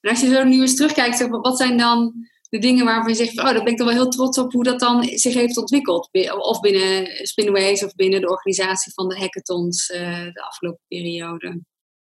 En 0.00 0.10
als 0.10 0.20
je 0.20 0.34
zo 0.34 0.44
nu 0.44 0.60
eens 0.60 0.76
terugkijkt, 0.76 1.16
zeg, 1.16 1.28
wat 1.28 1.56
zijn 1.56 1.78
dan 1.78 2.28
de 2.52 2.58
dingen 2.58 2.84
waarvan 2.84 3.08
je 3.08 3.16
zegt, 3.16 3.38
oh, 3.38 3.44
daar 3.44 3.62
ben 3.62 3.72
ik 3.72 3.76
toch 3.76 3.86
wel 3.86 3.96
heel 3.96 4.08
trots 4.08 4.38
op 4.38 4.52
hoe 4.52 4.64
dat 4.64 4.80
dan 4.80 5.04
zich 5.04 5.34
heeft 5.34 5.56
ontwikkeld. 5.56 6.08
Of 6.38 6.60
binnen 6.60 7.06
Spinways 7.26 7.84
of 7.84 7.94
binnen 7.94 8.20
de 8.20 8.30
organisatie 8.30 8.92
van 8.92 9.08
de 9.08 9.18
hackathons 9.18 9.90
uh, 9.90 10.24
de 10.24 10.42
afgelopen 10.42 10.84
periode. 10.88 11.46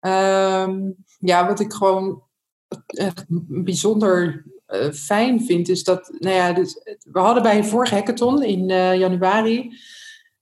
Um, 0.01 0.97
ja, 1.19 1.47
wat 1.47 1.61
ik 1.61 1.73
gewoon 1.73 2.23
echt 2.87 3.25
bijzonder 3.49 4.45
uh, 4.69 4.91
fijn 4.91 5.45
vind, 5.45 5.69
is 5.69 5.85
dat, 5.85 6.15
nou 6.19 6.35
ja, 6.35 6.53
dus, 6.53 6.75
we 7.13 7.19
hadden 7.19 7.43
bij 7.43 7.57
een 7.57 7.65
vorige 7.65 7.95
hackathon 7.95 8.43
in 8.43 8.71
uh, 8.71 8.99
januari 8.99 9.79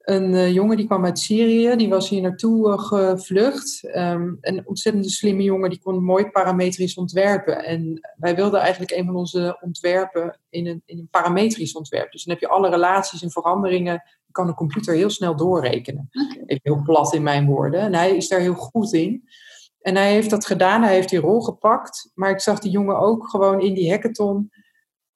een 0.06 0.32
uh, 0.32 0.52
jongen 0.52 0.76
die 0.76 0.86
kwam 0.86 1.04
uit 1.04 1.18
Syrië, 1.18 1.76
die 1.76 1.88
was 1.88 2.08
hier 2.08 2.22
naartoe 2.22 2.68
uh, 2.68 2.78
gevlucht. 2.78 3.88
Um, 3.96 4.38
een 4.40 4.66
ontzettend 4.66 5.10
slimme 5.10 5.42
jongen, 5.42 5.70
die 5.70 5.78
kon 5.78 6.04
mooi 6.04 6.30
parametrisch 6.30 6.94
ontwerpen. 6.94 7.64
En 7.64 8.00
wij 8.16 8.36
wilden 8.36 8.60
eigenlijk 8.60 8.92
een 8.92 9.06
van 9.06 9.16
onze 9.16 9.58
ontwerpen 9.60 10.38
in 10.48 10.66
een, 10.66 10.82
in 10.84 10.98
een 10.98 11.08
parametrisch 11.10 11.72
ontwerp. 11.72 12.12
Dus 12.12 12.24
dan 12.24 12.32
heb 12.34 12.42
je 12.42 12.48
alle 12.48 12.70
relaties 12.70 13.22
en 13.22 13.30
veranderingen, 13.30 14.02
kan 14.30 14.46
de 14.46 14.54
computer 14.54 14.94
heel 14.94 15.10
snel 15.10 15.36
doorrekenen. 15.36 16.08
Okay. 16.12 16.42
Even 16.46 16.60
heel 16.62 16.82
plat 16.82 17.14
in 17.14 17.22
mijn 17.22 17.46
woorden. 17.46 17.80
En 17.80 17.94
hij 17.94 18.16
is 18.16 18.28
daar 18.28 18.40
heel 18.40 18.54
goed 18.54 18.92
in. 18.92 19.28
En 19.80 19.96
hij 19.96 20.12
heeft 20.12 20.30
dat 20.30 20.46
gedaan, 20.46 20.82
hij 20.82 20.94
heeft 20.94 21.08
die 21.08 21.18
rol 21.18 21.40
gepakt. 21.40 22.10
Maar 22.14 22.30
ik 22.30 22.40
zag 22.40 22.58
die 22.58 22.70
jongen 22.70 22.98
ook 22.98 23.28
gewoon 23.28 23.60
in 23.60 23.74
die 23.74 23.90
hackathon 23.90 24.50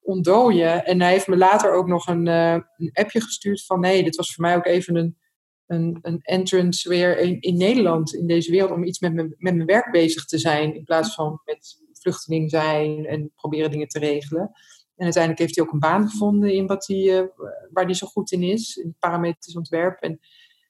ontdooien. 0.01 0.85
En 0.85 1.01
hij 1.01 1.11
heeft 1.11 1.27
me 1.27 1.37
later 1.37 1.73
ook 1.73 1.87
nog 1.87 2.07
een, 2.07 2.27
uh, 2.27 2.51
een 2.77 2.89
appje 2.93 3.21
gestuurd 3.21 3.65
van... 3.65 3.79
nee, 3.79 4.03
dit 4.03 4.15
was 4.15 4.33
voor 4.33 4.43
mij 4.43 4.55
ook 4.55 4.65
even 4.65 4.95
een, 4.95 5.17
een, 5.65 5.99
een 6.01 6.19
entrance 6.21 6.89
weer 6.89 7.19
in, 7.19 7.39
in 7.39 7.57
Nederland, 7.57 8.13
in 8.13 8.27
deze 8.27 8.51
wereld... 8.51 8.71
om 8.71 8.83
iets 8.83 8.99
met, 8.99 9.13
me, 9.13 9.23
met 9.23 9.55
mijn 9.55 9.65
werk 9.65 9.91
bezig 9.91 10.25
te 10.25 10.37
zijn... 10.37 10.75
in 10.75 10.83
plaats 10.83 11.13
van 11.15 11.41
met 11.45 11.79
vluchteling 11.93 12.49
zijn 12.49 13.05
en 13.05 13.31
proberen 13.35 13.71
dingen 13.71 13.87
te 13.87 13.99
regelen. 13.99 14.51
En 14.95 15.03
uiteindelijk 15.03 15.41
heeft 15.41 15.55
hij 15.55 15.65
ook 15.65 15.73
een 15.73 15.79
baan 15.79 16.09
gevonden 16.09 16.53
in 16.53 16.67
wat 16.67 16.87
hij, 16.87 16.97
uh, 16.97 17.27
waar 17.71 17.85
hij 17.85 17.93
zo 17.93 18.07
goed 18.07 18.31
in 18.31 18.43
is. 18.43 18.75
In 18.75 18.95
parametrisch 18.99 19.55
ontwerp. 19.55 20.01
En 20.01 20.19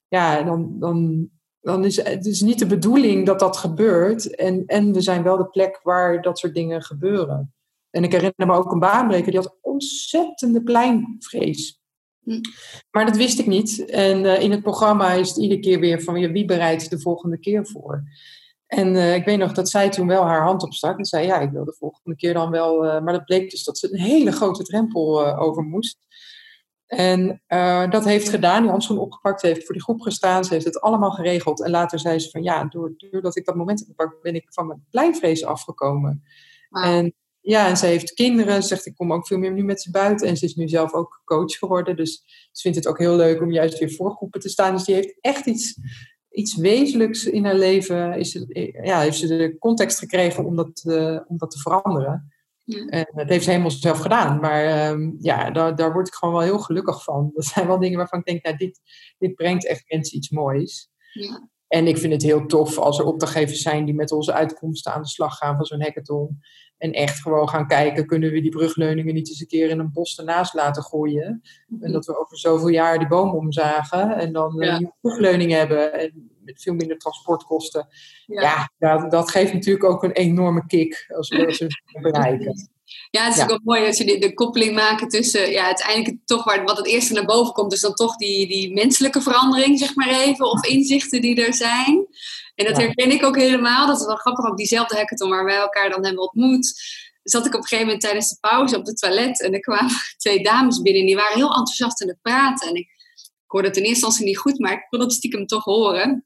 ja, 0.07 0.43
dan, 0.43 0.79
dan, 0.79 1.29
dan 1.61 1.85
is 1.85 2.03
het 2.03 2.25
is 2.25 2.41
niet 2.41 2.59
de 2.59 2.65
bedoeling 2.65 3.25
dat 3.25 3.39
dat 3.39 3.57
gebeurt. 3.57 4.35
En, 4.35 4.65
en 4.65 4.93
we 4.93 5.01
zijn 5.01 5.23
wel 5.23 5.37
de 5.37 5.49
plek 5.49 5.79
waar 5.83 6.21
dat 6.21 6.39
soort 6.39 6.53
dingen 6.53 6.81
gebeuren. 6.81 7.53
En 7.91 8.03
ik 8.03 8.11
herinner 8.11 8.47
me 8.47 8.53
ook 8.53 8.71
een 8.71 8.79
baanbreker, 8.79 9.31
die 9.31 9.39
had 9.39 9.57
ontzettende 9.61 10.63
pleinvrees. 10.63 11.81
Hm. 12.23 12.39
Maar 12.91 13.05
dat 13.05 13.15
wist 13.15 13.39
ik 13.39 13.47
niet. 13.47 13.85
En 13.85 14.23
uh, 14.23 14.41
in 14.41 14.51
het 14.51 14.61
programma 14.61 15.11
is 15.11 15.27
het 15.27 15.37
iedere 15.37 15.59
keer 15.59 15.79
weer 15.79 16.01
van 16.01 16.31
wie 16.31 16.45
bereidt 16.45 16.89
de 16.89 16.99
volgende 16.99 17.39
keer 17.39 17.67
voor. 17.67 18.03
En 18.67 18.95
uh, 18.95 19.15
ik 19.15 19.25
weet 19.25 19.37
nog 19.37 19.51
dat 19.51 19.69
zij 19.69 19.89
toen 19.89 20.07
wel 20.07 20.23
haar 20.23 20.43
hand 20.43 20.63
opstak 20.63 20.97
en 20.97 21.05
zei: 21.05 21.25
Ja, 21.25 21.39
ik 21.39 21.51
wil 21.51 21.65
de 21.65 21.75
volgende 21.77 22.15
keer 22.15 22.33
dan 22.33 22.51
wel. 22.51 22.85
Uh, 22.85 23.01
maar 23.01 23.13
dat 23.13 23.25
bleek 23.25 23.49
dus 23.49 23.63
dat 23.63 23.77
ze 23.77 23.93
een 23.93 23.99
hele 23.99 24.31
grote 24.31 24.63
drempel 24.63 25.37
over 25.37 25.63
moest. 25.63 25.97
En 26.85 27.41
dat 27.89 28.05
heeft 28.05 28.29
gedaan, 28.29 28.61
die 28.61 28.71
handschoen 28.71 28.97
opgepakt, 28.97 29.41
heeft 29.41 29.65
voor 29.65 29.73
die 29.73 29.83
groep 29.83 30.01
gestaan, 30.01 30.43
ze 30.43 30.53
heeft 30.53 30.65
het 30.65 30.81
allemaal 30.81 31.11
geregeld. 31.11 31.63
En 31.63 31.71
later 31.71 31.99
zei 31.99 32.19
ze: 32.19 32.29
van 32.29 32.43
ja, 32.43 32.65
doordat 32.65 33.35
ik 33.35 33.45
dat 33.45 33.55
moment 33.55 33.79
heb 33.79 33.87
gepakt, 33.87 34.21
ben 34.21 34.35
ik 34.35 34.45
van 34.53 34.67
mijn 34.67 34.85
pleinvrees 34.89 35.45
afgekomen. 35.45 36.23
Wow. 36.69 36.83
En 36.83 37.13
ja, 37.41 37.67
en 37.67 37.77
ze 37.77 37.85
heeft 37.85 38.13
kinderen. 38.13 38.61
Ze 38.61 38.67
zegt, 38.67 38.85
ik 38.85 38.95
kom 38.95 39.13
ook 39.13 39.27
veel 39.27 39.37
meer 39.37 39.53
nu 39.53 39.63
met 39.63 39.81
ze 39.81 39.91
buiten. 39.91 40.27
En 40.27 40.37
ze 40.37 40.45
is 40.45 40.55
nu 40.55 40.67
zelf 40.67 40.93
ook 40.93 41.21
coach 41.25 41.57
geworden. 41.57 41.95
Dus 41.95 42.23
ze 42.51 42.61
vindt 42.61 42.77
het 42.77 42.87
ook 42.87 42.97
heel 42.97 43.15
leuk 43.15 43.41
om 43.41 43.51
juist 43.51 43.79
weer 43.79 43.91
voor 43.91 44.11
groepen 44.11 44.39
te 44.39 44.49
staan. 44.49 44.75
Dus 44.75 44.83
die 44.83 44.95
heeft 44.95 45.17
echt 45.21 45.45
iets, 45.45 45.79
iets 46.29 46.55
wezenlijks 46.55 47.25
in 47.25 47.45
haar 47.45 47.55
leven. 47.55 48.13
Is 48.13 48.33
het, 48.33 48.45
ja, 48.83 48.99
heeft 48.99 49.17
ze 49.17 49.27
de 49.27 49.57
context 49.57 49.99
gekregen 49.99 50.45
om 50.45 50.55
dat, 50.55 50.83
uh, 50.87 51.19
om 51.27 51.37
dat 51.37 51.51
te 51.51 51.59
veranderen. 51.59 52.31
Ja. 52.63 52.85
En 52.85 53.07
dat 53.13 53.29
heeft 53.29 53.43
ze 53.43 53.49
helemaal 53.49 53.71
zelf 53.71 53.99
gedaan. 53.99 54.39
Maar 54.39 54.89
um, 54.91 55.15
ja, 55.19 55.51
daar, 55.51 55.75
daar 55.75 55.93
word 55.93 56.07
ik 56.07 56.13
gewoon 56.13 56.33
wel 56.33 56.43
heel 56.43 56.59
gelukkig 56.59 57.03
van. 57.03 57.29
Dat 57.35 57.45
zijn 57.45 57.67
wel 57.67 57.79
dingen 57.79 57.97
waarvan 57.97 58.19
ik 58.19 58.25
denk, 58.25 58.43
nou, 58.43 58.57
dit, 58.57 58.79
dit 59.17 59.35
brengt 59.35 59.67
echt 59.67 59.83
mensen 59.87 60.17
iets 60.17 60.29
moois. 60.29 60.89
Ja. 61.13 61.49
En 61.67 61.87
ik 61.87 61.97
vind 61.97 62.13
het 62.13 62.21
heel 62.21 62.45
tof 62.45 62.77
als 62.77 62.99
er 62.99 63.05
opdrachtgevers 63.05 63.61
zijn 63.61 63.85
die 63.85 63.93
met 63.93 64.11
onze 64.11 64.33
uitkomsten 64.33 64.93
aan 64.93 65.01
de 65.01 65.07
slag 65.07 65.37
gaan 65.37 65.55
van 65.55 65.65
zo'n 65.65 65.81
hackathon. 65.81 66.39
En 66.81 66.91
echt 66.91 67.21
gewoon 67.21 67.49
gaan 67.49 67.67
kijken, 67.67 68.05
kunnen 68.05 68.31
we 68.31 68.41
die 68.41 68.51
brugleuningen 68.51 69.13
niet 69.13 69.29
eens 69.29 69.39
een 69.39 69.47
keer 69.47 69.69
in 69.69 69.79
een 69.79 69.91
bos 69.91 70.17
ernaast 70.17 70.53
laten 70.53 70.83
groeien? 70.83 71.41
En 71.81 71.91
dat 71.91 72.05
we 72.05 72.19
over 72.19 72.37
zoveel 72.37 72.67
jaar 72.67 72.97
die 72.97 73.07
boom 73.07 73.35
omzagen 73.35 74.15
en 74.17 74.33
dan 74.33 74.55
ja. 74.59 74.75
een 74.75 74.93
brugleuning 75.01 75.51
hebben 75.51 75.93
en 75.93 76.29
met 76.43 76.61
veel 76.61 76.73
minder 76.73 76.97
transportkosten. 76.97 77.87
Ja, 78.25 78.41
ja 78.77 78.97
dat, 78.97 79.11
dat, 79.11 79.31
geeft 79.31 79.53
natuurlijk 79.53 79.83
ook 79.83 80.03
een 80.03 80.11
enorme 80.11 80.65
kick 80.67 81.11
als 81.15 81.29
we 81.29 81.53
ze 81.53 81.67
bereiken. 82.01 82.69
Ja, 83.09 83.25
het 83.25 83.37
is 83.37 83.49
ook 83.49 83.63
mooi 83.63 83.85
dat 83.85 83.97
je 83.97 84.05
de, 84.05 84.17
de, 84.17 84.33
koppeling 84.33 84.75
maken 84.75 85.07
tussen 85.07 85.51
ja, 85.51 85.65
uiteindelijk 85.65 86.17
toch 86.25 86.43
waar, 86.43 86.63
wat 86.63 86.77
het 86.77 86.87
eerste 86.87 87.13
naar 87.13 87.25
boven 87.25 87.53
komt, 87.53 87.71
dus 87.71 87.81
dan 87.81 87.93
toch 87.93 88.15
die, 88.15 88.47
die 88.47 88.73
menselijke 88.73 89.21
verandering, 89.21 89.79
zeg 89.79 89.95
maar 89.95 90.09
even, 90.09 90.51
of 90.51 90.65
inzichten 90.65 91.21
die 91.21 91.45
er 91.45 91.53
zijn. 91.53 92.07
En 92.61 92.73
dat 92.73 92.81
herken 92.81 93.11
ik 93.11 93.23
ook 93.23 93.35
helemaal. 93.35 93.87
Dat 93.87 93.99
is 93.99 94.05
wel 94.05 94.15
grappig, 94.15 94.49
op 94.49 94.57
diezelfde 94.57 94.95
hackathon 94.95 95.29
waar 95.29 95.45
wij 95.45 95.55
elkaar 95.55 95.89
dan 95.89 96.05
hebben 96.05 96.23
ontmoet. 96.23 96.81
Zat 97.23 97.45
ik 97.45 97.53
op 97.53 97.59
een 97.59 97.67
gegeven 97.67 97.85
moment 97.85 98.01
tijdens 98.01 98.29
de 98.29 98.37
pauze 98.39 98.77
op 98.77 98.85
de 98.85 98.93
toilet 98.93 99.41
en 99.41 99.53
er 99.53 99.59
kwamen 99.59 99.91
twee 100.17 100.43
dames 100.43 100.81
binnen 100.81 101.01
en 101.01 101.07
die 101.07 101.15
waren 101.15 101.35
heel 101.35 101.47
enthousiast 101.47 102.01
aan 102.01 102.07
het 102.07 102.21
praten. 102.21 102.67
En 102.67 102.75
ik, 102.75 102.87
ik 103.17 103.47
hoorde 103.47 103.67
het 103.67 103.77
in 103.77 103.83
eerste 103.83 104.05
instantie 104.05 104.25
niet 104.25 104.37
goed, 104.37 104.59
maar 104.59 104.71
ik 104.71 104.85
kon 104.89 104.99
het 104.99 105.13
stiekem 105.13 105.45
toch 105.45 105.63
horen. 105.63 106.25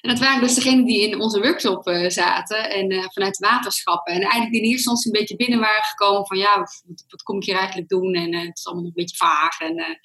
En 0.00 0.10
dat 0.10 0.18
waren 0.18 0.40
dus 0.40 0.54
degenen 0.54 0.84
die 0.84 1.00
in 1.00 1.20
onze 1.20 1.40
workshop 1.40 1.88
uh, 1.88 2.08
zaten 2.08 2.70
en 2.70 2.92
uh, 2.92 3.04
vanuit 3.12 3.38
waterschappen. 3.38 4.12
En 4.12 4.20
eigenlijk 4.20 4.52
die 4.52 4.60
in 4.60 4.68
eerste 4.68 4.90
instantie 4.90 5.12
een 5.12 5.18
beetje 5.20 5.36
binnen 5.36 5.58
waren 5.58 5.84
gekomen 5.84 6.26
van 6.26 6.36
ja, 6.36 6.58
wat, 6.58 7.04
wat 7.08 7.22
kom 7.22 7.36
ik 7.36 7.44
hier 7.44 7.56
eigenlijk 7.56 7.88
doen? 7.88 8.14
En 8.14 8.32
uh, 8.32 8.40
het 8.40 8.58
is 8.58 8.66
allemaal 8.66 8.84
nog 8.84 8.94
een 8.96 9.02
beetje 9.02 9.16
vaag 9.16 9.60
en 9.60 9.74
ja. 9.74 9.98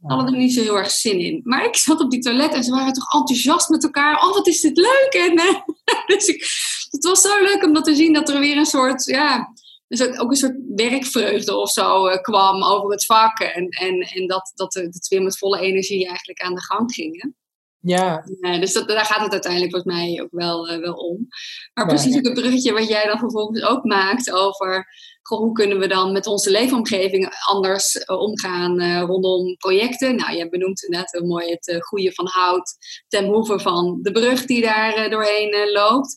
hadden 0.00 0.34
er 0.34 0.40
niet 0.40 0.54
zo 0.54 0.62
heel 0.62 0.78
erg 0.78 0.90
zin 0.90 1.18
in. 1.18 1.40
Maar 1.44 1.64
ik 1.64 1.76
zat 1.76 2.00
op 2.00 2.10
die 2.10 2.20
toilet 2.20 2.54
en 2.54 2.64
ze 2.64 2.70
waren 2.70 2.92
toch 2.92 3.12
enthousiast 3.12 3.68
met 3.68 3.84
elkaar. 3.84 4.24
Oh, 4.24 4.32
wat 4.32 4.46
is 4.46 4.60
dit 4.60 4.76
leuk! 4.76 5.12
En, 5.12 5.36
dus 6.16 6.26
ik, 6.26 6.46
het 6.90 7.04
was 7.04 7.20
zo 7.20 7.42
leuk 7.42 7.64
om 7.64 7.72
dat 7.72 7.84
te 7.84 7.94
zien 7.94 8.12
dat 8.12 8.28
er 8.28 8.40
weer 8.40 8.56
een 8.56 8.66
soort, 8.66 9.04
ja, 9.04 9.52
dus 9.88 10.18
ook 10.18 10.30
een 10.30 10.36
soort 10.36 10.56
werkvreugde 10.74 11.56
of 11.56 11.70
zo 11.70 12.18
kwam 12.20 12.64
over 12.64 12.90
het 12.90 13.04
vak. 13.04 13.38
En, 13.38 13.68
en, 13.68 14.00
en 14.00 14.26
dat, 14.26 14.52
dat, 14.54 14.72
dat 14.72 14.92
we 14.92 15.06
weer 15.08 15.22
met 15.22 15.38
volle 15.38 15.60
energie 15.60 16.06
eigenlijk 16.06 16.40
aan 16.40 16.54
de 16.54 16.62
gang 16.62 16.92
gingen. 16.92 17.36
Ja. 17.84 18.24
Uh, 18.40 18.60
dus 18.60 18.72
dat, 18.72 18.88
daar 18.88 19.04
gaat 19.04 19.22
het 19.22 19.32
uiteindelijk 19.32 19.72
volgens 19.72 19.94
mij 19.94 20.22
ook 20.22 20.30
wel, 20.30 20.70
uh, 20.70 20.78
wel 20.78 20.94
om. 20.94 21.26
Maar 21.74 21.86
precies 21.86 22.16
ook 22.16 22.24
het 22.24 22.34
bruggetje 22.34 22.72
wat 22.72 22.88
jij 22.88 23.06
dan 23.06 23.18
vervolgens 23.18 23.62
ook 23.62 23.84
maakt 23.84 24.32
over 24.32 24.86
goh, 25.22 25.38
hoe 25.38 25.52
kunnen 25.52 25.78
we 25.78 25.86
dan 25.86 26.12
met 26.12 26.26
onze 26.26 26.50
leefomgeving 26.50 27.28
anders 27.48 27.94
uh, 27.94 28.20
omgaan 28.20 29.00
rondom 29.00 29.56
projecten. 29.56 30.16
Nou, 30.16 30.36
je 30.36 30.48
benoemt 30.48 30.82
inderdaad 30.82 31.12
heel 31.12 31.26
mooi 31.26 31.50
het 31.50 31.76
goede 31.84 32.12
van 32.12 32.26
hout 32.26 32.76
ten 33.08 33.26
behoeve 33.26 33.58
van 33.58 33.98
de 34.02 34.10
brug 34.10 34.44
die 34.44 34.62
daar 34.62 35.10
doorheen 35.10 35.70
loopt. 35.72 36.14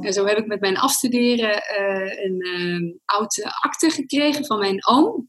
En 0.00 0.12
zo 0.12 0.26
heb 0.26 0.38
ik 0.38 0.46
met 0.46 0.60
mijn 0.60 0.78
afstuderen 0.78 1.62
een 2.24 3.00
oude 3.04 3.52
akte 3.60 3.90
gekregen 3.90 4.46
van 4.46 4.58
mijn 4.58 4.86
oom. 4.86 5.28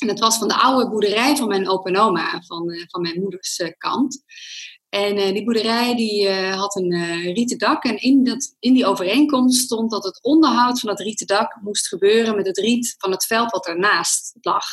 En 0.00 0.06
dat 0.06 0.18
was 0.18 0.38
van 0.38 0.48
de 0.48 0.60
oude 0.60 0.90
boerderij 0.90 1.36
van 1.36 1.48
mijn 1.48 1.68
opa 1.68 1.90
en 1.90 1.98
oma, 1.98 2.40
van, 2.46 2.86
van 2.86 3.00
mijn 3.00 3.20
moeders 3.20 3.62
kant. 3.78 4.24
En 4.88 5.18
uh, 5.18 5.32
die 5.32 5.44
boerderij 5.44 5.94
die, 5.96 6.28
uh, 6.28 6.54
had 6.54 6.76
een 6.76 6.92
uh, 6.92 7.34
rieten 7.34 7.58
dak. 7.58 7.84
En 7.84 7.96
in, 7.96 8.24
dat, 8.24 8.54
in 8.58 8.74
die 8.74 8.86
overeenkomst 8.86 9.60
stond 9.60 9.90
dat 9.90 10.04
het 10.04 10.22
onderhoud 10.22 10.80
van 10.80 10.88
dat 10.88 11.00
rieten 11.00 11.26
dak 11.26 11.58
moest 11.62 11.88
gebeuren 11.88 12.36
met 12.36 12.46
het 12.46 12.58
riet 12.58 12.94
van 12.98 13.10
het 13.10 13.26
veld 13.26 13.50
wat 13.50 13.66
ernaast 13.66 14.36
lag. 14.40 14.64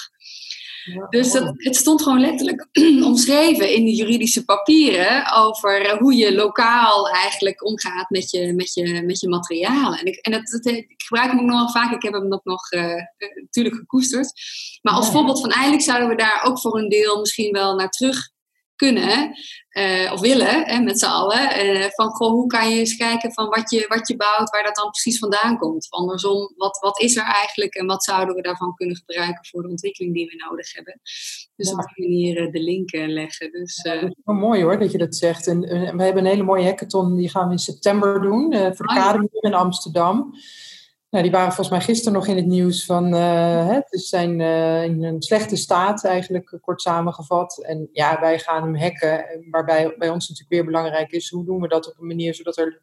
Dus 1.09 1.31
dat, 1.31 1.53
het 1.55 1.75
stond 1.75 2.01
gewoon 2.01 2.19
letterlijk 2.19 2.67
omschreven 3.11 3.73
in 3.73 3.85
de 3.85 3.95
juridische 3.95 4.45
papieren 4.45 5.31
over 5.33 5.97
hoe 5.99 6.15
je 6.15 6.35
lokaal 6.35 7.09
eigenlijk 7.09 7.65
omgaat 7.65 8.09
met 8.09 8.31
je, 8.31 8.53
met 8.53 8.73
je, 8.73 9.03
met 9.05 9.19
je 9.19 9.29
materialen. 9.29 9.99
En, 9.99 10.05
ik, 10.05 10.15
en 10.15 10.31
dat, 10.31 10.47
dat, 10.47 10.65
ik 10.65 10.93
gebruik 10.97 11.31
hem 11.31 11.39
ook 11.39 11.45
nog 11.45 11.59
wel 11.59 11.83
vaak, 11.83 11.93
ik 11.93 12.01
heb 12.01 12.13
hem 12.13 12.33
ook 12.33 12.43
nog 12.43 12.69
natuurlijk 13.35 13.75
gekoesterd. 13.75 14.31
Maar 14.81 14.93
als 14.93 15.05
ja. 15.05 15.11
voorbeeld 15.11 15.39
van 15.39 15.49
eigenlijk 15.49 15.83
zouden 15.83 16.09
we 16.09 16.15
daar 16.15 16.43
ook 16.43 16.59
voor 16.59 16.77
een 16.77 16.89
deel 16.89 17.19
misschien 17.19 17.51
wel 17.51 17.75
naar 17.75 17.89
terug 17.89 18.32
kunnen 18.83 19.31
uh, 19.71 20.11
of 20.13 20.19
willen 20.19 20.65
hè, 20.65 20.79
met 20.79 20.99
z'n 20.99 21.05
allen. 21.05 21.65
Uh, 21.65 21.85
van 21.89 22.09
goh, 22.09 22.31
hoe 22.31 22.47
kan 22.47 22.69
je 22.69 22.79
eens 22.79 22.95
kijken 22.95 23.33
van 23.33 23.49
wat 23.49 23.69
je, 23.71 23.85
wat 23.87 24.07
je 24.07 24.15
bouwt, 24.15 24.49
waar 24.49 24.63
dat 24.63 24.75
dan 24.75 24.89
precies 24.89 25.19
vandaan 25.19 25.57
komt. 25.57 25.87
Andersom, 25.89 26.53
wat, 26.55 26.79
wat 26.79 26.99
is 26.99 27.15
er 27.15 27.23
eigenlijk 27.23 27.75
en 27.75 27.85
wat 27.85 28.03
zouden 28.03 28.35
we 28.35 28.41
daarvan 28.41 28.73
kunnen 28.75 28.95
gebruiken 28.95 29.45
voor 29.45 29.61
de 29.61 29.69
ontwikkeling 29.69 30.13
die 30.13 30.25
we 30.25 30.45
nodig 30.49 30.73
hebben. 30.73 30.99
Dus 31.55 31.69
ja. 31.69 31.75
op 31.75 31.91
die 31.95 32.07
manier 32.07 32.45
uh, 32.45 32.51
de 32.51 32.59
link 32.59 32.91
leggen. 32.91 33.51
Dus, 33.51 33.79
ja, 33.83 33.93
dat 33.93 34.09
is 34.09 34.15
wel 34.23 34.35
mooi 34.35 34.63
hoor 34.63 34.79
dat 34.79 34.91
je 34.91 34.97
dat 34.97 35.15
zegt. 35.15 35.47
En, 35.47 35.59
we 35.97 36.03
hebben 36.03 36.17
een 36.17 36.31
hele 36.31 36.43
mooie 36.43 36.65
hackathon, 36.65 37.15
die 37.15 37.29
gaan 37.29 37.45
we 37.45 37.51
in 37.51 37.59
september 37.59 38.21
doen, 38.21 38.53
voor 38.53 38.87
de 38.87 39.27
oh, 39.41 39.41
in 39.41 39.53
Amsterdam. 39.53 40.33
Nou, 41.13 41.25
die 41.25 41.33
waren 41.33 41.53
volgens 41.53 41.69
mij 41.69 41.81
gisteren 41.81 42.13
nog 42.13 42.27
in 42.27 42.35
het 42.35 42.45
nieuws 42.45 42.85
van 42.85 43.13
uh, 43.13 43.67
hè, 43.67 43.79
ze 43.89 43.97
zijn 43.97 44.39
uh, 44.39 44.83
in 44.83 45.03
een 45.03 45.21
slechte 45.21 45.55
staat 45.55 46.05
eigenlijk, 46.05 46.57
kort 46.61 46.81
samengevat. 46.81 47.63
En 47.63 47.89
ja, 47.91 48.19
wij 48.19 48.39
gaan 48.39 48.63
hem 48.63 48.75
hacken, 48.75 49.25
waarbij 49.51 49.95
bij 49.97 50.09
ons 50.09 50.29
natuurlijk 50.29 50.55
weer 50.55 50.65
belangrijk 50.65 51.11
is, 51.11 51.29
hoe 51.29 51.45
doen 51.45 51.61
we 51.61 51.67
dat 51.67 51.87
op 51.87 51.99
een 51.99 52.07
manier 52.07 52.35
zodat 52.35 52.57
er 52.57 52.81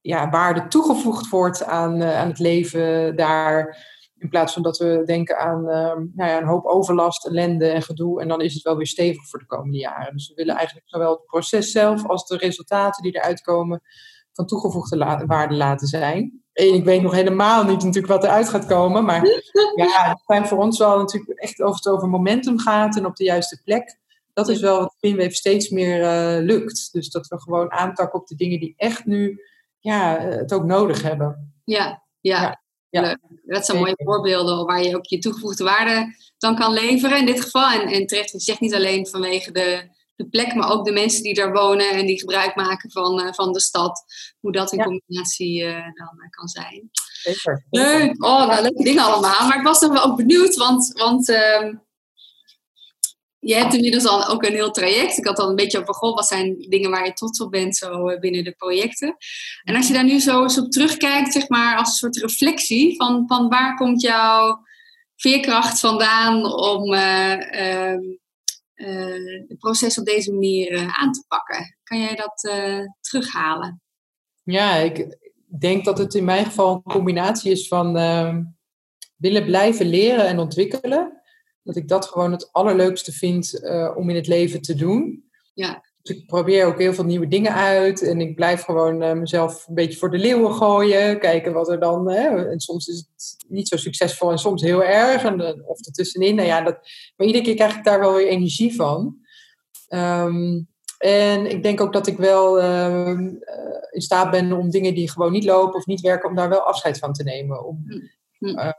ja, 0.00 0.30
waarde 0.30 0.68
toegevoegd 0.68 1.28
wordt 1.28 1.64
aan, 1.64 2.02
uh, 2.02 2.18
aan 2.18 2.28
het 2.28 2.38
leven 2.38 3.16
daar. 3.16 3.86
In 4.18 4.28
plaats 4.28 4.52
van 4.52 4.62
dat 4.62 4.78
we 4.78 5.02
denken 5.04 5.38
aan 5.38 5.62
nou 5.62 6.30
ja, 6.30 6.38
een 6.38 6.46
hoop 6.46 6.64
overlast, 6.64 7.26
ellende 7.26 7.68
en 7.68 7.82
gedoe. 7.82 8.20
En 8.20 8.28
dan 8.28 8.40
is 8.40 8.54
het 8.54 8.62
wel 8.62 8.76
weer 8.76 8.86
stevig 8.86 9.28
voor 9.28 9.38
de 9.38 9.46
komende 9.46 9.78
jaren. 9.78 10.12
Dus 10.12 10.28
we 10.28 10.34
willen 10.34 10.54
eigenlijk 10.54 10.88
zowel 10.88 11.10
het 11.10 11.24
proces 11.26 11.70
zelf 11.70 12.06
als 12.06 12.26
de 12.26 12.36
resultaten 12.36 13.02
die 13.02 13.16
eruit 13.16 13.40
komen 13.40 13.82
van 14.32 14.46
toegevoegde 14.46 15.24
waarde 15.26 15.54
laten 15.54 15.86
zijn. 15.86 16.42
Ik 16.58 16.84
weet 16.84 17.02
nog 17.02 17.12
helemaal 17.14 17.64
niet 17.64 17.84
natuurlijk 17.84 18.12
wat 18.12 18.24
eruit 18.24 18.48
gaat 18.48 18.66
komen. 18.66 19.04
Maar 19.04 19.26
ja, 19.74 20.08
het 20.08 20.22
zijn 20.26 20.46
voor 20.46 20.58
ons 20.58 20.78
wel 20.78 20.98
natuurlijk 20.98 21.40
echt 21.40 21.62
of 21.62 21.74
het 21.74 21.88
over 21.88 22.08
momentum 22.08 22.58
gaat 22.58 22.96
en 22.96 23.06
op 23.06 23.16
de 23.16 23.24
juiste 23.24 23.60
plek. 23.64 23.98
Dat 24.32 24.48
is 24.48 24.60
wel 24.60 24.78
wat 24.78 24.96
Pinwave 25.00 25.34
steeds 25.34 25.68
meer 25.68 26.00
uh, 26.00 26.44
lukt. 26.44 26.92
Dus 26.92 27.10
dat 27.10 27.26
we 27.28 27.40
gewoon 27.40 27.72
aantakken 27.72 28.20
op 28.20 28.26
de 28.26 28.34
dingen 28.34 28.60
die 28.60 28.74
echt 28.76 29.04
nu 29.04 29.40
ja, 29.78 30.18
het 30.20 30.52
ook 30.52 30.64
nodig 30.64 31.02
hebben. 31.02 31.52
Ja, 31.64 32.02
ja. 32.20 32.60
ja. 32.90 33.02
ja. 33.02 33.18
Dat 33.44 33.66
zijn 33.66 33.78
mooie 33.78 34.00
voorbeelden 34.04 34.66
waar 34.66 34.82
je 34.82 34.96
ook 34.96 35.06
je 35.06 35.18
toegevoegde 35.18 35.64
waarde 35.64 36.14
dan 36.38 36.56
kan 36.56 36.72
leveren 36.72 37.18
in 37.18 37.26
dit 37.26 37.40
geval. 37.40 37.70
En, 37.70 37.88
en 37.88 38.06
terecht, 38.06 38.30
je 38.30 38.40
zegt 38.40 38.60
niet 38.60 38.74
alleen 38.74 39.06
vanwege 39.06 39.52
de 39.52 39.96
de 40.18 40.28
plek, 40.28 40.54
maar 40.54 40.70
ook 40.70 40.84
de 40.84 40.92
mensen 40.92 41.22
die 41.22 41.34
daar 41.34 41.52
wonen 41.52 41.90
en 41.90 42.06
die 42.06 42.18
gebruik 42.18 42.56
maken 42.56 42.90
van, 42.90 43.20
uh, 43.20 43.32
van 43.32 43.52
de 43.52 43.60
stad. 43.60 44.04
Hoe 44.40 44.52
dat 44.52 44.72
in 44.72 44.78
ja. 44.78 44.84
combinatie 44.84 45.62
uh, 45.62 45.72
dan 45.72 46.14
uh, 46.16 46.30
kan 46.30 46.48
zijn. 46.48 46.90
Zeker. 47.22 47.64
Leuk. 47.70 48.24
Oh, 48.24 48.46
nou, 48.46 48.62
leuke 48.62 48.82
dingen 48.82 49.04
allemaal. 49.04 49.46
Maar 49.46 49.58
ik 49.58 49.66
was 49.66 49.80
nog 49.80 49.92
wel 49.92 50.04
ook 50.04 50.16
benieuwd, 50.16 50.56
want, 50.56 50.92
want 50.92 51.28
uh, 51.28 51.72
je 53.38 53.54
hebt 53.54 53.74
inmiddels 53.74 54.06
al 54.06 54.28
ook 54.28 54.44
een 54.44 54.54
heel 54.54 54.70
traject. 54.70 55.18
Ik 55.18 55.26
had 55.26 55.38
al 55.38 55.48
een 55.48 55.56
beetje 55.56 55.80
over, 55.80 55.94
goh, 55.94 56.14
wat 56.14 56.26
zijn 56.26 56.56
dingen 56.68 56.90
waar 56.90 57.04
je 57.04 57.12
trots 57.12 57.40
op 57.40 57.50
bent 57.50 57.76
zo 57.76 58.18
binnen 58.18 58.44
de 58.44 58.52
projecten. 58.52 59.16
En 59.64 59.76
als 59.76 59.86
je 59.86 59.92
daar 59.92 60.04
nu 60.04 60.20
zo 60.20 60.42
eens 60.42 60.58
op 60.58 60.70
terugkijkt, 60.70 61.32
zeg 61.32 61.48
maar, 61.48 61.76
als 61.76 61.88
een 61.88 61.94
soort 61.94 62.16
reflectie 62.16 62.96
van, 62.96 63.24
van 63.26 63.48
waar 63.48 63.76
komt 63.76 64.02
jouw 64.02 64.66
veerkracht 65.16 65.80
vandaan 65.80 66.44
om 66.54 66.94
ehm, 66.94 68.02
uh, 68.02 68.16
het 68.84 69.58
proces 69.58 69.98
op 69.98 70.04
deze 70.04 70.32
manier 70.32 70.72
uh, 70.72 71.00
aan 71.00 71.12
te 71.12 71.24
pakken. 71.28 71.76
Kan 71.82 72.00
jij 72.00 72.14
dat 72.14 72.44
uh, 72.44 72.84
terughalen? 73.00 73.82
Ja, 74.42 74.74
ik 74.74 75.18
denk 75.58 75.84
dat 75.84 75.98
het 75.98 76.14
in 76.14 76.24
mijn 76.24 76.44
geval 76.44 76.74
een 76.74 76.92
combinatie 76.92 77.50
is 77.50 77.68
van 77.68 77.96
ehm, 77.96 78.42
willen 79.16 79.44
blijven 79.44 79.86
leren 79.86 80.26
en 80.26 80.38
ontwikkelen. 80.38 81.22
Dat 81.62 81.76
ik 81.76 81.88
dat 81.88 82.06
gewoon 82.06 82.32
het 82.32 82.52
allerleukste 82.52 83.12
vind 83.12 83.60
om 83.96 84.10
in 84.10 84.16
het 84.16 84.26
leven 84.26 84.60
te 84.60 84.74
doen. 84.74 85.30
Ja. 85.54 85.87
Dus 86.08 86.16
ik 86.16 86.26
probeer 86.26 86.66
ook 86.66 86.78
heel 86.78 86.94
veel 86.94 87.04
nieuwe 87.04 87.28
dingen 87.28 87.54
uit. 87.54 88.02
En 88.02 88.20
ik 88.20 88.34
blijf 88.34 88.62
gewoon 88.62 89.02
uh, 89.02 89.12
mezelf 89.12 89.66
een 89.68 89.74
beetje 89.74 89.98
voor 89.98 90.10
de 90.10 90.18
leeuwen 90.18 90.54
gooien. 90.54 91.18
Kijken 91.18 91.52
wat 91.52 91.68
er 91.68 91.80
dan. 91.80 92.10
Hè, 92.10 92.50
en 92.50 92.60
soms 92.60 92.86
is 92.86 92.96
het 92.96 93.44
niet 93.48 93.68
zo 93.68 93.76
succesvol 93.76 94.30
en 94.30 94.38
soms 94.38 94.62
heel 94.62 94.84
erg. 94.84 95.24
En, 95.24 95.40
uh, 95.40 95.68
of 95.68 95.86
ertussenin. 95.86 96.34
Nou 96.34 96.48
ja, 96.48 96.62
dat, 96.62 96.78
maar 97.16 97.26
iedere 97.26 97.44
keer 97.44 97.54
krijg 97.54 97.76
ik 97.76 97.84
daar 97.84 98.00
wel 98.00 98.14
weer 98.14 98.28
energie 98.28 98.74
van. 98.74 99.16
Um, 99.88 100.68
en 100.98 101.50
ik 101.50 101.62
denk 101.62 101.80
ook 101.80 101.92
dat 101.92 102.06
ik 102.06 102.16
wel 102.16 102.62
uh, 102.62 103.18
in 103.90 104.00
staat 104.00 104.30
ben 104.30 104.52
om 104.52 104.70
dingen 104.70 104.94
die 104.94 105.10
gewoon 105.10 105.32
niet 105.32 105.44
lopen 105.44 105.74
of 105.74 105.86
niet 105.86 106.00
werken, 106.00 106.28
om 106.28 106.34
daar 106.34 106.48
wel 106.48 106.60
afscheid 106.60 106.98
van 106.98 107.12
te 107.12 107.22
nemen. 107.22 107.66
Om, 107.66 107.84
uh, 108.38 108.70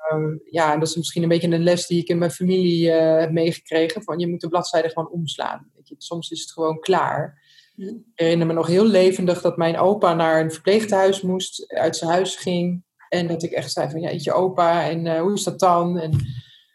ja, 0.50 0.78
dat 0.78 0.88
is 0.88 0.96
misschien 0.96 1.24
een 1.24 1.30
beetje 1.30 1.52
een 1.52 1.64
les 1.64 1.88
die 1.88 2.02
ik 2.02 2.08
in 2.08 2.18
mijn 2.18 2.32
familie 2.32 2.88
uh, 2.88 3.20
heb 3.20 3.32
meegekregen. 3.32 4.04
Van 4.04 4.20
je 4.20 4.28
moet 4.28 4.42
de 4.42 4.48
bladzijde 4.48 4.90
gewoon 4.90 5.12
omslaan. 5.12 5.72
Je, 5.90 5.96
soms 5.98 6.30
is 6.30 6.42
het 6.42 6.52
gewoon 6.52 6.80
klaar. 6.80 7.48
Ik 7.76 7.96
herinner 8.16 8.48
me 8.48 8.54
nog 8.54 8.68
heel 8.68 8.86
levendig 8.86 9.42
dat 9.42 9.58
mijn 9.58 9.78
opa 9.78 10.14
naar 10.14 10.42
een 10.42 10.52
verpleeghuis 10.52 11.22
moest, 11.22 11.74
uit 11.74 11.96
zijn 11.96 12.12
huis 12.12 12.36
ging. 12.36 12.84
En 13.10 13.28
dat 13.28 13.44
ik 13.44 13.52
echt 13.52 13.72
zei 13.72 13.90
van, 13.90 14.02
ja, 14.02 14.10
je 14.10 14.34
opa, 14.34 14.90
en 14.90 15.20
hoe 15.20 15.34
is 15.34 15.44
dat 15.44 15.60
dan? 15.60 16.00
En 16.00 16.12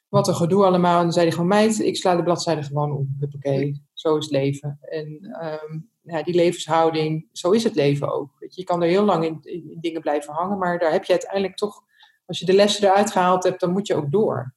wat 0.09 0.29
een 0.29 0.35
gedoe 0.35 0.65
allemaal. 0.65 0.97
En 0.97 1.03
dan 1.03 1.13
zei 1.13 1.25
hij 1.25 1.35
gewoon, 1.35 1.49
meid, 1.49 1.79
ik 1.79 1.97
sla 1.97 2.17
de 2.17 2.23
bladzijde 2.23 2.63
gewoon 2.63 2.93
om. 2.93 3.17
Oké, 3.35 3.73
zo 3.93 4.17
is 4.17 4.25
het 4.25 4.33
leven. 4.33 4.79
En 4.81 5.37
um, 5.43 5.91
ja, 6.03 6.23
die 6.23 6.35
levenshouding, 6.35 7.29
zo 7.33 7.51
is 7.51 7.65
het 7.65 7.75
leven 7.75 8.13
ook. 8.13 8.31
Weet 8.39 8.55
je, 8.55 8.61
je 8.61 8.67
kan 8.67 8.83
er 8.83 8.89
heel 8.89 9.05
lang 9.05 9.25
in, 9.25 9.39
in, 9.43 9.71
in, 9.71 9.81
dingen 9.81 10.01
blijven 10.01 10.35
hangen, 10.35 10.59
maar 10.59 10.79
daar 10.79 10.93
heb 10.93 11.05
je 11.05 11.13
uiteindelijk 11.13 11.57
toch, 11.57 11.83
als 12.27 12.39
je 12.39 12.47
de 12.47 12.53
lessen 12.53 12.85
eruit 12.85 13.11
gehaald 13.11 13.45
hebt, 13.45 13.61
dan 13.61 13.73
moet 13.73 13.87
je 13.87 13.95
ook 13.95 14.13
door. 14.13 14.55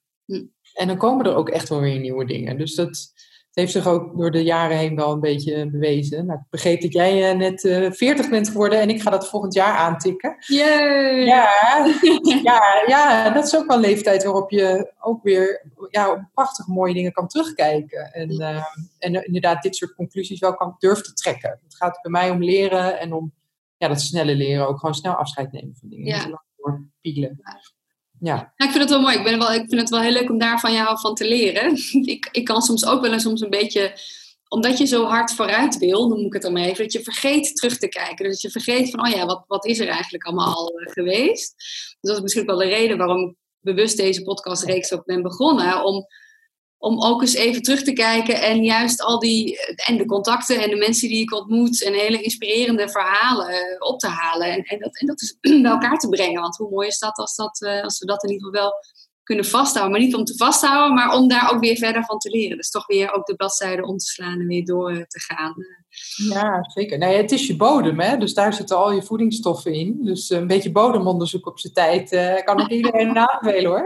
En 0.74 0.88
dan 0.88 0.98
komen 0.98 1.26
er 1.26 1.36
ook 1.36 1.50
echt 1.50 1.70
wel 1.70 1.80
weer 1.80 2.00
nieuwe 2.00 2.26
dingen. 2.26 2.58
Dus 2.58 2.76
dat, 2.76 3.14
heeft 3.58 3.72
zich 3.72 3.88
ook 3.88 4.18
door 4.18 4.32
de 4.32 4.44
jaren 4.44 4.78
heen 4.78 4.96
wel 4.96 5.12
een 5.12 5.20
beetje 5.20 5.70
bewezen. 5.70 6.26
Nou, 6.26 6.40
ik 6.40 6.46
begreep 6.50 6.82
dat 6.82 6.94
jij 6.94 7.32
uh, 7.32 7.38
net 7.38 7.64
uh, 7.64 7.92
40 7.92 8.30
bent 8.30 8.50
geworden 8.50 8.80
en 8.80 8.90
ik 8.90 9.02
ga 9.02 9.10
dat 9.10 9.30
volgend 9.30 9.54
jaar 9.54 9.76
aantikken. 9.76 10.36
Yay. 10.40 11.26
Ja, 11.26 11.50
ja, 12.44 12.84
ja, 12.86 13.30
dat 13.30 13.46
is 13.46 13.56
ook 13.56 13.68
wel 13.68 13.76
een 13.76 13.82
leeftijd 13.82 14.24
waarop 14.24 14.52
je 14.52 14.94
ook 15.00 15.24
weer 15.24 15.66
ja, 15.90 16.12
op 16.12 16.22
prachtig 16.34 16.68
mooie 16.68 16.94
dingen 16.94 17.12
kan 17.12 17.28
terugkijken. 17.28 18.14
En, 18.14 18.32
uh, 18.32 18.64
en 19.00 19.26
inderdaad 19.26 19.62
dit 19.62 19.76
soort 19.76 19.96
conclusies 19.96 20.40
wel 20.40 20.56
kan 20.56 20.76
durven 20.80 21.04
te 21.04 21.14
trekken. 21.14 21.60
Het 21.64 21.76
gaat 21.76 22.00
bij 22.02 22.12
mij 22.12 22.30
om 22.30 22.44
leren 22.44 23.00
en 23.00 23.14
om 23.14 23.34
ja, 23.78 23.88
dat 23.88 24.02
snelle 24.02 24.36
leren 24.36 24.68
ook 24.68 24.80
gewoon 24.80 24.96
snel 24.96 25.14
afscheid 25.14 25.52
nemen 25.52 25.76
van 25.80 25.90
dingen. 25.90 26.06
Ja. 26.06 26.42
Doorpielen. 26.58 27.40
Ja. 28.20 28.54
Ik 28.56 28.70
vind 28.70 28.78
het 28.78 28.90
wel 28.90 29.02
mooi. 29.02 29.18
Ik, 29.18 29.24
ben 29.24 29.40
wel, 29.40 29.54
ik 29.54 29.66
vind 29.68 29.82
het 29.82 29.90
wel 29.90 30.02
heel 30.02 30.12
leuk 30.12 30.30
om 30.30 30.38
daar 30.38 30.60
van 30.60 30.74
jou 30.74 31.00
van 31.00 31.16
te 31.16 31.28
leren. 31.28 31.78
ik, 32.14 32.30
ik 32.32 32.46
kan 32.46 32.62
soms 32.62 32.86
ook 32.86 33.02
wel 33.02 33.14
eens 33.14 33.24
soms 33.24 33.42
een 33.42 33.50
beetje 33.50 34.00
omdat 34.50 34.78
je 34.78 34.86
zo 34.86 35.06
hard 35.06 35.34
vooruit 35.34 35.78
wil, 35.78 36.10
moet 36.10 36.26
ik 36.26 36.34
het 36.34 36.42
dan 36.42 36.58
even, 36.58 36.84
dat 36.84 36.92
je 36.92 37.04
vergeet 37.04 37.56
terug 37.56 37.78
te 37.78 37.88
kijken. 37.88 38.26
Dus 38.26 38.42
dat 38.42 38.42
je 38.42 38.62
vergeet 38.62 38.90
van, 38.90 39.06
oh 39.06 39.12
ja, 39.12 39.26
wat, 39.26 39.44
wat 39.48 39.66
is 39.66 39.80
er 39.80 39.88
eigenlijk 39.88 40.24
allemaal 40.24 40.54
al 40.54 40.80
eh, 40.80 40.92
geweest? 40.92 41.56
Dus 41.56 41.98
dat 42.02 42.16
is 42.16 42.22
misschien 42.22 42.46
wel 42.46 42.58
de 42.58 42.66
reden 42.66 42.98
waarom 42.98 43.30
ik 43.30 43.36
bewust 43.60 43.98
deze 43.98 44.24
podcastreeks 44.24 44.94
ook 44.94 45.06
ben 45.06 45.22
begonnen. 45.22 45.84
Om, 45.84 46.06
om 46.78 47.02
ook 47.04 47.22
eens 47.22 47.34
even 47.34 47.62
terug 47.62 47.84
te 47.84 47.94
kijken 47.94 48.42
en 48.42 48.64
juist 48.64 49.02
al 49.02 49.20
die, 49.20 49.60
en 49.76 49.98
de 49.98 50.06
contacten 50.06 50.62
en 50.64 50.70
de 50.70 50.76
mensen 50.76 51.10
die 51.10 51.22
ik 51.22 51.34
ontmoet 51.34 51.84
en 51.84 51.94
hele 51.94 52.22
inspirerende 52.22 52.90
verhalen 52.90 53.48
eh, 53.48 53.76
op 53.80 54.00
te 54.00 54.08
halen. 54.08 54.48
En, 54.48 54.64
en, 54.64 54.80
dat, 54.80 55.00
en 55.00 55.08
dat 55.08 55.22
is 55.22 55.38
bij 55.62 55.72
elkaar 55.72 55.98
te 55.98 56.10
brengen. 56.10 56.42
Want 56.42 56.58
hoe 56.58 56.70
mooi 56.70 56.88
is 56.88 57.00
dat 57.00 57.18
als, 57.18 57.36
dat 57.36 57.62
eh, 57.62 57.84
als 57.84 58.00
we 58.00 58.06
dat 58.06 58.24
in 58.24 58.32
ieder 58.32 58.48
geval 58.48 58.62
wel 58.62 58.74
kunnen 59.24 59.46
vasthouden. 59.46 59.92
Maar 59.92 60.06
niet 60.06 60.16
om 60.16 60.24
te 60.24 60.36
vasthouden, 60.38 60.96
maar 60.96 61.16
om 61.16 61.28
daar 61.28 61.52
ook 61.54 61.60
weer 61.60 61.78
verder 61.78 62.06
van 62.06 62.18
te 62.18 62.30
leren. 62.30 62.58
Dus 62.58 62.70
toch 62.70 62.88
weer 62.88 63.12
ook 63.12 63.26
de 63.26 63.36
bladzijde 63.36 63.86
om 63.86 63.98
te 63.98 64.06
slaan 64.06 64.40
en 64.40 64.48
weer 64.48 64.66
door 64.66 65.06
te 65.08 65.20
gaan. 65.20 65.56
Ja, 66.18 66.70
zeker. 66.74 66.98
Nee, 66.98 67.18
het 67.18 67.32
is 67.32 67.48
je 67.48 67.56
bodem, 67.56 68.00
hè? 68.00 68.18
dus 68.18 68.34
daar 68.34 68.54
zitten 68.54 68.78
al 68.78 68.92
je 68.92 69.04
voedingsstoffen 69.04 69.74
in. 69.74 69.98
Dus 70.02 70.30
een 70.30 70.48
beetje 70.48 70.72
bodemonderzoek 70.72 71.48
op 71.48 71.60
zijn 71.60 71.74
tijd 71.74 72.12
uh, 72.12 72.44
kan 72.44 72.60
ik 72.60 72.70
iedereen 72.70 73.18
aanbevelen 73.28 73.72
hoor. 73.72 73.84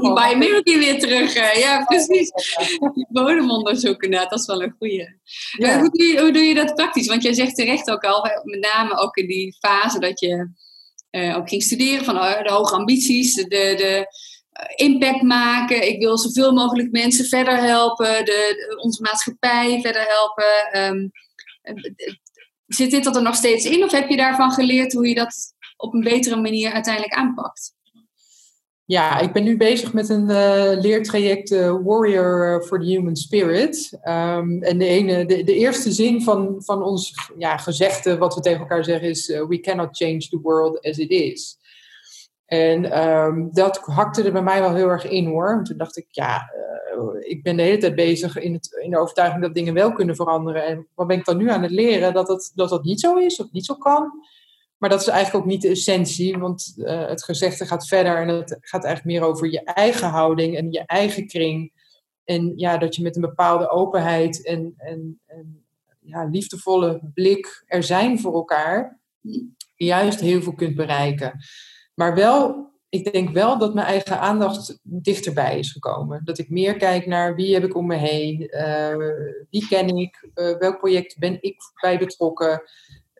Die 0.00 0.12
biometric 0.12 0.76
weer 0.84 0.98
terug. 0.98 1.36
Uh, 1.36 1.54
ja, 1.54 1.84
precies. 1.84 2.30
Die 2.94 3.06
bodemonderzoek 3.08 4.02
inderdaad, 4.02 4.30
dat 4.30 4.38
is 4.38 4.46
wel 4.46 4.62
een 4.62 4.74
goeie. 4.78 5.20
Ja. 5.58 5.78
Hoe, 5.78 5.90
doe 5.90 6.06
je, 6.06 6.20
hoe 6.20 6.32
doe 6.32 6.42
je 6.42 6.54
dat 6.54 6.74
praktisch? 6.74 7.06
Want 7.06 7.22
jij 7.22 7.34
zegt 7.34 7.54
terecht 7.54 7.90
ook 7.90 8.04
al, 8.04 8.22
met 8.42 8.60
name 8.60 8.96
ook 8.96 9.16
in 9.16 9.26
die 9.26 9.56
fase 9.58 9.98
dat 9.98 10.20
je 10.20 10.50
uh, 11.10 11.36
ook 11.36 11.48
ging 11.48 11.62
studeren 11.62 12.04
van 12.04 12.16
uh, 12.16 12.42
de 12.42 12.52
hoge 12.52 12.74
ambities, 12.74 13.34
de, 13.34 13.44
de 13.48 14.06
impact 14.74 15.22
maken. 15.22 15.88
Ik 15.88 16.00
wil 16.00 16.18
zoveel 16.18 16.52
mogelijk 16.52 16.90
mensen 16.90 17.24
verder 17.24 17.56
helpen, 17.56 18.24
de, 18.24 18.76
onze 18.82 19.02
maatschappij 19.02 19.80
verder 19.80 20.04
helpen. 20.08 20.90
Um, 20.90 21.10
zit 22.66 22.90
dit 22.90 23.16
er 23.16 23.22
nog 23.22 23.34
steeds 23.34 23.64
in 23.64 23.84
of 23.84 23.92
heb 23.92 24.08
je 24.08 24.16
daarvan 24.16 24.50
geleerd 24.50 24.92
hoe 24.92 25.08
je 25.08 25.14
dat 25.14 25.54
op 25.76 25.94
een 25.94 26.04
betere 26.04 26.36
manier 26.36 26.72
uiteindelijk 26.72 27.14
aanpakt? 27.14 27.74
Ja, 28.84 29.18
ik 29.18 29.32
ben 29.32 29.44
nu 29.44 29.56
bezig 29.56 29.92
met 29.92 30.08
een 30.08 30.26
leertraject 30.80 31.50
Warrior 31.84 32.62
for 32.66 32.80
the 32.80 32.86
Human 32.86 33.16
Spirit. 33.16 33.98
Um, 34.04 34.62
en 34.62 34.78
de, 34.78 34.86
ene, 34.86 35.26
de, 35.26 35.54
eerste 35.54 35.92
zin 35.92 36.22
van, 36.22 36.54
van 36.58 36.82
ons 36.82 37.30
ja, 37.38 37.56
gezegde, 37.56 38.18
wat 38.18 38.34
we 38.34 38.40
tegen 38.40 38.60
elkaar 38.60 38.84
zeggen, 38.84 39.08
is: 39.08 39.26
We 39.26 39.60
cannot 39.60 39.96
change 39.96 40.18
the 40.18 40.40
world 40.42 40.80
as 40.80 40.98
it 40.98 41.10
is. 41.10 41.58
En 42.52 43.08
um, 43.08 43.48
dat 43.52 43.78
hakte 43.78 44.22
er 44.22 44.32
bij 44.32 44.42
mij 44.42 44.60
wel 44.60 44.74
heel 44.74 44.88
erg 44.88 45.08
in 45.08 45.26
hoor. 45.26 45.50
En 45.50 45.64
toen 45.64 45.76
dacht 45.76 45.96
ik, 45.96 46.06
ja, 46.10 46.52
ik 47.20 47.42
ben 47.42 47.56
de 47.56 47.62
hele 47.62 47.78
tijd 47.78 47.94
bezig 47.94 48.38
in, 48.38 48.52
het, 48.52 48.78
in 48.82 48.90
de 48.90 48.98
overtuiging 48.98 49.42
dat 49.42 49.54
dingen 49.54 49.74
wel 49.74 49.92
kunnen 49.92 50.16
veranderen. 50.16 50.66
En 50.66 50.86
wat 50.94 51.06
ben 51.06 51.18
ik 51.18 51.24
dan 51.24 51.36
nu 51.36 51.50
aan 51.50 51.62
het 51.62 51.70
leren? 51.70 52.12
Dat 52.12 52.26
dat, 52.26 52.52
dat, 52.54 52.68
dat 52.68 52.84
niet 52.84 53.00
zo 53.00 53.16
is 53.16 53.40
of 53.40 53.50
niet 53.52 53.64
zo 53.64 53.74
kan. 53.74 54.10
Maar 54.78 54.90
dat 54.90 55.00
is 55.00 55.06
eigenlijk 55.06 55.44
ook 55.44 55.50
niet 55.50 55.62
de 55.62 55.68
essentie, 55.68 56.38
want 56.38 56.74
uh, 56.76 57.06
het 57.06 57.24
gezegde 57.24 57.66
gaat 57.66 57.86
verder 57.86 58.16
en 58.16 58.28
het 58.28 58.58
gaat 58.60 58.84
eigenlijk 58.84 59.18
meer 59.18 59.28
over 59.28 59.50
je 59.50 59.64
eigen 59.64 60.08
houding 60.08 60.56
en 60.56 60.70
je 60.70 60.82
eigen 60.86 61.26
kring. 61.26 61.72
En 62.24 62.52
ja, 62.56 62.78
dat 62.78 62.96
je 62.96 63.02
met 63.02 63.16
een 63.16 63.22
bepaalde 63.22 63.70
openheid 63.70 64.46
en, 64.46 64.74
en, 64.76 65.20
en 65.26 65.64
ja, 66.00 66.24
liefdevolle 66.24 67.00
blik 67.14 67.64
er 67.66 67.82
zijn 67.82 68.20
voor 68.20 68.34
elkaar, 68.34 69.00
juist 69.76 70.20
heel 70.20 70.42
veel 70.42 70.54
kunt 70.54 70.76
bereiken. 70.76 71.40
Maar 71.94 72.14
wel, 72.14 72.70
ik 72.88 73.12
denk 73.12 73.30
wel 73.30 73.58
dat 73.58 73.74
mijn 73.74 73.86
eigen 73.86 74.20
aandacht 74.20 74.78
dichterbij 74.82 75.58
is 75.58 75.72
gekomen. 75.72 76.24
Dat 76.24 76.38
ik 76.38 76.50
meer 76.50 76.76
kijk 76.76 77.06
naar 77.06 77.34
wie 77.34 77.54
heb 77.54 77.64
ik 77.64 77.76
om 77.76 77.86
me 77.86 77.96
heen, 77.96 78.50
uh, 78.50 78.96
wie 79.50 79.66
ken 79.68 79.88
ik, 79.88 80.30
uh, 80.34 80.58
welk 80.58 80.78
project 80.78 81.18
ben 81.18 81.42
ik 81.42 81.56
bij 81.80 81.98
betrokken. 81.98 82.62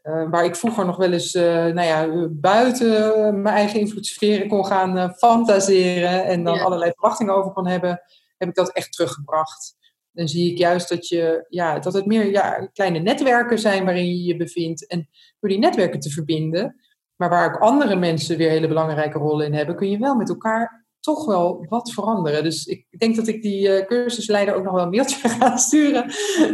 Uh, 0.03 0.31
waar 0.31 0.45
ik 0.45 0.57
vroeger 0.57 0.87
nog 0.87 0.97
wel 0.97 1.13
eens 1.13 1.33
nou 1.33 1.83
ja, 1.83 2.29
buiten 2.31 3.43
mijn 3.43 3.55
eigen 3.55 3.81
invloedssferen 3.81 4.49
kon 4.49 4.67
gaan 4.67 5.15
fantaseren 5.15 6.25
en 6.25 6.45
dan 6.45 6.55
ja. 6.55 6.63
allerlei 6.63 6.91
verwachtingen 6.91 7.35
over 7.35 7.53
kon 7.53 7.67
hebben, 7.67 8.03
heb 8.37 8.49
ik 8.49 8.55
dat 8.55 8.73
echt 8.73 8.93
teruggebracht. 8.93 9.77
Dan 10.13 10.29
zie 10.29 10.51
ik 10.51 10.59
juist 10.59 10.89
dat, 10.89 11.09
je, 11.09 11.47
ja, 11.49 11.79
dat 11.79 11.93
het 11.93 12.07
meer 12.07 12.31
ja, 12.31 12.71
kleine 12.73 12.99
netwerken 12.99 13.59
zijn 13.59 13.85
waarin 13.85 14.07
je 14.07 14.23
je 14.23 14.37
bevindt. 14.37 14.87
En 14.87 15.09
door 15.41 15.51
die 15.51 15.59
netwerken 15.59 16.01
te 16.01 16.11
verbinden, 16.11 16.77
maar 17.23 17.31
waar 17.31 17.55
ook 17.55 17.61
andere 17.61 17.97
mensen 17.97 18.37
weer 18.37 18.51
hele 18.51 18.69
belangrijke 18.69 19.19
rollen 19.19 19.47
in 19.47 19.55
hebben, 19.55 19.77
kun 19.77 19.91
je 19.91 19.99
wel 19.99 20.15
met 20.15 20.29
elkaar 20.29 20.87
toch 21.01 21.25
wel 21.25 21.67
wat 21.69 21.93
veranderen. 21.93 22.43
Dus 22.43 22.67
ik 22.67 22.87
denk 22.99 23.17
dat 23.17 23.27
ik 23.27 23.43
die 23.43 23.69
uh, 23.69 23.87
cursusleider 23.87 24.55
ook 24.55 24.65
nog 24.65 24.73
wel 24.73 24.83
een 24.83 24.91
mailtje 24.91 25.29
ga 25.29 25.57
sturen. 25.57 26.13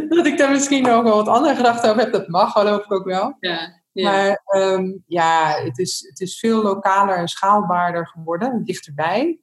dat 0.09 0.25
ik 0.25 0.37
daar 0.37 0.51
misschien 0.51 0.83
nog 0.83 1.03
wel 1.03 1.15
wat 1.15 1.27
andere 1.27 1.55
gedachten 1.55 1.89
over 1.89 2.01
heb. 2.01 2.11
Dat 2.11 2.27
mag 2.27 2.51
geloof 2.51 2.83
ik 2.83 2.91
ook 2.91 3.05
wel. 3.05 3.35
Ja, 3.39 3.81
ja. 3.91 4.11
Maar 4.11 4.61
um, 4.61 5.03
ja, 5.07 5.61
het 5.63 5.77
is, 5.77 6.05
het 6.09 6.19
is 6.19 6.39
veel 6.39 6.61
lokaler 6.61 7.17
en 7.17 7.27
schaalbaarder 7.27 8.07
geworden. 8.07 8.63
Dichterbij. 8.63 9.39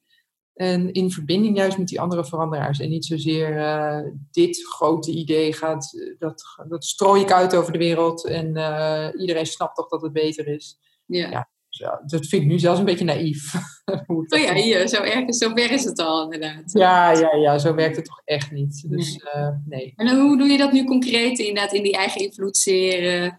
En 0.54 0.92
in 0.92 1.10
verbinding 1.10 1.56
juist 1.56 1.78
met 1.78 1.88
die 1.88 2.00
andere 2.00 2.24
veranderaars. 2.24 2.78
En 2.78 2.88
niet 2.88 3.04
zozeer 3.04 3.56
uh, 3.56 4.12
dit 4.30 4.66
grote 4.66 5.10
idee 5.10 5.52
gaat, 5.52 6.14
dat, 6.18 6.42
dat 6.68 6.84
strooi 6.84 7.22
ik 7.22 7.32
uit 7.32 7.56
over 7.56 7.72
de 7.72 7.78
wereld. 7.78 8.26
En 8.26 8.56
uh, 8.56 9.08
iedereen 9.18 9.46
snapt 9.46 9.76
toch 9.76 9.88
dat 9.88 10.02
het 10.02 10.12
beter 10.12 10.48
is. 10.48 10.78
Ja. 11.06 11.30
ja 11.30 11.48
ja, 11.78 12.02
dat 12.06 12.26
vind 12.26 12.42
ik 12.42 12.48
nu 12.48 12.58
zelfs 12.58 12.78
een 12.78 12.84
beetje 12.84 13.04
naïef. 13.04 13.54
oh 14.06 14.40
ja, 14.40 14.54
hier, 14.54 14.88
zo, 14.88 15.02
erg, 15.02 15.34
zo 15.34 15.50
ver 15.54 15.70
is 15.70 15.84
het 15.84 15.98
al 15.98 16.22
inderdaad. 16.22 16.72
Ja, 16.72 17.10
ja, 17.10 17.34
ja, 17.34 17.58
zo 17.58 17.74
werkt 17.74 17.96
het 17.96 18.04
toch 18.04 18.22
echt 18.24 18.50
niet. 18.50 18.84
Dus 18.88 19.22
nee. 19.34 19.44
Uh, 19.44 19.50
nee. 19.64 19.92
En 19.96 20.20
hoe 20.20 20.38
doe 20.38 20.48
je 20.48 20.58
dat 20.58 20.72
nu 20.72 20.84
concreet 20.84 21.38
inderdaad 21.38 21.72
in 21.72 21.82
die 21.82 21.96
eigen 21.96 22.20
invloedssfeer, 22.20 23.38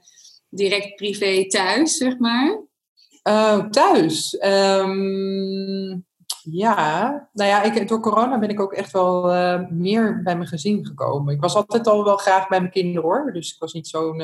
direct 0.49 0.95
privé 0.95 1.45
thuis, 1.47 1.97
zeg 1.97 2.17
maar? 2.17 2.61
Uh, 3.23 3.65
thuis? 3.65 4.41
Um, 4.45 6.05
ja, 6.41 7.09
nou 7.33 7.49
ja, 7.49 7.63
ik, 7.63 7.87
door 7.87 7.99
corona 7.99 8.39
ben 8.39 8.49
ik 8.49 8.59
ook 8.59 8.73
echt 8.73 8.91
wel 8.91 9.33
uh, 9.33 9.69
meer 9.69 10.21
bij 10.23 10.35
mijn 10.35 10.47
gezin 10.47 10.85
gekomen. 10.85 11.33
Ik 11.33 11.41
was 11.41 11.55
altijd 11.55 11.87
al 11.87 12.03
wel 12.03 12.17
graag 12.17 12.47
bij 12.47 12.59
mijn 12.59 12.71
kinderen 12.71 13.01
hoor, 13.01 13.33
dus 13.33 13.53
ik 13.53 13.59
was 13.59 13.73
niet 13.73 13.87
zo'n 13.87 14.21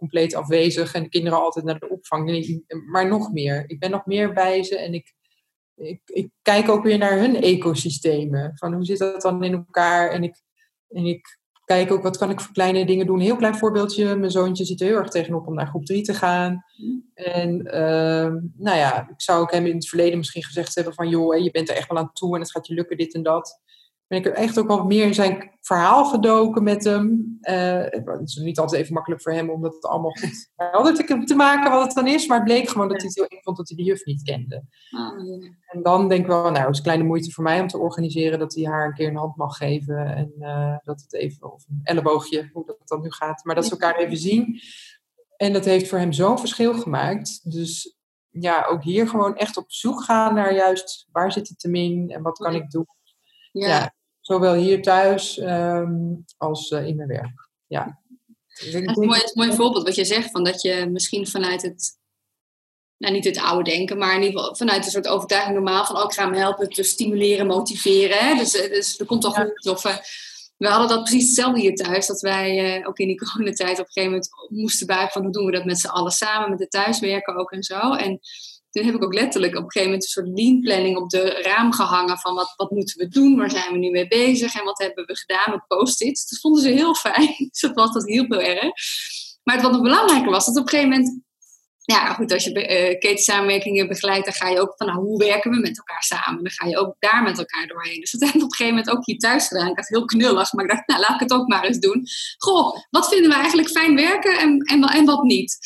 compleet 0.00 0.34
afwezig 0.34 0.94
en 0.94 1.02
de 1.02 1.08
kinderen 1.08 1.40
altijd 1.40 1.64
naar 1.64 1.78
de 1.78 1.88
opvang. 1.88 2.54
Maar 2.90 3.08
nog 3.08 3.32
meer. 3.32 3.64
Ik 3.66 3.78
ben 3.78 3.90
nog 3.90 4.06
meer 4.06 4.32
bij 4.32 4.62
ze 4.62 4.78
en 4.78 4.94
ik, 4.94 5.14
ik, 5.74 6.00
ik 6.04 6.30
kijk 6.42 6.68
ook 6.68 6.82
weer 6.82 6.98
naar 6.98 7.18
hun 7.18 7.36
ecosystemen. 7.42 8.52
Van 8.54 8.72
hoe 8.72 8.84
zit 8.84 8.98
dat 8.98 9.22
dan 9.22 9.44
in 9.44 9.52
elkaar? 9.52 10.10
En 10.10 10.22
ik, 10.22 10.42
en 10.88 11.06
ik 11.06 11.38
kijk 11.64 11.92
ook 11.92 12.02
wat 12.02 12.18
kan 12.18 12.30
ik 12.30 12.40
voor 12.40 12.52
kleine 12.52 12.86
dingen 12.86 13.06
doen. 13.06 13.20
Heel 13.20 13.36
klein 13.36 13.56
voorbeeldje. 13.56 14.16
Mijn 14.16 14.30
zoontje 14.30 14.64
zit 14.64 14.80
er 14.80 14.86
heel 14.86 14.96
erg 14.96 15.08
tegenop 15.08 15.46
om 15.46 15.54
naar 15.54 15.66
groep 15.66 15.84
3 15.84 16.02
te 16.02 16.14
gaan. 16.14 16.64
En 17.14 17.60
uh, 17.66 18.32
nou 18.56 18.76
ja, 18.76 19.08
ik 19.08 19.22
zou 19.22 19.40
ook 19.40 19.52
hem 19.52 19.66
in 19.66 19.74
het 19.74 19.88
verleden 19.88 20.18
misschien 20.18 20.44
gezegd 20.44 20.74
hebben 20.74 20.94
van 20.94 21.08
joh, 21.08 21.38
je 21.38 21.50
bent 21.50 21.68
er 21.68 21.76
echt 21.76 21.88
wel 21.88 21.98
aan 21.98 22.12
toe 22.12 22.34
en 22.34 22.40
het 22.40 22.50
gaat 22.50 22.66
je 22.66 22.74
lukken 22.74 22.96
dit 22.96 23.14
en 23.14 23.22
dat 23.22 23.60
ben 24.10 24.18
ik 24.18 24.26
er 24.26 24.32
echt 24.32 24.58
ook 24.58 24.68
wat 24.68 24.86
meer 24.86 25.06
in 25.06 25.14
zijn 25.14 25.50
verhaal 25.60 26.04
gedoken 26.04 26.62
met 26.62 26.84
hem. 26.84 27.38
Uh, 27.40 27.82
het 27.82 28.20
is 28.24 28.36
niet 28.36 28.58
altijd 28.58 28.82
even 28.82 28.94
makkelijk 28.94 29.22
voor 29.22 29.32
hem 29.32 29.50
om 29.50 29.62
dat 29.62 29.84
allemaal 29.84 30.10
goed 30.10 30.50
helder 30.56 31.24
te, 31.24 31.34
maken 31.34 31.70
wat 31.70 31.82
het 31.84 31.94
dan 31.94 32.06
is. 32.06 32.26
Maar 32.26 32.36
het 32.36 32.46
bleek 32.46 32.68
gewoon 32.68 32.88
dat 32.88 32.96
hij 32.96 33.06
het 33.06 33.16
heel 33.16 33.26
eng 33.26 33.42
vond 33.42 33.56
dat 33.56 33.68
hij 33.68 33.76
de 33.76 33.82
juf 33.82 34.04
niet 34.04 34.22
kende. 34.22 34.64
Oh, 34.90 35.26
ja. 35.26 35.48
En 35.66 35.82
dan 35.82 36.08
denk 36.08 36.20
ik 36.20 36.26
wel, 36.26 36.50
nou, 36.50 36.66
het 36.66 36.74
is 36.74 36.80
kleine 36.80 37.04
moeite 37.04 37.30
voor 37.30 37.44
mij 37.44 37.60
om 37.60 37.66
te 37.66 37.78
organiseren 37.78 38.38
dat 38.38 38.54
hij 38.54 38.64
haar 38.64 38.86
een 38.86 38.94
keer 38.94 39.08
een 39.08 39.16
hand 39.16 39.36
mag 39.36 39.56
geven. 39.56 40.06
En 40.06 40.32
uh, 40.38 40.76
dat 40.82 41.00
het 41.00 41.14
even, 41.14 41.52
of 41.52 41.64
een 41.68 41.80
elleboogje, 41.82 42.50
hoe 42.52 42.66
dat 42.66 42.78
dan 42.84 43.00
nu 43.00 43.10
gaat. 43.10 43.44
Maar 43.44 43.54
dat 43.54 43.64
ze 43.64 43.70
elkaar 43.70 43.96
even 43.96 44.16
zien. 44.16 44.60
En 45.36 45.52
dat 45.52 45.64
heeft 45.64 45.88
voor 45.88 45.98
hem 45.98 46.12
zo'n 46.12 46.38
verschil 46.38 46.74
gemaakt. 46.74 47.50
Dus 47.52 47.96
ja, 48.28 48.64
ook 48.64 48.82
hier 48.82 49.08
gewoon 49.08 49.36
echt 49.36 49.56
op 49.56 49.72
zoek 49.72 50.02
gaan 50.02 50.34
naar 50.34 50.54
juist 50.54 51.08
waar 51.12 51.32
zit 51.32 51.48
het 51.48 51.58
te 51.58 51.68
min 51.68 52.10
en 52.10 52.22
wat 52.22 52.38
kan 52.38 52.54
ik 52.54 52.70
doen. 52.70 52.86
Ja. 53.52 53.68
ja 53.68 53.98
zowel 54.20 54.54
hier 54.54 54.82
thuis 54.82 55.38
um, 55.38 56.24
als 56.36 56.70
uh, 56.70 56.86
in 56.86 56.96
mijn 56.96 57.08
werk. 57.08 57.48
Ja. 57.66 58.00
Dus 58.46 58.72
dat 58.72 58.82
is 58.82 58.96
een 58.96 59.06
mooi, 59.06 59.20
mooi 59.34 59.52
voorbeeld 59.52 59.84
wat 59.84 59.94
je 59.94 60.04
zegt, 60.04 60.30
van 60.30 60.44
dat 60.44 60.62
je 60.62 60.86
misschien 60.90 61.26
vanuit 61.26 61.62
het, 61.62 61.98
nou 62.96 63.14
niet 63.14 63.24
het 63.24 63.38
oude 63.38 63.70
denken, 63.70 63.98
maar 63.98 64.14
in 64.14 64.22
ieder 64.22 64.38
geval 64.38 64.56
vanuit 64.56 64.84
een 64.84 64.90
soort 64.90 65.08
overtuiging 65.08 65.54
normaal 65.54 65.84
van, 65.84 65.96
oh, 65.96 66.04
ik 66.04 66.12
ga 66.12 66.24
hem 66.24 66.34
helpen 66.34 66.68
te 66.68 66.82
stimuleren, 66.82 67.46
motiveren. 67.46 68.18
Hè? 68.18 68.34
Dus, 68.34 68.52
dus 68.52 68.96
dat 68.96 69.06
komt 69.06 69.22
toch 69.22 69.36
ja. 69.36 69.44
goed. 69.44 69.66
Of, 69.66 69.84
uh, 69.84 69.96
we 70.56 70.68
hadden 70.68 70.88
dat 70.88 71.02
precies 71.02 71.26
hetzelfde 71.26 71.60
hier 71.60 71.74
thuis, 71.74 72.06
dat 72.06 72.20
wij 72.20 72.86
ook 72.86 72.98
in 72.98 73.06
die 73.06 73.18
coronatijd 73.24 73.78
op 73.78 73.86
een 73.86 73.92
gegeven 73.92 74.10
moment 74.10 74.28
moesten 74.48 74.86
buigen 74.86 75.10
van, 75.10 75.22
hoe 75.22 75.32
doen 75.32 75.46
we 75.46 75.52
dat 75.52 75.64
met 75.64 75.80
z'n 75.80 75.86
allen 75.86 76.12
samen, 76.12 76.50
met 76.50 76.60
het 76.60 76.70
thuiswerken 76.70 77.36
ook 77.36 77.52
en 77.52 77.62
zo. 77.62 77.94
En 77.94 78.20
toen 78.70 78.84
heb 78.84 78.94
ik 78.94 79.04
ook 79.04 79.14
letterlijk 79.14 79.56
op 79.56 79.64
een 79.64 79.70
gegeven 79.70 79.90
moment 79.90 80.02
een 80.02 80.22
soort 80.22 80.38
lean 80.38 80.60
planning 80.60 80.96
op 80.96 81.10
de 81.10 81.40
raam 81.42 81.72
gehangen 81.72 82.18
van 82.18 82.34
wat, 82.34 82.52
wat 82.56 82.70
moeten 82.70 82.98
we 82.98 83.08
doen, 83.08 83.36
waar 83.36 83.50
zijn 83.50 83.72
we 83.72 83.78
nu 83.78 83.90
mee 83.90 84.08
bezig 84.08 84.54
en 84.54 84.64
wat 84.64 84.78
hebben 84.78 85.06
we 85.06 85.16
gedaan 85.16 85.50
met 85.50 85.66
post-its. 85.66 86.28
Dat 86.28 86.40
vonden 86.40 86.62
ze 86.62 86.68
heel 86.68 86.94
fijn, 86.94 87.50
dat 87.60 87.74
was 87.74 87.92
dat 87.92 88.06
hielp 88.06 88.30
heel 88.30 88.40
erg. 88.40 88.72
Maar 89.42 89.54
het 89.54 89.64
wat 89.64 89.72
nog 89.72 89.82
belangrijker 89.82 90.30
was, 90.30 90.46
dat 90.46 90.56
op 90.56 90.62
een 90.62 90.68
gegeven 90.68 90.90
moment 90.90 91.22
ja, 91.92 92.14
goed, 92.14 92.32
als 92.32 92.44
je 92.44 92.50
uh, 92.50 92.98
ketensamenwerkingen 92.98 93.88
begeleidt, 93.88 94.24
dan 94.24 94.34
ga 94.34 94.48
je 94.48 94.60
ook 94.60 94.74
van 94.76 94.86
nou, 94.86 94.98
hoe 94.98 95.18
werken 95.18 95.50
we 95.50 95.58
met 95.58 95.78
elkaar 95.78 96.02
samen? 96.02 96.42
Dan 96.42 96.52
ga 96.52 96.66
je 96.66 96.78
ook 96.78 96.94
daar 96.98 97.22
met 97.22 97.38
elkaar 97.38 97.66
doorheen. 97.66 98.00
Dus 98.00 98.10
dat 98.10 98.20
heb 98.20 98.34
ik 98.34 98.42
op 98.42 98.42
een 98.42 98.54
gegeven 98.54 98.78
moment 98.78 98.96
ook 98.96 99.06
hier 99.06 99.18
thuis 99.18 99.46
gedaan. 99.46 99.70
Ik 99.70 99.76
had 99.76 99.88
heel 99.88 100.04
knullig, 100.04 100.52
maar 100.52 100.64
ik 100.64 100.70
dacht, 100.70 100.86
nou, 100.86 101.00
laat 101.00 101.14
ik 101.14 101.20
het 101.20 101.32
ook 101.32 101.48
maar 101.48 101.64
eens 101.64 101.78
doen. 101.78 102.06
Goh, 102.38 102.76
wat 102.90 103.08
vinden 103.08 103.30
we 103.30 103.36
eigenlijk 103.36 103.68
fijn 103.68 103.96
werken 103.96 104.38
en, 104.38 104.58
en, 104.58 104.82
en 104.82 105.04
wat 105.04 105.22
niet? 105.22 105.58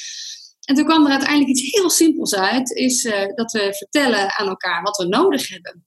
En 0.64 0.74
toen 0.74 0.84
kwam 0.84 1.04
er 1.04 1.10
uiteindelijk 1.10 1.50
iets 1.50 1.76
heel 1.76 1.90
simpels 1.90 2.34
uit, 2.34 2.70
is 2.70 3.04
uh, 3.04 3.26
dat 3.34 3.52
we 3.52 3.74
vertellen 3.76 4.38
aan 4.38 4.48
elkaar 4.48 4.82
wat 4.82 4.96
we 4.96 5.06
nodig 5.06 5.48
hebben. 5.48 5.84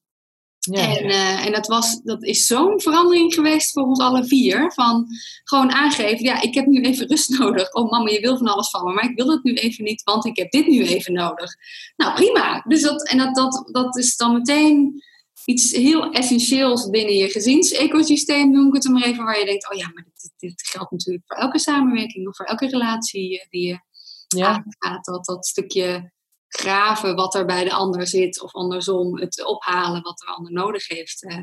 En, 0.71 1.05
uh, 1.05 1.45
en 1.45 1.51
dat, 1.51 1.67
was, 1.67 2.01
dat 2.03 2.23
is 2.23 2.45
zo'n 2.45 2.81
verandering 2.81 3.33
geweest 3.33 3.71
voor 3.71 3.83
ons 3.83 3.99
alle 3.99 4.25
vier. 4.25 4.71
Van 4.73 5.07
gewoon 5.43 5.71
aangeven, 5.71 6.23
ja, 6.23 6.41
ik 6.41 6.53
heb 6.53 6.65
nu 6.65 6.81
even 6.81 7.07
rust 7.07 7.29
nodig. 7.39 7.73
Oh 7.73 7.91
mama, 7.91 8.09
je 8.09 8.19
wil 8.19 8.37
van 8.37 8.47
alles 8.47 8.69
van 8.69 8.83
me, 8.83 8.93
maar 8.93 9.09
ik 9.09 9.15
wil 9.15 9.29
het 9.29 9.43
nu 9.43 9.53
even 9.53 9.83
niet, 9.83 10.03
want 10.03 10.25
ik 10.25 10.37
heb 10.37 10.51
dit 10.51 10.67
nu 10.67 10.85
even 10.85 11.13
nodig. 11.13 11.55
Nou, 11.95 12.13
prima. 12.13 12.63
Dus 12.67 12.81
dat, 12.81 13.07
en 13.07 13.17
dat, 13.17 13.35
dat, 13.35 13.69
dat 13.71 13.97
is 13.97 14.15
dan 14.15 14.33
meteen 14.33 15.03
iets 15.45 15.71
heel 15.71 16.11
essentieels 16.11 16.89
binnen 16.89 17.15
je 17.15 17.29
gezinsecosysteem, 17.29 18.51
noem 18.51 18.67
ik 18.67 18.73
het 18.73 18.91
maar 18.91 19.03
even, 19.03 19.23
waar 19.23 19.39
je 19.39 19.45
denkt, 19.45 19.71
oh 19.71 19.77
ja, 19.77 19.91
maar 19.93 20.03
dit, 20.03 20.33
dit 20.37 20.67
geldt 20.67 20.91
natuurlijk 20.91 21.23
voor 21.27 21.37
elke 21.37 21.59
samenwerking 21.59 22.27
of 22.27 22.35
voor 22.35 22.45
elke 22.45 22.67
relatie 22.67 23.39
eh, 23.39 23.47
die 23.49 23.67
je 23.67 23.79
ja. 24.27 24.47
aangaat. 24.47 25.05
Dat, 25.05 25.25
dat 25.25 25.45
stukje 25.45 26.11
graven 26.47 27.15
wat 27.15 27.35
er 27.35 27.45
bij 27.45 27.63
de 27.63 27.73
ander 27.73 28.07
zit, 28.07 28.41
of 28.41 28.53
andersom 28.53 29.19
het 29.19 29.45
ophalen 29.45 30.01
wat 30.01 30.17
de 30.17 30.25
ander 30.25 30.51
nodig 30.51 30.87
heeft. 30.87 31.23
Uh, 31.23 31.37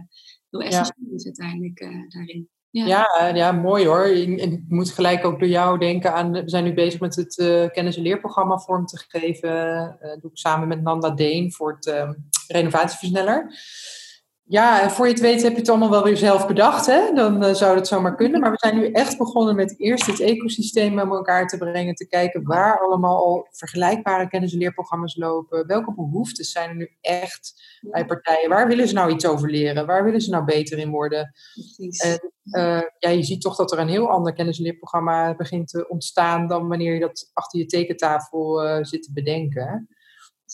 heel 0.50 0.60
essentieel 0.60 1.14
is 1.14 1.24
uiteindelijk 1.24 1.80
uh, 1.80 2.08
daarin. 2.08 2.48
Ja. 2.70 2.86
Ja, 2.86 3.26
ja, 3.26 3.52
mooi 3.52 3.86
hoor. 3.86 4.06
Ik 4.06 4.60
moet 4.68 4.90
gelijk 4.90 5.24
ook 5.24 5.38
door 5.38 5.48
jou 5.48 5.78
denken 5.78 6.14
aan. 6.14 6.32
We 6.32 6.42
zijn 6.44 6.64
nu 6.64 6.74
bezig 6.74 7.00
met 7.00 7.16
het 7.16 7.38
uh, 7.38 7.68
kennis- 7.68 7.96
en 7.96 8.02
leerprogramma 8.02 8.58
vorm 8.58 8.86
te 8.86 9.04
geven. 9.08 9.50
Uh, 10.02 10.10
doe 10.20 10.30
ik 10.30 10.38
samen 10.38 10.68
met 10.68 10.82
Nanda 10.82 11.10
Deen 11.10 11.52
voor 11.52 11.72
het 11.72 11.86
uh, 11.86 12.10
renovatieversneller 12.46 13.54
ja, 14.46 14.90
voor 14.90 15.06
je 15.06 15.12
het 15.12 15.20
weet 15.20 15.42
heb 15.42 15.52
je 15.52 15.58
het 15.58 15.68
allemaal 15.68 15.90
wel 15.90 16.02
weer 16.02 16.16
zelf 16.16 16.46
bedacht. 16.46 16.86
Hè? 16.86 17.12
Dan 17.12 17.44
uh, 17.44 17.54
zou 17.54 17.74
dat 17.74 17.88
zomaar 17.88 18.14
kunnen. 18.14 18.40
Maar 18.40 18.50
we 18.50 18.58
zijn 18.58 18.76
nu 18.76 18.90
echt 18.90 19.18
begonnen 19.18 19.56
met 19.56 19.80
eerst 19.80 20.06
het 20.06 20.20
ecosysteem 20.20 20.94
bij 20.94 21.04
elkaar 21.04 21.46
te 21.46 21.58
brengen. 21.58 21.94
Te 21.94 22.06
kijken 22.06 22.44
waar 22.44 22.80
allemaal 22.80 23.16
al 23.16 23.48
vergelijkbare 23.50 24.28
kennis- 24.28 24.52
en 24.52 24.58
leerprogramma's 24.58 25.16
lopen. 25.16 25.66
Welke 25.66 25.94
behoeftes 25.94 26.52
zijn 26.52 26.68
er 26.68 26.76
nu 26.76 26.90
echt 27.00 27.62
bij 27.80 28.06
partijen? 28.06 28.48
Waar 28.48 28.68
willen 28.68 28.88
ze 28.88 28.94
nou 28.94 29.12
iets 29.12 29.26
over 29.26 29.50
leren? 29.50 29.86
Waar 29.86 30.04
willen 30.04 30.20
ze 30.20 30.30
nou 30.30 30.44
beter 30.44 30.78
in 30.78 30.90
worden? 30.90 31.32
En 32.02 32.32
uh, 32.44 32.82
ja, 32.98 33.08
je 33.08 33.22
ziet 33.22 33.40
toch 33.40 33.56
dat 33.56 33.72
er 33.72 33.78
een 33.78 33.88
heel 33.88 34.10
ander 34.10 34.32
kennis- 34.32 34.58
en 34.58 34.64
leerprogramma 34.64 35.34
begint 35.34 35.68
te 35.68 35.88
ontstaan... 35.88 36.46
dan 36.46 36.68
wanneer 36.68 36.94
je 36.94 37.00
dat 37.00 37.30
achter 37.32 37.58
je 37.58 37.66
tekentafel 37.66 38.64
uh, 38.64 38.78
zit 38.84 39.02
te 39.02 39.12
bedenken. 39.12 39.88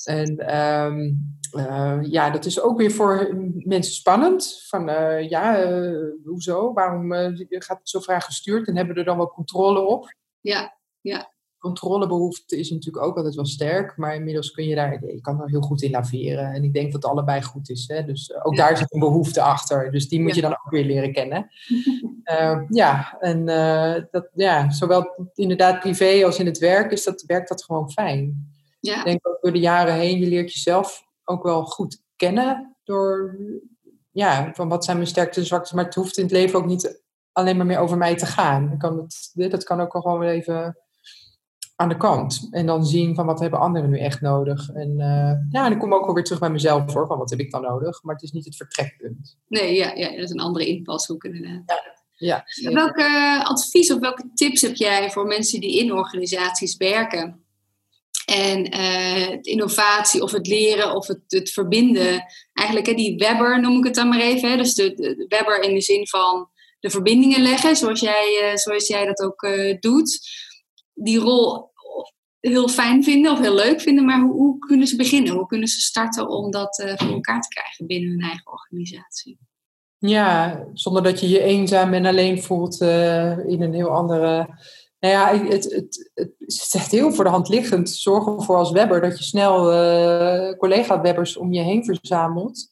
En 0.05 0.57
um, 0.61 1.39
uh, 1.57 1.99
ja, 2.03 2.31
dat 2.31 2.45
is 2.45 2.61
ook 2.61 2.79
weer 2.79 2.91
voor 2.91 3.37
mensen 3.55 3.93
spannend. 3.93 4.63
Van 4.69 4.89
uh, 4.89 5.29
ja, 5.29 5.71
uh, 5.71 6.13
hoezo? 6.25 6.73
Waarom 6.73 7.13
gaat 7.49 7.79
het 7.79 7.89
zo 7.89 8.01
vraag 8.01 8.25
gestuurd 8.25 8.69
en 8.69 8.77
hebben 8.77 8.95
we 8.95 9.01
er 9.01 9.07
dan 9.07 9.17
wel 9.17 9.31
controle 9.31 9.81
op? 9.81 10.15
Ja, 10.41 10.79
ja. 11.01 11.33
Controlebehoefte 11.59 12.59
is 12.59 12.71
natuurlijk 12.71 13.05
ook 13.05 13.17
altijd 13.17 13.35
wel 13.35 13.47
sterk, 13.47 13.97
maar 13.97 14.15
inmiddels 14.15 14.51
kun 14.51 14.65
je 14.65 14.75
daar, 14.75 15.05
je 15.07 15.21
kan 15.21 15.41
er 15.41 15.49
heel 15.49 15.61
goed 15.61 15.83
in 15.83 15.91
laveren. 15.91 16.53
En 16.53 16.65
ik 16.65 16.73
denk 16.73 16.93
dat 16.93 17.05
allebei 17.05 17.43
goed 17.43 17.71
is. 17.71 17.89
Hè? 17.89 18.05
Dus 18.05 18.35
ook 18.43 18.55
ja. 18.55 18.67
daar 18.67 18.77
zit 18.77 18.93
een 18.93 19.01
behoefte 19.01 19.43
achter. 19.43 19.91
Dus 19.91 20.09
die 20.09 20.21
moet 20.21 20.29
ja. 20.29 20.35
je 20.35 20.43
dan 20.43 20.53
ook 20.53 20.71
weer 20.71 20.85
leren 20.85 21.13
kennen. 21.13 21.51
ja, 22.69 23.17
en 23.19 23.45
dat, 24.11 24.31
ja, 24.35 24.71
zowel 24.71 25.31
inderdaad 25.35 25.81
privé 25.81 26.25
als 26.25 26.39
in 26.39 26.47
het 26.47 26.59
werk 26.59 26.93
is 26.93 27.05
dat, 27.05 27.23
werkt 27.27 27.49
dat 27.49 27.65
gewoon 27.65 27.91
fijn. 27.91 28.51
Ja. 28.81 28.99
Ik 28.99 29.05
denk 29.05 29.29
ook 29.29 29.39
door 29.41 29.53
de 29.53 29.59
jaren 29.59 29.95
heen, 29.95 30.19
je 30.19 30.27
leert 30.27 30.53
jezelf 30.53 31.05
ook 31.25 31.43
wel 31.43 31.65
goed 31.65 32.03
kennen 32.17 32.77
door, 32.85 33.37
ja, 34.11 34.53
van 34.53 34.69
wat 34.69 34.85
zijn 34.85 34.97
mijn 34.97 35.09
sterkte 35.09 35.41
en 35.41 35.47
zwaktes. 35.47 35.73
Maar 35.73 35.85
het 35.85 35.95
hoeft 35.95 36.17
in 36.17 36.23
het 36.23 36.33
leven 36.33 36.59
ook 36.59 36.67
niet 36.67 37.03
alleen 37.33 37.57
maar 37.57 37.67
meer 37.67 37.79
over 37.79 37.97
mij 37.97 38.17
te 38.17 38.27
gaan. 38.27 38.79
Kan 38.79 38.99
het, 38.99 39.51
dat 39.51 39.65
kan 39.65 39.81
ook 39.81 39.95
al 39.95 40.01
gewoon 40.01 40.23
even 40.23 40.77
aan 41.77 41.89
de 41.89 41.97
kant. 41.97 42.49
En 42.51 42.67
dan 42.67 42.87
zien 42.87 43.15
van 43.15 43.27
wat 43.27 43.41
hebben 43.41 43.61
anderen 43.61 43.91
nu 43.91 43.99
echt 43.99 44.21
nodig. 44.21 44.69
En 44.69 44.91
uh, 44.91 45.33
ja, 45.51 45.69
dan 45.69 45.79
kom 45.79 45.93
ik 45.93 45.99
ook 45.99 46.07
alweer 46.07 46.25
terug 46.25 46.41
bij 46.41 46.51
mezelf 46.51 46.93
voor, 46.93 47.07
van 47.07 47.19
wat 47.19 47.31
heb 47.31 47.39
ik 47.39 47.51
dan 47.51 47.63
nodig. 47.63 48.03
Maar 48.03 48.15
het 48.15 48.25
is 48.25 48.33
niet 48.33 48.45
het 48.45 48.57
vertrekpunt. 48.57 49.39
Nee, 49.47 49.75
ja, 49.75 49.95
ja 49.95 50.11
dat 50.11 50.19
is 50.19 50.31
een 50.31 50.41
andere 50.41 50.67
invalshoek 50.67 51.25
inderdaad. 51.25 51.63
Ja, 51.67 52.45
ja, 52.45 52.73
welke 52.73 53.41
advies 53.45 53.93
of 53.93 54.01
welke 54.01 54.31
tips 54.35 54.61
heb 54.61 54.75
jij 54.75 55.11
voor 55.11 55.27
mensen 55.27 55.61
die 55.61 55.79
in 55.79 55.93
organisaties 55.93 56.77
werken? 56.77 57.45
En 58.31 58.79
uh, 58.79 59.39
innovatie 59.41 60.23
of 60.23 60.33
het 60.33 60.47
leren 60.47 60.95
of 60.95 61.07
het, 61.07 61.21
het 61.27 61.51
verbinden. 61.51 62.25
Eigenlijk 62.53 62.89
hè, 62.89 62.95
die 62.95 63.17
Webber 63.17 63.61
noem 63.61 63.79
ik 63.79 63.85
het 63.85 63.95
dan 63.95 64.09
maar 64.09 64.21
even. 64.21 64.51
Hè? 64.51 64.57
Dus 64.57 64.75
de, 64.75 65.25
Webber 65.29 65.63
in 65.63 65.75
de 65.75 65.81
zin 65.81 66.07
van 66.07 66.49
de 66.81 66.91
verbindingen 66.91 67.43
leggen, 67.43 67.77
zoals 67.77 68.01
jij, 68.01 68.41
uh, 68.43 68.57
zoals 68.57 68.87
jij 68.87 69.07
dat 69.07 69.21
ook 69.21 69.43
uh, 69.43 69.77
doet. 69.81 70.21
Die 70.95 71.19
rol 71.19 71.71
heel 72.41 72.69
fijn 72.69 73.05
vinden 73.05 73.33
of 73.33 73.39
heel 73.39 73.55
leuk 73.55 73.81
vinden, 73.81 74.05
maar 74.05 74.21
hoe, 74.21 74.33
hoe 74.33 74.59
kunnen 74.59 74.87
ze 74.87 74.97
beginnen? 74.97 75.33
Hoe 75.33 75.47
kunnen 75.47 75.69
ze 75.69 75.81
starten 75.81 76.29
om 76.29 76.51
dat 76.51 76.83
voor 76.97 77.13
elkaar 77.13 77.41
te 77.41 77.49
krijgen 77.49 77.87
binnen 77.87 78.11
hun 78.11 78.21
eigen 78.21 78.53
organisatie? 78.53 79.39
Ja, 79.99 80.65
zonder 80.73 81.03
dat 81.03 81.21
je 81.21 81.29
je 81.29 81.43
eenzaam 81.43 81.95
en 81.95 82.07
alleen 82.07 82.43
voelt 82.43 82.81
in 83.47 83.63
een 83.63 83.75
heel 83.75 83.91
andere 83.91 84.49
nou 85.01 85.15
ja, 85.15 85.49
het, 85.49 85.65
het, 85.65 86.11
het, 86.15 86.33
is 86.39 86.87
heel 86.91 87.13
voor 87.13 87.25
de 87.25 87.31
hand 87.31 87.49
liggend. 87.49 87.91
Zorg 87.91 88.27
ervoor 88.27 88.57
als 88.57 88.71
webber 88.71 89.01
dat 89.01 89.19
je 89.19 89.25
snel 89.25 89.73
uh, 89.73 90.59
collega-webbers 90.59 91.37
om 91.37 91.53
je 91.53 91.61
heen 91.61 91.85
verzamelt. 91.85 92.69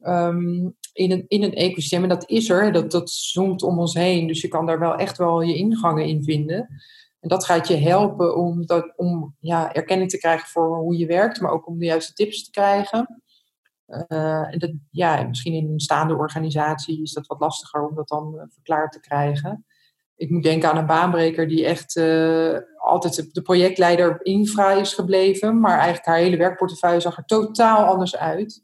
Um, 0.00 0.76
in, 0.92 1.10
een, 1.10 1.24
in 1.28 1.42
een 1.42 1.54
ecosysteem. 1.54 2.02
En 2.02 2.08
dat 2.08 2.28
is 2.28 2.48
er, 2.48 2.72
dat, 2.72 2.90
dat 2.90 3.10
zoomt 3.10 3.62
om 3.62 3.78
ons 3.78 3.94
heen. 3.94 4.26
Dus 4.26 4.40
je 4.40 4.48
kan 4.48 4.66
daar 4.66 4.78
wel 4.78 4.94
echt 4.94 5.18
wel 5.18 5.40
je 5.40 5.54
ingangen 5.54 6.06
in 6.06 6.24
vinden. 6.24 6.68
En 7.20 7.28
dat 7.28 7.44
gaat 7.44 7.68
je 7.68 7.76
helpen 7.76 8.36
om, 8.36 8.66
dat, 8.66 8.92
om 8.96 9.36
ja, 9.40 9.72
erkenning 9.72 10.10
te 10.10 10.18
krijgen 10.18 10.48
voor 10.48 10.76
hoe 10.76 10.96
je 10.96 11.06
werkt, 11.06 11.40
maar 11.40 11.52
ook 11.52 11.66
om 11.66 11.78
de 11.78 11.84
juiste 11.84 12.12
tips 12.12 12.44
te 12.44 12.50
krijgen. 12.50 13.22
Uh, 14.08 14.52
en 14.52 14.58
dat, 14.58 14.72
ja, 14.90 15.22
misschien 15.22 15.52
in 15.52 15.72
een 15.72 15.80
staande 15.80 16.16
organisatie 16.16 17.02
is 17.02 17.12
dat 17.12 17.26
wat 17.26 17.40
lastiger 17.40 17.88
om 17.88 17.94
dat 17.94 18.08
dan 18.08 18.34
uh, 18.34 18.42
verklaard 18.48 18.92
te 18.92 19.00
krijgen 19.00 19.64
ik 20.20 20.30
moet 20.30 20.42
denken 20.42 20.70
aan 20.70 20.76
een 20.76 20.86
baanbreker 20.86 21.48
die 21.48 21.66
echt 21.66 21.96
uh, 21.96 22.58
altijd 22.76 23.34
de 23.34 23.42
projectleider 23.42 24.18
infra 24.22 24.72
is 24.72 24.94
gebleven, 24.94 25.60
maar 25.60 25.76
eigenlijk 25.76 26.06
haar 26.06 26.16
hele 26.16 26.36
werkportefeuille 26.36 27.00
zag 27.00 27.16
er 27.16 27.24
totaal 27.24 27.84
anders 27.84 28.16
uit. 28.16 28.62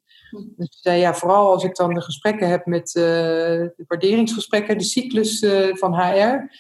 Dus 0.57 0.81
uh, 0.83 1.01
ja, 1.01 1.15
vooral 1.15 1.53
als 1.53 1.65
ik 1.65 1.77
dan 1.77 1.95
de 1.95 2.01
gesprekken 2.01 2.49
heb 2.49 2.67
met 2.67 2.95
uh, 2.95 3.03
de 3.05 3.85
waarderingsgesprekken, 3.87 4.79
de 4.79 4.85
cyclus 4.85 5.47
van 5.71 5.95
HR, 5.95 6.51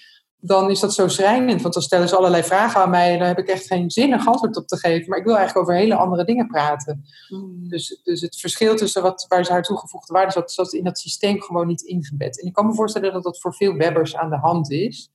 dan 0.46 0.70
is 0.70 0.80
dat 0.80 0.94
zo 0.94 1.08
schrijnend. 1.08 1.62
Want 1.62 1.74
dan 1.74 1.82
stellen 1.82 2.08
ze 2.08 2.16
allerlei 2.16 2.42
vragen 2.42 2.80
aan 2.80 2.90
mij 2.90 3.12
en 3.12 3.18
daar 3.18 3.28
heb 3.28 3.38
ik 3.38 3.48
echt 3.48 3.66
geen 3.66 3.90
zinnig 3.90 4.26
antwoord 4.26 4.56
op 4.56 4.66
te 4.66 4.76
geven. 4.76 5.08
Maar 5.08 5.18
ik 5.18 5.24
wil 5.24 5.36
eigenlijk 5.36 5.68
over 5.68 5.80
hele 5.80 5.94
andere 5.94 6.24
dingen 6.24 6.46
praten. 6.46 7.04
Mm. 7.28 7.68
Dus, 7.68 8.00
dus 8.02 8.20
het 8.20 8.36
verschil 8.40 8.76
tussen 8.76 9.02
wat, 9.02 9.26
waar 9.28 9.44
ze 9.44 9.52
haar 9.52 9.62
toegevoegde 9.62 10.12
waarde 10.12 10.32
zat, 10.32 10.52
zat 10.52 10.72
in 10.72 10.84
dat 10.84 10.98
systeem 10.98 11.40
gewoon 11.40 11.66
niet 11.66 11.82
ingebed. 11.82 12.40
En 12.40 12.46
ik 12.46 12.52
kan 12.52 12.66
me 12.66 12.74
voorstellen 12.74 13.12
dat 13.12 13.22
dat 13.22 13.40
voor 13.40 13.54
veel 13.54 13.76
webbers 13.76 14.16
aan 14.16 14.30
de 14.30 14.38
hand 14.38 14.70
is. 14.70 15.10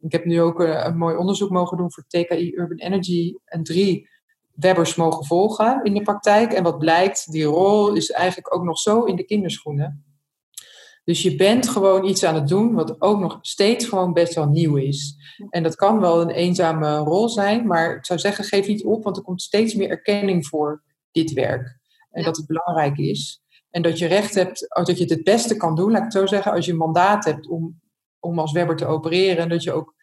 Ik 0.00 0.12
heb 0.12 0.24
nu 0.24 0.40
ook 0.40 0.60
een, 0.60 0.86
een 0.86 0.96
mooi 0.96 1.16
onderzoek 1.16 1.50
mogen 1.50 1.76
doen 1.76 1.92
voor 1.92 2.04
TKI 2.06 2.52
Urban 2.54 2.78
Energy 2.78 3.34
en 3.44 3.62
drie 3.62 4.08
webbers 4.54 4.94
mogen 4.94 5.24
volgen 5.24 5.84
in 5.84 5.94
de 5.94 6.02
praktijk. 6.02 6.52
En 6.52 6.62
wat 6.62 6.78
blijkt, 6.78 7.32
die 7.32 7.44
rol 7.44 7.94
is 7.94 8.10
eigenlijk 8.10 8.54
ook 8.54 8.64
nog 8.64 8.78
zo 8.78 9.04
in 9.04 9.16
de 9.16 9.24
kinderschoenen. 9.24 10.07
Dus 11.08 11.22
je 11.22 11.36
bent 11.36 11.68
gewoon 11.68 12.04
iets 12.04 12.24
aan 12.24 12.34
het 12.34 12.48
doen 12.48 12.74
wat 12.74 13.00
ook 13.00 13.18
nog 13.18 13.38
steeds 13.40 13.86
gewoon 13.86 14.12
best 14.12 14.34
wel 14.34 14.48
nieuw 14.48 14.76
is. 14.76 15.16
En 15.50 15.62
dat 15.62 15.74
kan 15.74 16.00
wel 16.00 16.20
een 16.20 16.30
eenzame 16.30 16.96
rol 16.96 17.28
zijn, 17.28 17.66
maar 17.66 17.96
ik 17.96 18.06
zou 18.06 18.18
zeggen, 18.18 18.44
geef 18.44 18.66
niet 18.66 18.84
op, 18.84 19.04
want 19.04 19.16
er 19.16 19.22
komt 19.22 19.42
steeds 19.42 19.74
meer 19.74 19.90
erkenning 19.90 20.46
voor 20.46 20.82
dit 21.10 21.32
werk. 21.32 21.78
En 22.10 22.22
dat 22.22 22.36
het 22.36 22.46
belangrijk 22.46 22.98
is. 22.98 23.42
En 23.70 23.82
dat 23.82 23.98
je 23.98 24.06
recht 24.06 24.34
hebt, 24.34 24.66
dat 24.68 24.96
je 24.96 25.02
het 25.02 25.10
het 25.10 25.24
beste 25.24 25.56
kan 25.56 25.74
doen, 25.74 25.90
laat 25.90 25.98
ik 25.98 26.04
het 26.04 26.12
zo 26.12 26.26
zeggen, 26.26 26.52
als 26.52 26.64
je 26.64 26.72
een 26.72 26.78
mandaat 26.78 27.24
hebt 27.24 27.48
om, 27.48 27.80
om 28.20 28.38
als 28.38 28.52
webber 28.52 28.76
te 28.76 28.86
opereren. 28.86 29.42
En 29.42 29.48
dat 29.48 29.62
je 29.62 29.72
ook 29.72 29.94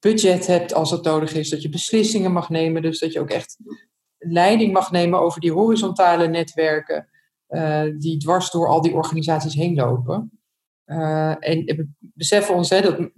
budget 0.00 0.46
hebt 0.46 0.74
als 0.74 0.90
het 0.90 1.04
nodig 1.04 1.34
is. 1.34 1.50
Dat 1.50 1.62
je 1.62 1.68
beslissingen 1.68 2.32
mag 2.32 2.48
nemen. 2.48 2.82
Dus 2.82 2.98
dat 2.98 3.12
je 3.12 3.20
ook 3.20 3.30
echt 3.30 3.56
leiding 4.18 4.72
mag 4.72 4.90
nemen 4.90 5.20
over 5.20 5.40
die 5.40 5.52
horizontale 5.52 6.26
netwerken. 6.26 7.08
Uh, 7.50 7.82
die 7.98 8.18
dwars 8.18 8.50
door 8.50 8.68
al 8.68 8.80
die 8.80 8.94
organisaties 8.94 9.54
heen 9.54 9.74
lopen. 9.74 10.40
Uh, 10.86 11.48
en 11.48 11.96
beseffen 11.98 12.54
ons, 12.54 12.70
hè, 12.70 12.80
dat, 12.80 13.10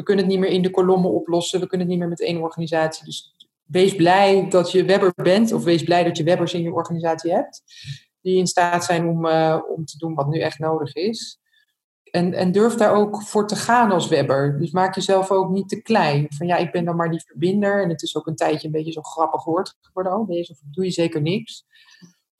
we 0.00 0.02
kunnen 0.02 0.24
het 0.24 0.32
niet 0.32 0.42
meer 0.42 0.50
in 0.50 0.62
de 0.62 0.70
kolommen 0.70 1.10
oplossen. 1.10 1.60
We 1.60 1.66
kunnen 1.66 1.86
het 1.86 1.96
niet 1.96 2.04
meer 2.04 2.16
met 2.16 2.26
één 2.26 2.42
organisatie. 2.42 3.04
Dus 3.04 3.34
wees 3.64 3.96
blij 3.96 4.48
dat 4.48 4.72
je 4.72 4.84
webber 4.84 5.12
bent. 5.14 5.52
Of 5.52 5.64
wees 5.64 5.82
blij 5.82 6.04
dat 6.04 6.16
je 6.16 6.24
webbers 6.24 6.54
in 6.54 6.62
je 6.62 6.72
organisatie 6.72 7.32
hebt. 7.32 7.62
Die 8.20 8.38
in 8.38 8.46
staat 8.46 8.84
zijn 8.84 9.08
om, 9.08 9.26
uh, 9.26 9.58
om 9.76 9.84
te 9.84 9.98
doen 9.98 10.14
wat 10.14 10.28
nu 10.28 10.40
echt 10.40 10.58
nodig 10.58 10.94
is. 10.94 11.38
En, 12.10 12.32
en 12.32 12.52
durf 12.52 12.74
daar 12.74 12.94
ook 12.94 13.22
voor 13.22 13.46
te 13.46 13.56
gaan 13.56 13.92
als 13.92 14.08
webber. 14.08 14.58
Dus 14.58 14.70
maak 14.70 14.94
jezelf 14.94 15.30
ook 15.30 15.50
niet 15.50 15.68
te 15.68 15.82
klein. 15.82 16.26
Van 16.28 16.46
ja, 16.46 16.56
ik 16.56 16.72
ben 16.72 16.84
dan 16.84 16.96
maar 16.96 17.10
die 17.10 17.22
verbinder. 17.26 17.82
En 17.82 17.88
het 17.88 18.02
is 18.02 18.16
ook 18.16 18.26
een 18.26 18.36
tijdje 18.36 18.66
een 18.66 18.72
beetje 18.72 18.92
zo 18.92 19.02
grappig 19.02 19.44
woord 19.44 19.76
geworden. 19.80 20.12
Oh, 20.12 20.28
of 20.28 20.60
doe 20.70 20.84
je 20.84 20.90
zeker 20.90 21.22
niks. 21.22 21.64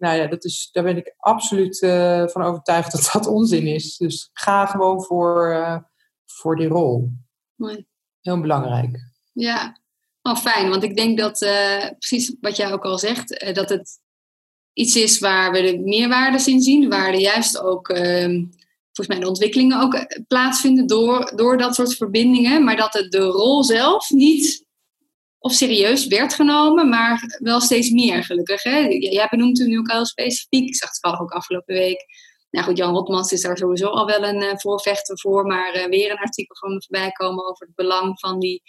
Nou 0.01 0.16
ja, 0.16 0.26
dat 0.26 0.44
is, 0.44 0.68
daar 0.72 0.84
ben 0.84 0.96
ik 0.96 1.14
absoluut 1.16 1.82
uh, 1.82 2.26
van 2.26 2.42
overtuigd 2.42 2.92
dat 2.92 3.11
dat 3.12 3.26
onzin 3.26 3.66
is. 3.66 3.96
Dus 3.96 4.30
ga 4.32 4.66
gewoon 4.66 5.03
voor, 5.03 5.53
uh, 5.53 5.76
voor 6.26 6.57
die 6.57 6.68
rol. 6.68 7.09
Mooi. 7.55 7.86
Heel 8.20 8.40
belangrijk. 8.40 8.98
Ja, 9.32 9.80
oh, 10.22 10.36
fijn. 10.36 10.68
Want 10.68 10.82
ik 10.82 10.96
denk 10.96 11.18
dat, 11.18 11.42
uh, 11.42 11.86
precies 11.98 12.36
wat 12.40 12.57
jij 12.57 12.72
ook 12.72 12.84
al 12.84 12.98
zegt, 12.98 13.55
dat 13.55 13.68
het 13.68 14.01
iets 14.72 14.96
is 14.96 15.18
waar 15.18 15.53
we 15.53 15.62
de 15.62 15.78
meerwaardes 15.78 16.46
in 16.46 16.61
zien. 16.61 16.88
Waar 16.88 17.09
er 17.09 17.20
juist 17.20 17.61
ook 17.61 17.88
ehm, 17.88 18.44
volgens 18.92 19.09
mij 19.09 19.18
de 19.18 19.28
ontwikkelingen 19.28 19.80
ook 19.80 19.94
eh, 19.94 20.22
plaatsvinden 20.26 20.86
door, 20.86 21.32
door 21.36 21.59
dat 21.59 21.74
soort 21.74 21.94
verbindingen. 21.94 22.64
Maar 22.64 22.76
dat 22.76 22.92
het 22.92 23.11
de 23.11 23.24
rol 23.24 23.64
zelf 23.64 24.11
niet 24.11 24.64
of 25.41 25.53
serieus 25.53 26.07
werd 26.07 26.34
genomen, 26.34 26.88
maar 26.88 27.38
wel 27.38 27.61
steeds 27.61 27.91
meer 27.91 28.24
gelukkig. 28.24 28.62
Hè? 28.62 28.78
Jij 28.88 29.26
benoemt 29.30 29.59
het 29.59 29.68
nu 29.68 29.78
ook 29.78 29.93
heel 29.93 30.07
specifiek. 30.07 30.66
Ik 30.66 30.76
zag 30.76 30.88
het 30.88 31.01
toevallig 31.01 31.24
ook 31.24 31.32
afgelopen 31.32 31.74
week. 31.74 32.05
Nou 32.51 32.66
goed, 32.66 32.76
Jan 32.76 32.95
Rotmans 32.95 33.32
is 33.32 33.43
daar 33.43 33.59
sowieso 33.59 33.86
al 33.86 34.07
wel 34.07 34.24
een 34.24 34.43
uh, 34.43 34.53
voorvechter 34.57 35.18
voor. 35.18 35.47
Maar 35.47 35.76
uh, 35.76 35.84
weer 35.86 36.11
een 36.11 36.16
artikel 36.16 36.57
van 36.57 36.72
me 36.72 36.82
voorbij 36.86 37.11
komen 37.11 37.49
over 37.49 37.66
het 37.66 37.74
belang 37.74 38.20
van 38.20 38.38
die 38.38 38.62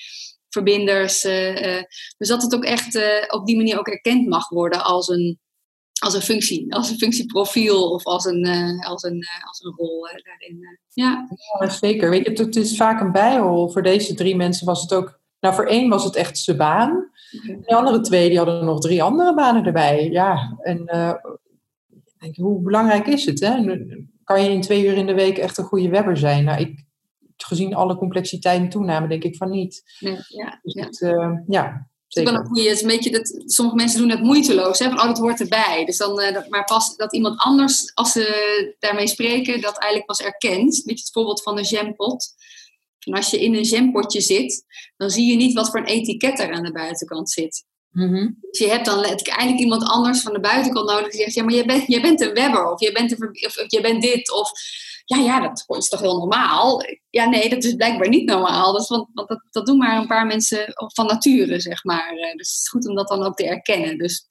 verbinders. 0.49 1.26
Uh, 1.26 1.82
dus 2.17 2.28
dat 2.28 2.41
het 2.41 2.55
ook 2.55 2.65
echt 2.65 2.99
op 3.32 3.45
die 3.45 3.57
manier 3.57 3.80
ook 3.80 3.88
erkend 3.88 4.28
mag 4.28 4.49
worden 4.49 4.84
als 4.84 5.07
een 5.07 5.39
als 6.01 6.13
een 6.13 6.22
functie, 6.22 6.76
als 6.76 6.89
een 6.89 6.97
functieprofiel 6.97 7.91
of 7.91 8.03
als 8.03 8.26
een, 8.26 8.45
als 8.86 9.03
een, 9.03 9.26
als 9.47 9.63
een 9.63 9.74
rol 9.76 10.01
daarin. 10.01 10.80
ja. 10.93 11.28
ja, 11.59 11.69
zeker. 11.69 12.09
Weet 12.09 12.26
je, 12.26 12.43
het 12.43 12.55
is 12.55 12.76
vaak 12.76 13.01
een 13.01 13.11
bijrol. 13.11 13.69
Voor 13.69 13.84
deze 13.84 14.13
drie 14.13 14.36
mensen 14.36 14.65
was 14.65 14.82
het 14.82 14.93
ook. 14.93 15.20
Nou, 15.41 15.55
voor 15.55 15.65
één 15.65 15.89
was 15.89 16.03
het 16.03 16.15
echt 16.15 16.37
zijn 16.37 16.57
baan. 16.57 17.09
De 17.61 17.75
andere 17.75 18.01
twee 18.01 18.29
die 18.29 18.37
hadden 18.37 18.65
nog 18.65 18.79
drie 18.79 19.03
andere 19.03 19.33
banen 19.33 19.65
erbij. 19.65 20.09
Ja, 20.09 20.57
en 20.61 20.85
denk, 22.19 22.35
hoe 22.35 22.61
belangrijk 22.61 23.07
is 23.07 23.25
het? 23.25 23.39
Hè? 23.39 23.77
Kan 24.23 24.43
je 24.43 24.49
in 24.49 24.61
twee 24.61 24.85
uur 24.85 24.93
in 24.93 25.05
de 25.05 25.13
week 25.13 25.37
echt 25.37 25.57
een 25.57 25.63
goede 25.63 25.89
webber 25.89 26.17
zijn? 26.17 26.43
Nou, 26.43 26.61
ik, 26.61 26.85
gezien 27.37 27.75
alle 27.75 27.95
complexiteit 27.95 28.61
en 28.61 28.69
toename, 28.69 29.07
denk 29.07 29.23
ik 29.23 29.35
van 29.35 29.49
niet. 29.49 29.83
Nee, 29.99 30.17
ja, 30.27 30.59
dus 30.63 30.73
ja. 30.73 30.83
Het, 30.83 30.99
ja, 31.47 31.87
het 32.13 32.27
is 32.27 32.31
het 32.31 32.57
is 32.57 32.81
een 32.81 32.87
beetje 32.87 33.11
dat 33.11 33.43
sommige 33.45 33.77
mensen 33.77 33.99
doen 33.99 34.09
het 34.09 34.21
moeiteloos, 34.21 34.79
hè, 34.79 34.89
van 34.89 34.99
oh, 34.99 35.05
dat 35.05 35.17
hoort 35.17 35.39
erbij. 35.39 35.85
Dus 35.85 35.97
dan, 35.97 36.21
uh, 36.21 36.37
maar 36.49 36.63
pas 36.63 36.95
dat 36.95 37.13
iemand 37.13 37.39
anders, 37.39 37.91
als 37.93 38.11
ze 38.11 38.75
daarmee 38.79 39.07
spreken, 39.07 39.61
dat 39.61 39.77
eigenlijk 39.77 40.05
pas 40.05 40.21
erkent. 40.21 40.81
Weet 40.85 40.97
je, 40.97 41.03
het 41.03 41.11
voorbeeld 41.11 41.43
van 41.43 41.57
een 41.57 41.63
jampot. 41.63 42.33
En 43.06 43.14
als 43.14 43.30
je 43.30 43.41
in 43.41 43.56
een 43.56 43.64
jampotje 43.64 44.22
zit, 44.22 44.66
dan 44.97 45.10
zie 45.10 45.32
je 45.32 45.36
niet 45.36 45.54
wat 45.54 45.70
voor 45.70 45.80
een 45.80 45.86
etiket 45.86 46.39
er 46.39 46.52
aan 46.52 46.64
de 46.64 46.72
buitenkant 46.72 47.32
zit. 47.32 47.66
Mm-hmm. 47.91 48.38
Dus 48.41 48.60
je 48.60 48.68
hebt 48.68 48.86
dan 48.86 49.04
eigenlijk 49.04 49.60
iemand 49.60 49.84
anders 49.84 50.22
van 50.22 50.34
de 50.34 50.39
buitenkant 50.39 50.89
nodig 50.89 51.12
die 51.12 51.22
zegt, 51.22 51.34
ja, 51.34 51.43
maar 51.43 51.54
jij 51.54 51.66
bent, 51.66 51.88
jij 51.88 52.02
bent 52.02 52.22
een 52.22 52.34
webber, 52.34 52.72
of 52.72 52.80
jij 52.80 52.91
bent, 52.91 53.12
een, 53.12 53.45
of, 53.45 53.58
of 53.58 53.66
jij 53.68 53.82
bent 53.82 54.02
dit, 54.02 54.32
of 54.32 54.52
ja, 55.06 55.18
ja, 55.18 55.39
dat 55.39 55.78
is 55.78 55.88
toch 55.88 55.99
heel 55.99 56.18
normaal? 56.18 56.82
Ja, 57.10 57.26
nee, 57.26 57.49
dat 57.49 57.64
is 57.64 57.76
blijkbaar 57.76 58.10
niet 58.10 58.30
normaal. 58.30 58.74
Dat, 58.74 58.88
want 58.88 59.08
want 59.14 59.28
dat, 59.28 59.41
dat 59.49 59.66
doen 59.66 59.78
maar 59.78 59.97
een 59.97 60.08
paar 60.08 60.26
mensen 60.26 60.74
van 60.76 61.06
nature, 61.06 61.60
zeg 61.60 61.84
maar. 61.84 62.10
Dus 62.10 62.32
het 62.32 62.39
is 62.39 62.70
goed 62.70 62.88
om 62.88 62.95
dat 62.95 63.08
dan 63.08 63.24
ook 63.24 63.36
te 63.36 63.47
erkennen. 63.47 63.97
Dus. 63.97 64.26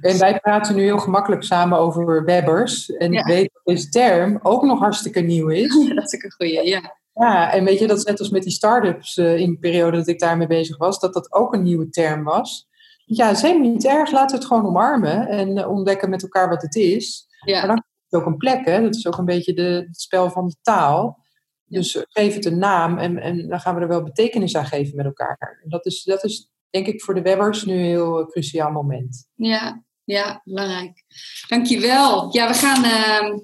En 0.00 0.18
wij 0.18 0.40
praten 0.40 0.74
nu 0.74 0.82
heel 0.82 0.98
gemakkelijk 0.98 1.42
samen 1.42 1.78
over 1.78 2.24
webbers. 2.24 2.90
En 2.90 3.12
ja. 3.12 3.20
ik 3.20 3.26
weet 3.26 3.50
dat 3.52 3.62
deze 3.64 3.88
term 3.88 4.38
ook 4.42 4.62
nog 4.62 4.78
hartstikke 4.78 5.20
nieuw 5.20 5.48
is. 5.48 5.74
dat 5.94 6.12
is 6.12 6.14
ook 6.14 6.22
een 6.22 6.32
goeie, 6.32 6.66
ja. 6.66 6.96
Ja, 7.20 7.52
en 7.52 7.64
weet 7.64 7.78
je, 7.78 7.86
dat 7.86 7.98
is 7.98 8.04
net 8.04 8.18
als 8.18 8.30
met 8.30 8.42
die 8.42 8.52
start-ups 8.52 9.16
uh, 9.16 9.36
in 9.36 9.50
de 9.50 9.58
periode 9.58 9.96
dat 9.96 10.06
ik 10.06 10.18
daarmee 10.18 10.46
bezig 10.46 10.76
was, 10.76 11.00
dat 11.00 11.14
dat 11.14 11.32
ook 11.32 11.54
een 11.54 11.62
nieuwe 11.62 11.88
term 11.88 12.24
was. 12.24 12.68
Ja, 13.04 13.26
het 13.26 13.36
is 13.36 13.42
helemaal 13.42 13.70
niet 13.70 13.86
erg. 13.86 14.10
Laten 14.10 14.36
we 14.36 14.42
het 14.42 14.52
gewoon 14.52 14.66
omarmen 14.66 15.28
en 15.28 15.56
uh, 15.56 15.70
ontdekken 15.70 16.10
met 16.10 16.22
elkaar 16.22 16.48
wat 16.48 16.62
het 16.62 16.74
is. 16.74 17.26
Ja. 17.44 17.58
Maar 17.58 17.66
dan 17.66 17.84
is 18.10 18.18
ook 18.18 18.26
een 18.26 18.36
plek, 18.36 18.64
hè? 18.64 18.82
dat 18.82 18.94
is 18.94 19.06
ook 19.06 19.18
een 19.18 19.24
beetje 19.24 19.54
de, 19.54 19.84
het 19.86 20.00
spel 20.00 20.30
van 20.30 20.46
de 20.46 20.56
taal. 20.62 21.24
Dus 21.64 22.04
geef 22.08 22.34
het 22.34 22.44
een 22.44 22.58
naam 22.58 22.98
en, 22.98 23.18
en 23.18 23.48
dan 23.48 23.60
gaan 23.60 23.74
we 23.74 23.80
er 23.80 23.88
wel 23.88 24.02
betekenis 24.02 24.56
aan 24.56 24.66
geven 24.66 24.96
met 24.96 25.06
elkaar. 25.06 25.58
En 25.62 25.68
dat 25.68 25.86
is, 25.86 26.02
dat 26.02 26.24
is 26.24 26.50
denk 26.70 26.86
ik 26.86 27.02
voor 27.02 27.14
de 27.14 27.22
webbers 27.22 27.64
nu 27.64 27.74
een 27.74 27.84
heel 27.84 28.26
cruciaal 28.26 28.70
moment. 28.70 29.28
Ja, 29.34 29.82
ja, 30.04 30.40
belangrijk. 30.44 31.04
Dankjewel. 31.48 32.34
Ja, 32.34 32.48
we 32.48 32.54
gaan 32.54 32.84
uh, 32.84 33.38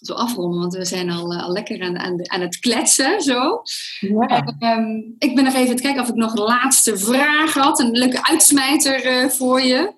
zo 0.00 0.12
afronden, 0.12 0.60
want 0.60 0.74
we 0.74 0.84
zijn 0.84 1.10
al, 1.10 1.34
al 1.34 1.52
lekker 1.52 1.82
aan, 1.82 1.98
aan, 1.98 2.30
aan, 2.30 2.40
het 2.40 2.58
kletsen. 2.58 3.20
Zo. 3.20 3.62
Ja. 4.00 4.56
Uh, 4.58 5.02
ik 5.18 5.34
ben 5.34 5.44
nog 5.44 5.54
even 5.54 5.76
te 5.76 5.82
kijken 5.82 6.02
of 6.02 6.08
ik 6.08 6.14
nog 6.14 6.32
een 6.32 6.44
laatste 6.44 6.98
vraag 6.98 7.54
had. 7.54 7.80
Een 7.80 7.90
leuke 7.90 8.26
uitsmijter 8.26 9.04
eh, 9.04 9.28
voor 9.28 9.60
je. 9.60 9.92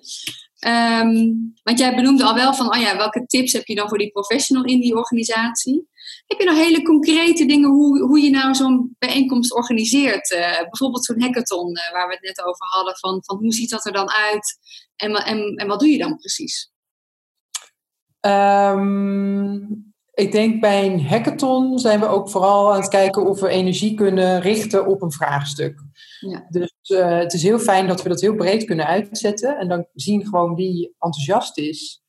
Um, 0.66 1.52
want 1.62 1.78
jij 1.78 1.94
benoemde 1.94 2.24
al 2.24 2.34
wel 2.34 2.54
van, 2.54 2.74
oh 2.74 2.80
ja, 2.80 2.96
welke 2.96 3.26
tips 3.26 3.52
heb 3.52 3.66
je 3.66 3.74
dan 3.74 3.88
voor 3.88 3.98
die 3.98 4.10
professional 4.10 4.64
in 4.64 4.80
die 4.80 4.96
organisatie? 4.96 5.90
Heb 6.26 6.38
je 6.38 6.44
nog 6.44 6.56
hele 6.56 6.82
concrete 6.82 7.46
dingen 7.46 7.70
hoe, 7.70 8.02
hoe 8.02 8.20
je 8.20 8.30
nou 8.30 8.54
zo'n 8.54 8.96
bijeenkomst 8.98 9.54
organiseert? 9.54 10.30
Uh, 10.30 10.60
bijvoorbeeld 10.60 11.04
zo'n 11.04 11.20
hackathon 11.20 11.70
uh, 11.70 11.92
waar 11.92 12.06
we 12.06 12.12
het 12.12 12.22
net 12.22 12.44
over 12.44 12.66
hadden, 12.66 12.96
van, 12.96 13.22
van 13.24 13.36
hoe 13.36 13.52
ziet 13.52 13.70
dat 13.70 13.86
er 13.86 13.92
dan 13.92 14.10
uit 14.10 14.58
en, 14.96 15.14
en, 15.14 15.54
en 15.56 15.66
wat 15.66 15.80
doe 15.80 15.88
je 15.88 15.98
dan 15.98 16.16
precies? 16.16 16.70
Um, 18.20 19.91
ik 20.22 20.32
denk 20.32 20.60
bij 20.60 20.86
een 20.86 21.06
hackathon 21.06 21.78
zijn 21.78 22.00
we 22.00 22.06
ook 22.06 22.30
vooral 22.30 22.72
aan 22.72 22.80
het 22.80 22.88
kijken 22.88 23.26
of 23.26 23.40
we 23.40 23.48
energie 23.48 23.94
kunnen 23.94 24.40
richten 24.40 24.86
op 24.86 25.02
een 25.02 25.12
vraagstuk. 25.12 25.80
Ja. 26.20 26.46
Dus 26.48 26.72
uh, 26.86 27.18
het 27.18 27.32
is 27.32 27.42
heel 27.42 27.58
fijn 27.58 27.86
dat 27.86 28.02
we 28.02 28.08
dat 28.08 28.20
heel 28.20 28.34
breed 28.34 28.64
kunnen 28.64 28.86
uitzetten 28.86 29.58
en 29.58 29.68
dan 29.68 29.86
zien 29.94 30.26
gewoon 30.26 30.54
wie 30.54 30.94
enthousiast 30.98 31.58
is. 31.58 32.02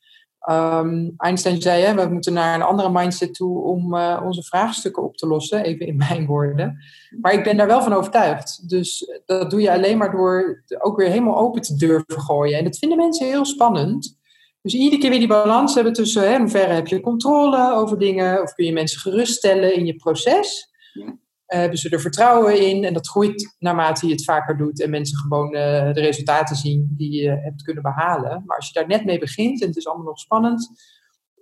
Um, 0.50 1.14
Einstein 1.18 1.62
zei, 1.62 1.84
hè, 1.84 1.96
we 1.96 2.14
moeten 2.14 2.34
naar 2.34 2.56
een 2.56 2.62
andere 2.62 2.92
mindset 2.92 3.34
toe 3.34 3.64
om 3.64 3.94
uh, 3.94 4.22
onze 4.26 4.44
vraagstukken 4.44 5.04
op 5.04 5.16
te 5.16 5.28
lossen, 5.28 5.64
even 5.64 5.88
in 5.88 5.98
mijn 5.98 6.26
woorden. 6.26 6.78
Maar 7.22 7.34
ik 7.34 7.44
ben 7.44 7.58
daar 7.58 7.68
wel 7.68 7.82
van 7.82 7.94
overtuigd. 7.94 8.70
Dus 8.70 9.22
dat 9.26 9.50
doe 9.50 9.62
je 9.62 9.72
alleen 9.72 9.98
maar 9.98 10.12
door 10.12 10.64
ook 10.80 10.98
weer 10.98 11.10
helemaal 11.10 11.38
open 11.38 11.62
te 11.62 11.76
durven 11.76 12.22
gooien. 12.22 12.58
En 12.58 12.64
dat 12.64 12.78
vinden 12.78 12.98
mensen 12.98 13.28
heel 13.28 13.46
spannend. 13.46 14.22
Dus 14.64 14.74
iedere 14.74 15.02
keer 15.02 15.10
weer 15.10 15.20
die 15.20 15.28
balans 15.28 15.76
hebben 15.76 15.94
tussen 15.94 16.22
hè, 16.22 16.34
in 16.34 16.40
hoeverre 16.40 16.74
heb 16.74 16.88
je 16.88 17.00
controle 17.00 17.74
over 17.74 17.98
dingen, 17.98 18.42
of 18.42 18.54
kun 18.54 18.66
je 18.66 18.74
mensen 18.74 19.00
geruststellen 19.00 19.76
in 19.76 19.86
je 19.86 19.96
proces. 19.96 20.72
Ja. 20.94 21.06
Uh, 21.06 21.60
hebben 21.60 21.78
ze 21.78 21.90
er 21.90 22.02
vertrouwen 22.02 22.68
in 22.68 22.84
en 22.84 22.94
dat 22.94 23.08
groeit 23.08 23.56
naarmate 23.60 24.08
je 24.08 24.12
het 24.12 24.24
vaker 24.24 24.58
doet 24.58 24.82
en 24.82 24.90
mensen 24.90 25.18
gewoon 25.18 25.56
uh, 25.56 25.94
de 25.94 26.02
resultaten 26.02 26.56
zien 26.56 26.94
die 26.98 27.22
je 27.22 27.30
hebt 27.30 27.62
kunnen 27.62 27.84
behalen. 27.84 28.44
Maar 28.46 28.58
als 28.58 28.68
je 28.68 28.74
daar 28.74 28.88
net 28.88 29.06
mee 29.06 29.20
begint 29.20 29.62
en 29.62 29.68
het 29.68 29.78
is 29.78 29.88
allemaal 29.88 30.06
nog 30.06 30.20
spannend, 30.20 30.70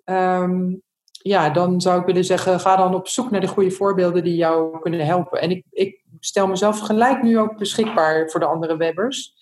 um, 0.06 0.82
ja, 1.12 1.50
dan 1.50 1.82
zou 1.82 2.00
ik 2.00 2.06
willen 2.06 2.26
zeggen, 2.26 2.60
ga 2.60 2.76
dan 2.76 2.96
op 2.96 3.08
zoek 3.08 3.32
naar 3.32 3.42
de 3.42 3.48
goede 3.48 3.72
voorbeelden 3.72 4.24
die 4.24 4.36
jou 4.36 4.80
kunnen 4.80 5.06
helpen. 5.06 5.42
En 5.42 5.52
ik, 5.52 5.66
ik 5.70 6.04
stel 6.20 6.48
mezelf 6.48 6.80
gelijk 6.80 7.24
nu 7.24 7.40
ook 7.40 7.58
beschikbaar 7.58 8.30
voor 8.30 8.40
de 8.40 8.46
andere 8.46 8.78
webbers 8.78 9.34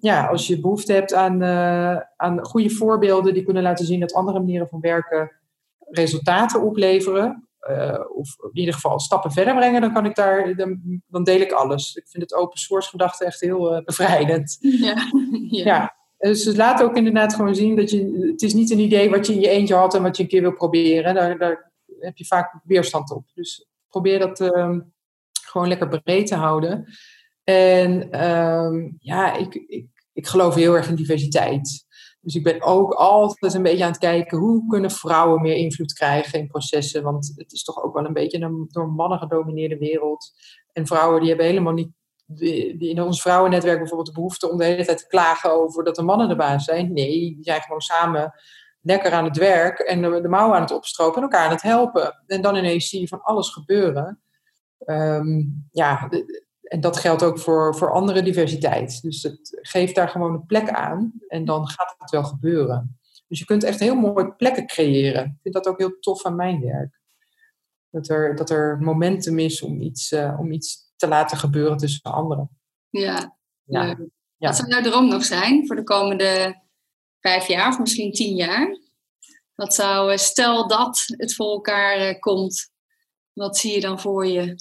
ja, 0.00 0.26
als 0.26 0.46
je 0.46 0.60
behoefte 0.60 0.92
hebt 0.92 1.14
aan, 1.14 1.42
uh, 1.42 1.96
aan 2.16 2.44
goede 2.44 2.70
voorbeelden 2.70 3.34
die 3.34 3.44
kunnen 3.44 3.62
laten 3.62 3.86
zien 3.86 4.00
dat 4.00 4.14
andere 4.14 4.38
manieren 4.38 4.68
van 4.68 4.80
werken 4.80 5.32
resultaten 5.78 6.62
opleveren, 6.62 7.48
uh, 7.70 8.00
of 8.14 8.36
in 8.42 8.58
ieder 8.58 8.74
geval 8.74 9.00
stappen 9.00 9.32
verder 9.32 9.54
brengen, 9.54 9.80
dan 9.80 9.92
kan 9.92 10.06
ik 10.06 10.14
daar, 10.14 10.56
dan, 10.56 11.00
dan 11.06 11.24
deel 11.24 11.40
ik 11.40 11.52
alles. 11.52 11.94
Ik 11.94 12.08
vind 12.08 12.22
het 12.22 12.34
open 12.34 12.58
source 12.58 12.88
gedachte 12.88 13.24
echt 13.24 13.40
heel 13.40 13.76
uh, 13.76 13.84
bevrijdend. 13.84 14.58
Ja. 14.60 14.94
ja. 15.50 15.64
ja. 15.64 15.94
Dus 16.18 16.44
het 16.44 16.56
laat 16.56 16.82
ook 16.82 16.96
inderdaad 16.96 17.34
gewoon 17.34 17.54
zien 17.54 17.76
dat 17.76 17.90
je, 17.90 18.28
het 18.30 18.42
is 18.42 18.54
niet 18.54 18.70
een 18.70 18.78
idee 18.78 19.10
wat 19.10 19.26
je 19.26 19.32
in 19.32 19.40
je 19.40 19.48
eentje 19.48 19.74
had 19.74 19.94
en 19.94 20.02
wat 20.02 20.16
je 20.16 20.22
een 20.22 20.28
keer 20.28 20.40
wil 20.40 20.52
proberen. 20.52 21.14
Daar, 21.14 21.38
daar 21.38 21.72
heb 22.00 22.16
je 22.16 22.24
vaak 22.24 22.60
weerstand 22.64 23.10
op. 23.10 23.24
Dus 23.34 23.68
probeer 23.88 24.18
dat 24.18 24.40
uh, 24.40 24.78
gewoon 25.30 25.68
lekker 25.68 26.02
breed 26.02 26.26
te 26.26 26.34
houden. 26.34 26.86
En 27.44 28.24
um, 28.24 28.96
ja, 28.98 29.36
ik, 29.36 29.54
ik, 29.54 29.86
ik 30.12 30.26
geloof 30.26 30.54
heel 30.54 30.74
erg 30.74 30.88
in 30.88 30.94
diversiteit. 30.94 31.86
Dus 32.20 32.34
ik 32.34 32.42
ben 32.42 32.62
ook 32.62 32.92
altijd 32.92 33.54
een 33.54 33.62
beetje 33.62 33.84
aan 33.84 33.90
het 33.90 33.98
kijken 33.98 34.38
hoe 34.38 34.66
kunnen 34.66 34.90
vrouwen 34.90 35.42
meer 35.42 35.56
invloed 35.56 35.92
krijgen 35.92 36.38
in 36.38 36.46
processen. 36.46 37.02
Want 37.02 37.32
het 37.36 37.52
is 37.52 37.62
toch 37.62 37.82
ook 37.82 37.94
wel 37.94 38.04
een 38.04 38.12
beetje 38.12 38.40
een 38.40 38.66
door 38.68 38.88
mannen 38.88 39.18
gedomineerde 39.18 39.78
wereld. 39.78 40.32
En 40.72 40.86
vrouwen 40.86 41.18
die 41.20 41.28
hebben 41.28 41.46
helemaal 41.46 41.72
niet, 41.72 41.90
in 42.78 43.02
ons 43.02 43.20
vrouwennetwerk 43.20 43.78
bijvoorbeeld 43.78 44.08
de 44.08 44.14
behoefte 44.14 44.50
om 44.50 44.58
de 44.58 44.64
hele 44.64 44.84
tijd 44.84 44.98
te 44.98 45.06
klagen 45.06 45.52
over 45.52 45.84
dat 45.84 45.96
de 45.96 46.02
mannen 46.02 46.28
de 46.28 46.36
baas 46.36 46.64
zijn. 46.64 46.92
Nee, 46.92 47.34
die 47.34 47.38
zijn 47.40 47.60
gewoon 47.60 47.80
samen 47.80 48.32
lekker 48.80 49.12
aan 49.12 49.24
het 49.24 49.36
werk 49.36 49.78
en 49.78 50.02
de, 50.02 50.20
de 50.20 50.28
mouwen 50.28 50.56
aan 50.56 50.62
het 50.62 50.72
opstropen 50.72 51.16
en 51.16 51.22
elkaar 51.22 51.44
aan 51.44 51.50
het 51.52 51.62
helpen. 51.62 52.22
En 52.26 52.42
dan 52.42 52.56
ineens 52.56 52.88
zie 52.88 53.00
je 53.00 53.08
van 53.08 53.22
alles 53.22 53.50
gebeuren. 53.50 54.20
Um, 54.86 55.68
ja, 55.70 56.08
en 56.64 56.80
dat 56.80 56.96
geldt 56.96 57.22
ook 57.22 57.38
voor, 57.38 57.76
voor 57.76 57.92
andere 57.92 58.22
diversiteit. 58.22 59.02
Dus 59.02 59.22
het 59.22 59.58
geeft 59.62 59.94
daar 59.94 60.08
gewoon 60.08 60.34
een 60.34 60.46
plek 60.46 60.70
aan 60.70 61.12
en 61.28 61.44
dan 61.44 61.68
gaat 61.68 61.94
het 61.98 62.10
wel 62.10 62.24
gebeuren. 62.24 62.98
Dus 63.28 63.38
je 63.38 63.44
kunt 63.44 63.64
echt 63.64 63.80
heel 63.80 63.94
mooi 63.94 64.26
plekken 64.26 64.66
creëren. 64.66 65.24
Ik 65.24 65.38
vind 65.42 65.54
dat 65.54 65.66
ook 65.66 65.78
heel 65.78 65.98
tof 65.98 66.24
aan 66.24 66.36
mijn 66.36 66.60
werk. 66.60 67.00
Dat 67.90 68.08
er, 68.08 68.36
dat 68.36 68.50
er 68.50 68.78
momentum 68.80 69.38
is 69.38 69.62
om 69.62 69.80
iets, 69.80 70.12
uh, 70.12 70.36
om 70.38 70.52
iets 70.52 70.92
te 70.96 71.08
laten 71.08 71.38
gebeuren 71.38 71.76
tussen 71.76 72.12
anderen. 72.12 72.50
Ja, 72.88 73.36
ja. 73.64 73.84
ja. 73.84 73.96
Wat 74.36 74.56
zou 74.56 74.68
jouw 74.68 74.82
droom 74.82 75.08
nog 75.08 75.24
zijn 75.24 75.66
voor 75.66 75.76
de 75.76 75.82
komende 75.82 76.62
vijf 77.20 77.46
jaar 77.46 77.68
of 77.68 77.78
misschien 77.78 78.12
tien 78.12 78.36
jaar? 78.36 78.78
Wat 79.54 79.74
zou, 79.74 80.18
stel 80.18 80.68
dat 80.68 81.04
het 81.06 81.34
voor 81.34 81.50
elkaar 81.50 82.18
komt, 82.18 82.70
wat 83.32 83.56
zie 83.56 83.74
je 83.74 83.80
dan 83.80 84.00
voor 84.00 84.26
je? 84.26 84.56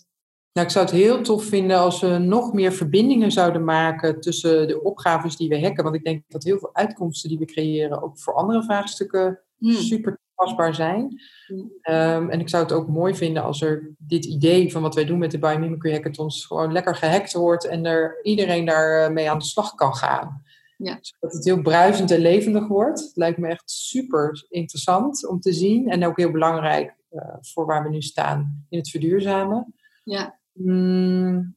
Nou, 0.53 0.67
ik 0.67 0.73
zou 0.73 0.85
het 0.85 0.93
heel 0.93 1.21
tof 1.21 1.43
vinden 1.43 1.77
als 1.77 2.01
we 2.01 2.17
nog 2.17 2.53
meer 2.53 2.71
verbindingen 2.71 3.31
zouden 3.31 3.63
maken 3.63 4.21
tussen 4.21 4.67
de 4.67 4.83
opgaves 4.83 5.37
die 5.37 5.49
we 5.49 5.61
hacken. 5.61 5.83
Want 5.83 5.95
ik 5.95 6.03
denk 6.03 6.23
dat 6.27 6.43
heel 6.43 6.59
veel 6.59 6.75
uitkomsten 6.75 7.29
die 7.29 7.37
we 7.37 7.45
creëren 7.45 8.01
ook 8.03 8.19
voor 8.19 8.33
andere 8.33 8.63
vraagstukken 8.63 9.39
hmm. 9.57 9.71
super 9.71 10.19
toepasbaar 10.35 10.75
zijn. 10.75 11.21
Hmm. 11.47 11.71
Ehm, 11.81 12.29
en 12.29 12.39
ik 12.39 12.49
zou 12.49 12.63
het 12.63 12.71
ook 12.71 12.87
mooi 12.87 13.15
vinden 13.15 13.43
als 13.43 13.61
er 13.61 13.95
dit 13.97 14.25
idee 14.25 14.71
van 14.71 14.81
wat 14.81 14.95
wij 14.95 15.05
doen 15.05 15.19
met 15.19 15.31
de 15.31 15.39
Biomimicry 15.39 15.91
Hackathons 15.91 16.45
gewoon 16.45 16.71
lekker 16.71 16.95
gehackt 16.95 17.33
wordt 17.33 17.65
en 17.67 17.85
er 17.85 18.19
iedereen 18.23 18.65
daarmee 18.65 19.25
eh, 19.25 19.31
aan 19.31 19.39
de 19.39 19.45
slag 19.45 19.75
kan 19.75 19.95
gaan. 19.95 20.43
Ja. 20.77 20.97
Zodat 21.01 21.35
het 21.35 21.45
heel 21.45 21.61
bruisend 21.61 22.11
en 22.11 22.19
levendig 22.19 22.67
wordt. 22.67 22.99
Het 22.99 23.15
lijkt 23.15 23.37
me 23.37 23.47
echt 23.47 23.71
super 23.71 24.45
interessant 24.49 25.27
om 25.27 25.39
te 25.39 25.53
zien 25.53 25.89
en 25.89 26.05
ook 26.05 26.17
heel 26.17 26.31
belangrijk 26.31 26.95
uh, 27.11 27.21
voor 27.41 27.65
waar 27.65 27.83
we 27.83 27.89
nu 27.89 28.01
staan 28.01 28.65
in 28.69 28.77
het 28.77 28.89
verduurzamen. 28.89 29.73
Ja. 30.03 30.41
Mm, 30.53 31.55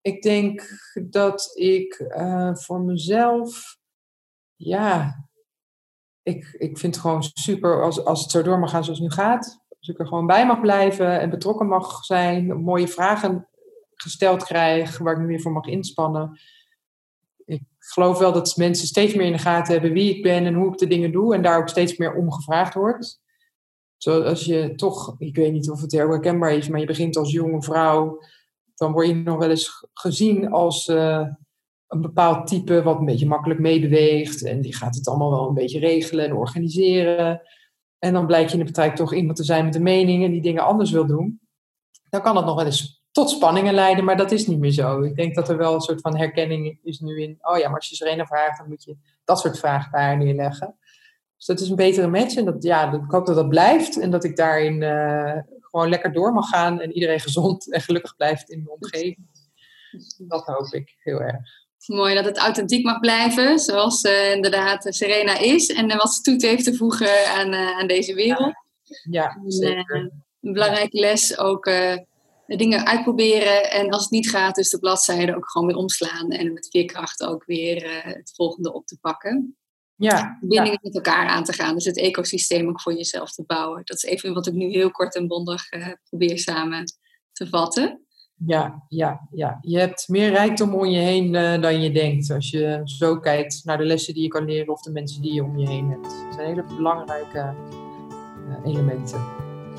ik 0.00 0.22
denk 0.22 0.68
dat 1.08 1.50
ik 1.54 1.98
uh, 2.16 2.54
voor 2.54 2.80
mezelf, 2.80 3.78
ja, 4.56 5.14
ik, 6.22 6.56
ik 6.58 6.78
vind 6.78 6.94
het 6.94 7.04
gewoon 7.04 7.22
super 7.22 7.82
als, 7.82 8.04
als 8.04 8.20
het 8.20 8.30
zo 8.30 8.42
door 8.42 8.58
mag 8.58 8.70
gaan 8.70 8.84
zoals 8.84 8.98
het 8.98 9.08
nu 9.08 9.14
gaat. 9.14 9.60
Als 9.78 9.88
ik 9.88 9.98
er 9.98 10.06
gewoon 10.06 10.26
bij 10.26 10.46
mag 10.46 10.60
blijven 10.60 11.20
en 11.20 11.30
betrokken 11.30 11.66
mag 11.66 12.04
zijn, 12.04 12.62
mooie 12.62 12.88
vragen 12.88 13.48
gesteld 13.94 14.44
krijg, 14.44 14.98
waar 14.98 15.12
ik 15.12 15.20
me 15.20 15.26
weer 15.26 15.40
voor 15.40 15.52
mag 15.52 15.66
inspannen. 15.66 16.40
Ik 17.44 17.62
geloof 17.78 18.18
wel 18.18 18.32
dat 18.32 18.56
mensen 18.56 18.86
steeds 18.86 19.14
meer 19.14 19.26
in 19.26 19.32
de 19.32 19.38
gaten 19.38 19.72
hebben 19.72 19.92
wie 19.92 20.16
ik 20.16 20.22
ben 20.22 20.46
en 20.46 20.54
hoe 20.54 20.72
ik 20.72 20.78
de 20.78 20.86
dingen 20.86 21.12
doe 21.12 21.34
en 21.34 21.42
daar 21.42 21.58
ook 21.58 21.68
steeds 21.68 21.96
meer 21.96 22.14
om 22.14 22.32
gevraagd 22.32 22.74
wordt. 22.74 23.20
Zoals 23.96 24.44
je 24.44 24.74
toch, 24.74 25.14
ik 25.18 25.36
weet 25.36 25.52
niet 25.52 25.70
of 25.70 25.80
het 25.80 25.92
heel 25.92 26.08
herkenbaar 26.08 26.52
is, 26.52 26.68
maar 26.68 26.80
je 26.80 26.86
begint 26.86 27.16
als 27.16 27.32
jonge 27.32 27.62
vrouw, 27.62 28.22
dan 28.74 28.92
word 28.92 29.06
je 29.06 29.14
nog 29.14 29.38
wel 29.38 29.50
eens 29.50 29.86
gezien 29.92 30.50
als 30.50 30.88
uh, 30.88 31.26
een 31.86 32.00
bepaald 32.00 32.46
type 32.46 32.82
wat 32.82 32.98
een 32.98 33.04
beetje 33.04 33.26
makkelijk 33.26 33.60
meebeweegt. 33.60 34.44
En 34.44 34.60
die 34.60 34.74
gaat 34.74 34.94
het 34.94 35.08
allemaal 35.08 35.30
wel 35.30 35.48
een 35.48 35.54
beetje 35.54 35.78
regelen 35.78 36.24
en 36.24 36.36
organiseren. 36.36 37.42
En 37.98 38.12
dan 38.12 38.26
blijkt 38.26 38.50
je 38.50 38.58
in 38.58 38.64
de 38.64 38.72
praktijk 38.72 38.96
toch 38.96 39.14
iemand 39.14 39.36
te 39.36 39.44
zijn 39.44 39.64
met 39.64 39.74
een 39.74 39.82
mening 39.82 40.24
en 40.24 40.30
die 40.30 40.42
dingen 40.42 40.64
anders 40.64 40.90
wil 40.90 41.06
doen. 41.06 41.40
Dan 42.08 42.22
kan 42.22 42.34
dat 42.34 42.44
nog 42.44 42.54
wel 42.54 42.64
eens 42.64 43.02
tot 43.10 43.30
spanningen 43.30 43.74
leiden, 43.74 44.04
maar 44.04 44.16
dat 44.16 44.32
is 44.32 44.46
niet 44.46 44.58
meer 44.58 44.70
zo. 44.70 45.00
Ik 45.00 45.16
denk 45.16 45.34
dat 45.34 45.48
er 45.48 45.56
wel 45.56 45.74
een 45.74 45.80
soort 45.80 46.00
van 46.00 46.16
herkenning 46.16 46.78
is 46.82 47.00
nu 47.00 47.22
in, 47.22 47.38
oh 47.40 47.58
ja, 47.58 47.66
maar 47.66 47.76
als 47.76 47.88
je 47.88 47.96
Serena 47.96 48.26
vraagt, 48.26 48.58
dan 48.58 48.68
moet 48.68 48.84
je 48.84 48.96
dat 49.24 49.40
soort 49.40 49.58
vragen 49.58 49.92
daar 49.92 50.16
neerleggen. 50.16 50.76
Dus 51.36 51.46
dat 51.46 51.60
is 51.60 51.68
een 51.68 51.76
betere 51.76 52.06
match. 52.06 52.36
En 52.36 52.44
dat, 52.44 52.62
ja, 52.62 52.92
ik 52.92 53.10
hoop 53.10 53.26
dat 53.26 53.36
dat 53.36 53.48
blijft. 53.48 54.00
En 54.00 54.10
dat 54.10 54.24
ik 54.24 54.36
daarin 54.36 54.80
uh, 54.80 55.36
gewoon 55.72 55.88
lekker 55.88 56.12
door 56.12 56.32
mag 56.32 56.48
gaan. 56.48 56.80
En 56.80 56.92
iedereen 56.92 57.20
gezond 57.28 57.72
en 57.72 57.80
gelukkig 57.80 58.16
blijft 58.16 58.50
in 58.50 58.62
de 58.64 58.70
omgeving. 58.70 59.30
Dat 60.18 60.46
hoop 60.46 60.72
ik 60.72 60.94
heel 60.98 61.20
erg. 61.20 61.60
Mooi 61.86 62.14
dat 62.14 62.24
het 62.24 62.38
authentiek 62.38 62.84
mag 62.84 63.00
blijven, 63.00 63.58
zoals 63.58 64.04
uh, 64.04 64.32
inderdaad 64.32 64.86
Serena 64.88 65.38
is. 65.38 65.68
En 65.68 65.90
uh, 65.90 65.96
wat 65.96 66.14
ze 66.14 66.20
toe 66.20 66.48
heeft 66.48 66.64
te 66.64 66.74
voegen 66.74 67.26
aan, 67.26 67.54
aan 67.54 67.86
deze 67.86 68.14
wereld. 68.14 68.54
Ja, 69.10 69.40
zeker. 69.46 70.12
een 70.40 70.52
belangrijke 70.52 70.98
les 70.98 71.38
ook 71.38 71.70
dingen 72.46 72.86
uitproberen. 72.86 73.70
En 73.70 73.90
als 73.90 74.02
het 74.02 74.10
niet 74.10 74.30
gaat, 74.30 74.54
dus 74.54 74.70
de 74.70 74.78
bladzijde 74.78 75.36
ook 75.36 75.50
gewoon 75.50 75.66
weer 75.66 75.76
omslaan. 75.76 76.30
En 76.30 76.52
met 76.52 76.68
veerkracht 76.70 77.22
ook 77.22 77.44
weer 77.44 78.02
het 78.04 78.32
volgende 78.34 78.72
op 78.72 78.86
te 78.86 78.98
pakken 79.00 79.56
ja, 80.02 80.36
verbindingen 80.38 80.78
met 80.82 80.94
elkaar 80.94 81.26
aan 81.26 81.44
te 81.44 81.52
gaan. 81.52 81.74
Dus 81.74 81.84
het 81.84 81.98
ecosysteem 81.98 82.68
ook 82.68 82.80
voor 82.80 82.94
jezelf 82.94 83.32
te 83.32 83.44
bouwen. 83.46 83.82
Dat 83.84 83.96
is 83.96 84.02
even 84.02 84.34
wat 84.34 84.46
ik 84.46 84.52
nu 84.52 84.70
heel 84.70 84.90
kort 84.90 85.14
en 85.14 85.26
bondig 85.26 85.72
uh, 85.72 85.88
probeer 86.08 86.38
samen 86.38 86.84
te 87.32 87.46
vatten. 87.48 88.00
Ja, 88.46 88.84
ja, 88.88 89.28
ja. 89.30 89.58
Je 89.60 89.78
hebt 89.78 90.08
meer 90.08 90.30
rijkdom 90.30 90.74
om 90.74 90.86
je 90.86 90.98
heen 90.98 91.34
uh, 91.34 91.60
dan 91.60 91.82
je 91.82 91.92
denkt. 91.92 92.30
Als 92.30 92.50
je 92.50 92.80
zo 92.84 93.18
kijkt 93.18 93.60
naar 93.64 93.78
de 93.78 93.84
lessen 93.84 94.14
die 94.14 94.22
je 94.22 94.28
kan 94.28 94.44
leren 94.44 94.72
of 94.72 94.82
de 94.82 94.90
mensen 94.90 95.22
die 95.22 95.32
je 95.32 95.44
om 95.44 95.58
je 95.58 95.68
heen 95.68 95.90
hebt. 95.90 96.02
Dat 96.02 96.34
zijn 96.34 96.46
hele 96.46 96.64
belangrijke 96.76 97.54
uh, 98.48 98.72
elementen. 98.72 99.24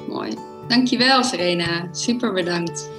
Mooi. 0.08 0.36
Dankjewel 0.68 1.24
Serena. 1.24 1.88
Super 1.92 2.34
bedankt. 2.34 2.90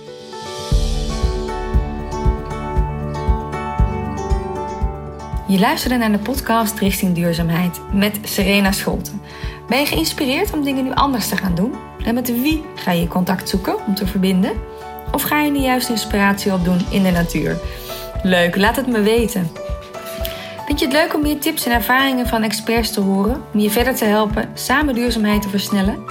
Je 5.55 5.61
luisterde 5.61 5.97
naar 5.97 6.13
de 6.13 6.19
podcast 6.19 6.79
Richting 6.79 7.15
Duurzaamheid 7.15 7.81
met 7.93 8.19
Serena 8.23 8.73
Scholten. 8.73 9.21
Ben 9.69 9.79
je 9.79 9.87
geïnspireerd 9.87 10.53
om 10.53 10.65
dingen 10.65 10.85
nu 10.85 10.93
anders 10.93 11.29
te 11.29 11.37
gaan 11.37 11.55
doen? 11.55 11.75
En 12.05 12.15
met 12.15 12.41
wie 12.43 12.65
ga 12.75 12.91
je 12.91 13.09
contact 13.09 13.49
zoeken 13.49 13.87
om 13.87 13.95
te 13.95 14.07
verbinden? 14.07 14.53
Of 15.13 15.23
ga 15.23 15.41
je 15.41 15.53
de 15.53 15.59
juiste 15.59 15.93
inspiratie 15.93 16.53
opdoen 16.53 16.79
in 16.91 17.03
de 17.03 17.11
natuur? 17.11 17.57
Leuk, 18.23 18.57
laat 18.57 18.77
het 18.77 18.87
me 18.87 19.01
weten. 19.01 19.51
Vind 20.67 20.79
je 20.79 20.85
het 20.85 20.95
leuk 20.95 21.15
om 21.15 21.23
meer 21.23 21.41
tips 21.41 21.67
en 21.67 21.73
ervaringen 21.73 22.27
van 22.27 22.43
experts 22.43 22.91
te 22.91 23.01
horen 23.01 23.43
om 23.53 23.61
je 23.61 23.71
verder 23.71 23.95
te 23.95 24.05
helpen 24.05 24.51
samen 24.55 24.95
duurzaamheid 24.95 25.43
te 25.43 25.49
versnellen? 25.49 26.05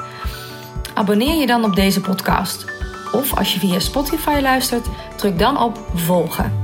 Abonneer 0.94 1.36
je 1.36 1.48
dan 1.48 1.64
op 1.64 1.76
deze 1.76 2.02
podcast. 2.02 2.66
Of 3.12 3.38
als 3.38 3.54
je 3.54 3.60
via 3.60 3.80
Spotify 3.80 4.39
luistert, 4.41 4.88
druk 5.16 5.39
dan 5.39 5.58
op 5.58 5.80
volgen. 5.94 6.62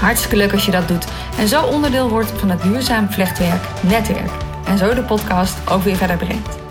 Hartstikke 0.00 0.36
leuk 0.36 0.52
als 0.52 0.64
je 0.64 0.70
dat 0.70 0.88
doet 0.88 1.06
en 1.38 1.48
zo 1.48 1.62
onderdeel 1.62 2.08
wordt 2.08 2.30
van 2.30 2.50
het 2.50 2.62
duurzaam 2.62 3.10
vlechtwerk 3.10 3.62
netwerk. 3.82 4.30
En 4.66 4.78
zo 4.78 4.94
de 4.94 5.02
podcast 5.02 5.70
ook 5.70 5.82
weer 5.82 5.96
verder 5.96 6.16
brengt. 6.16 6.69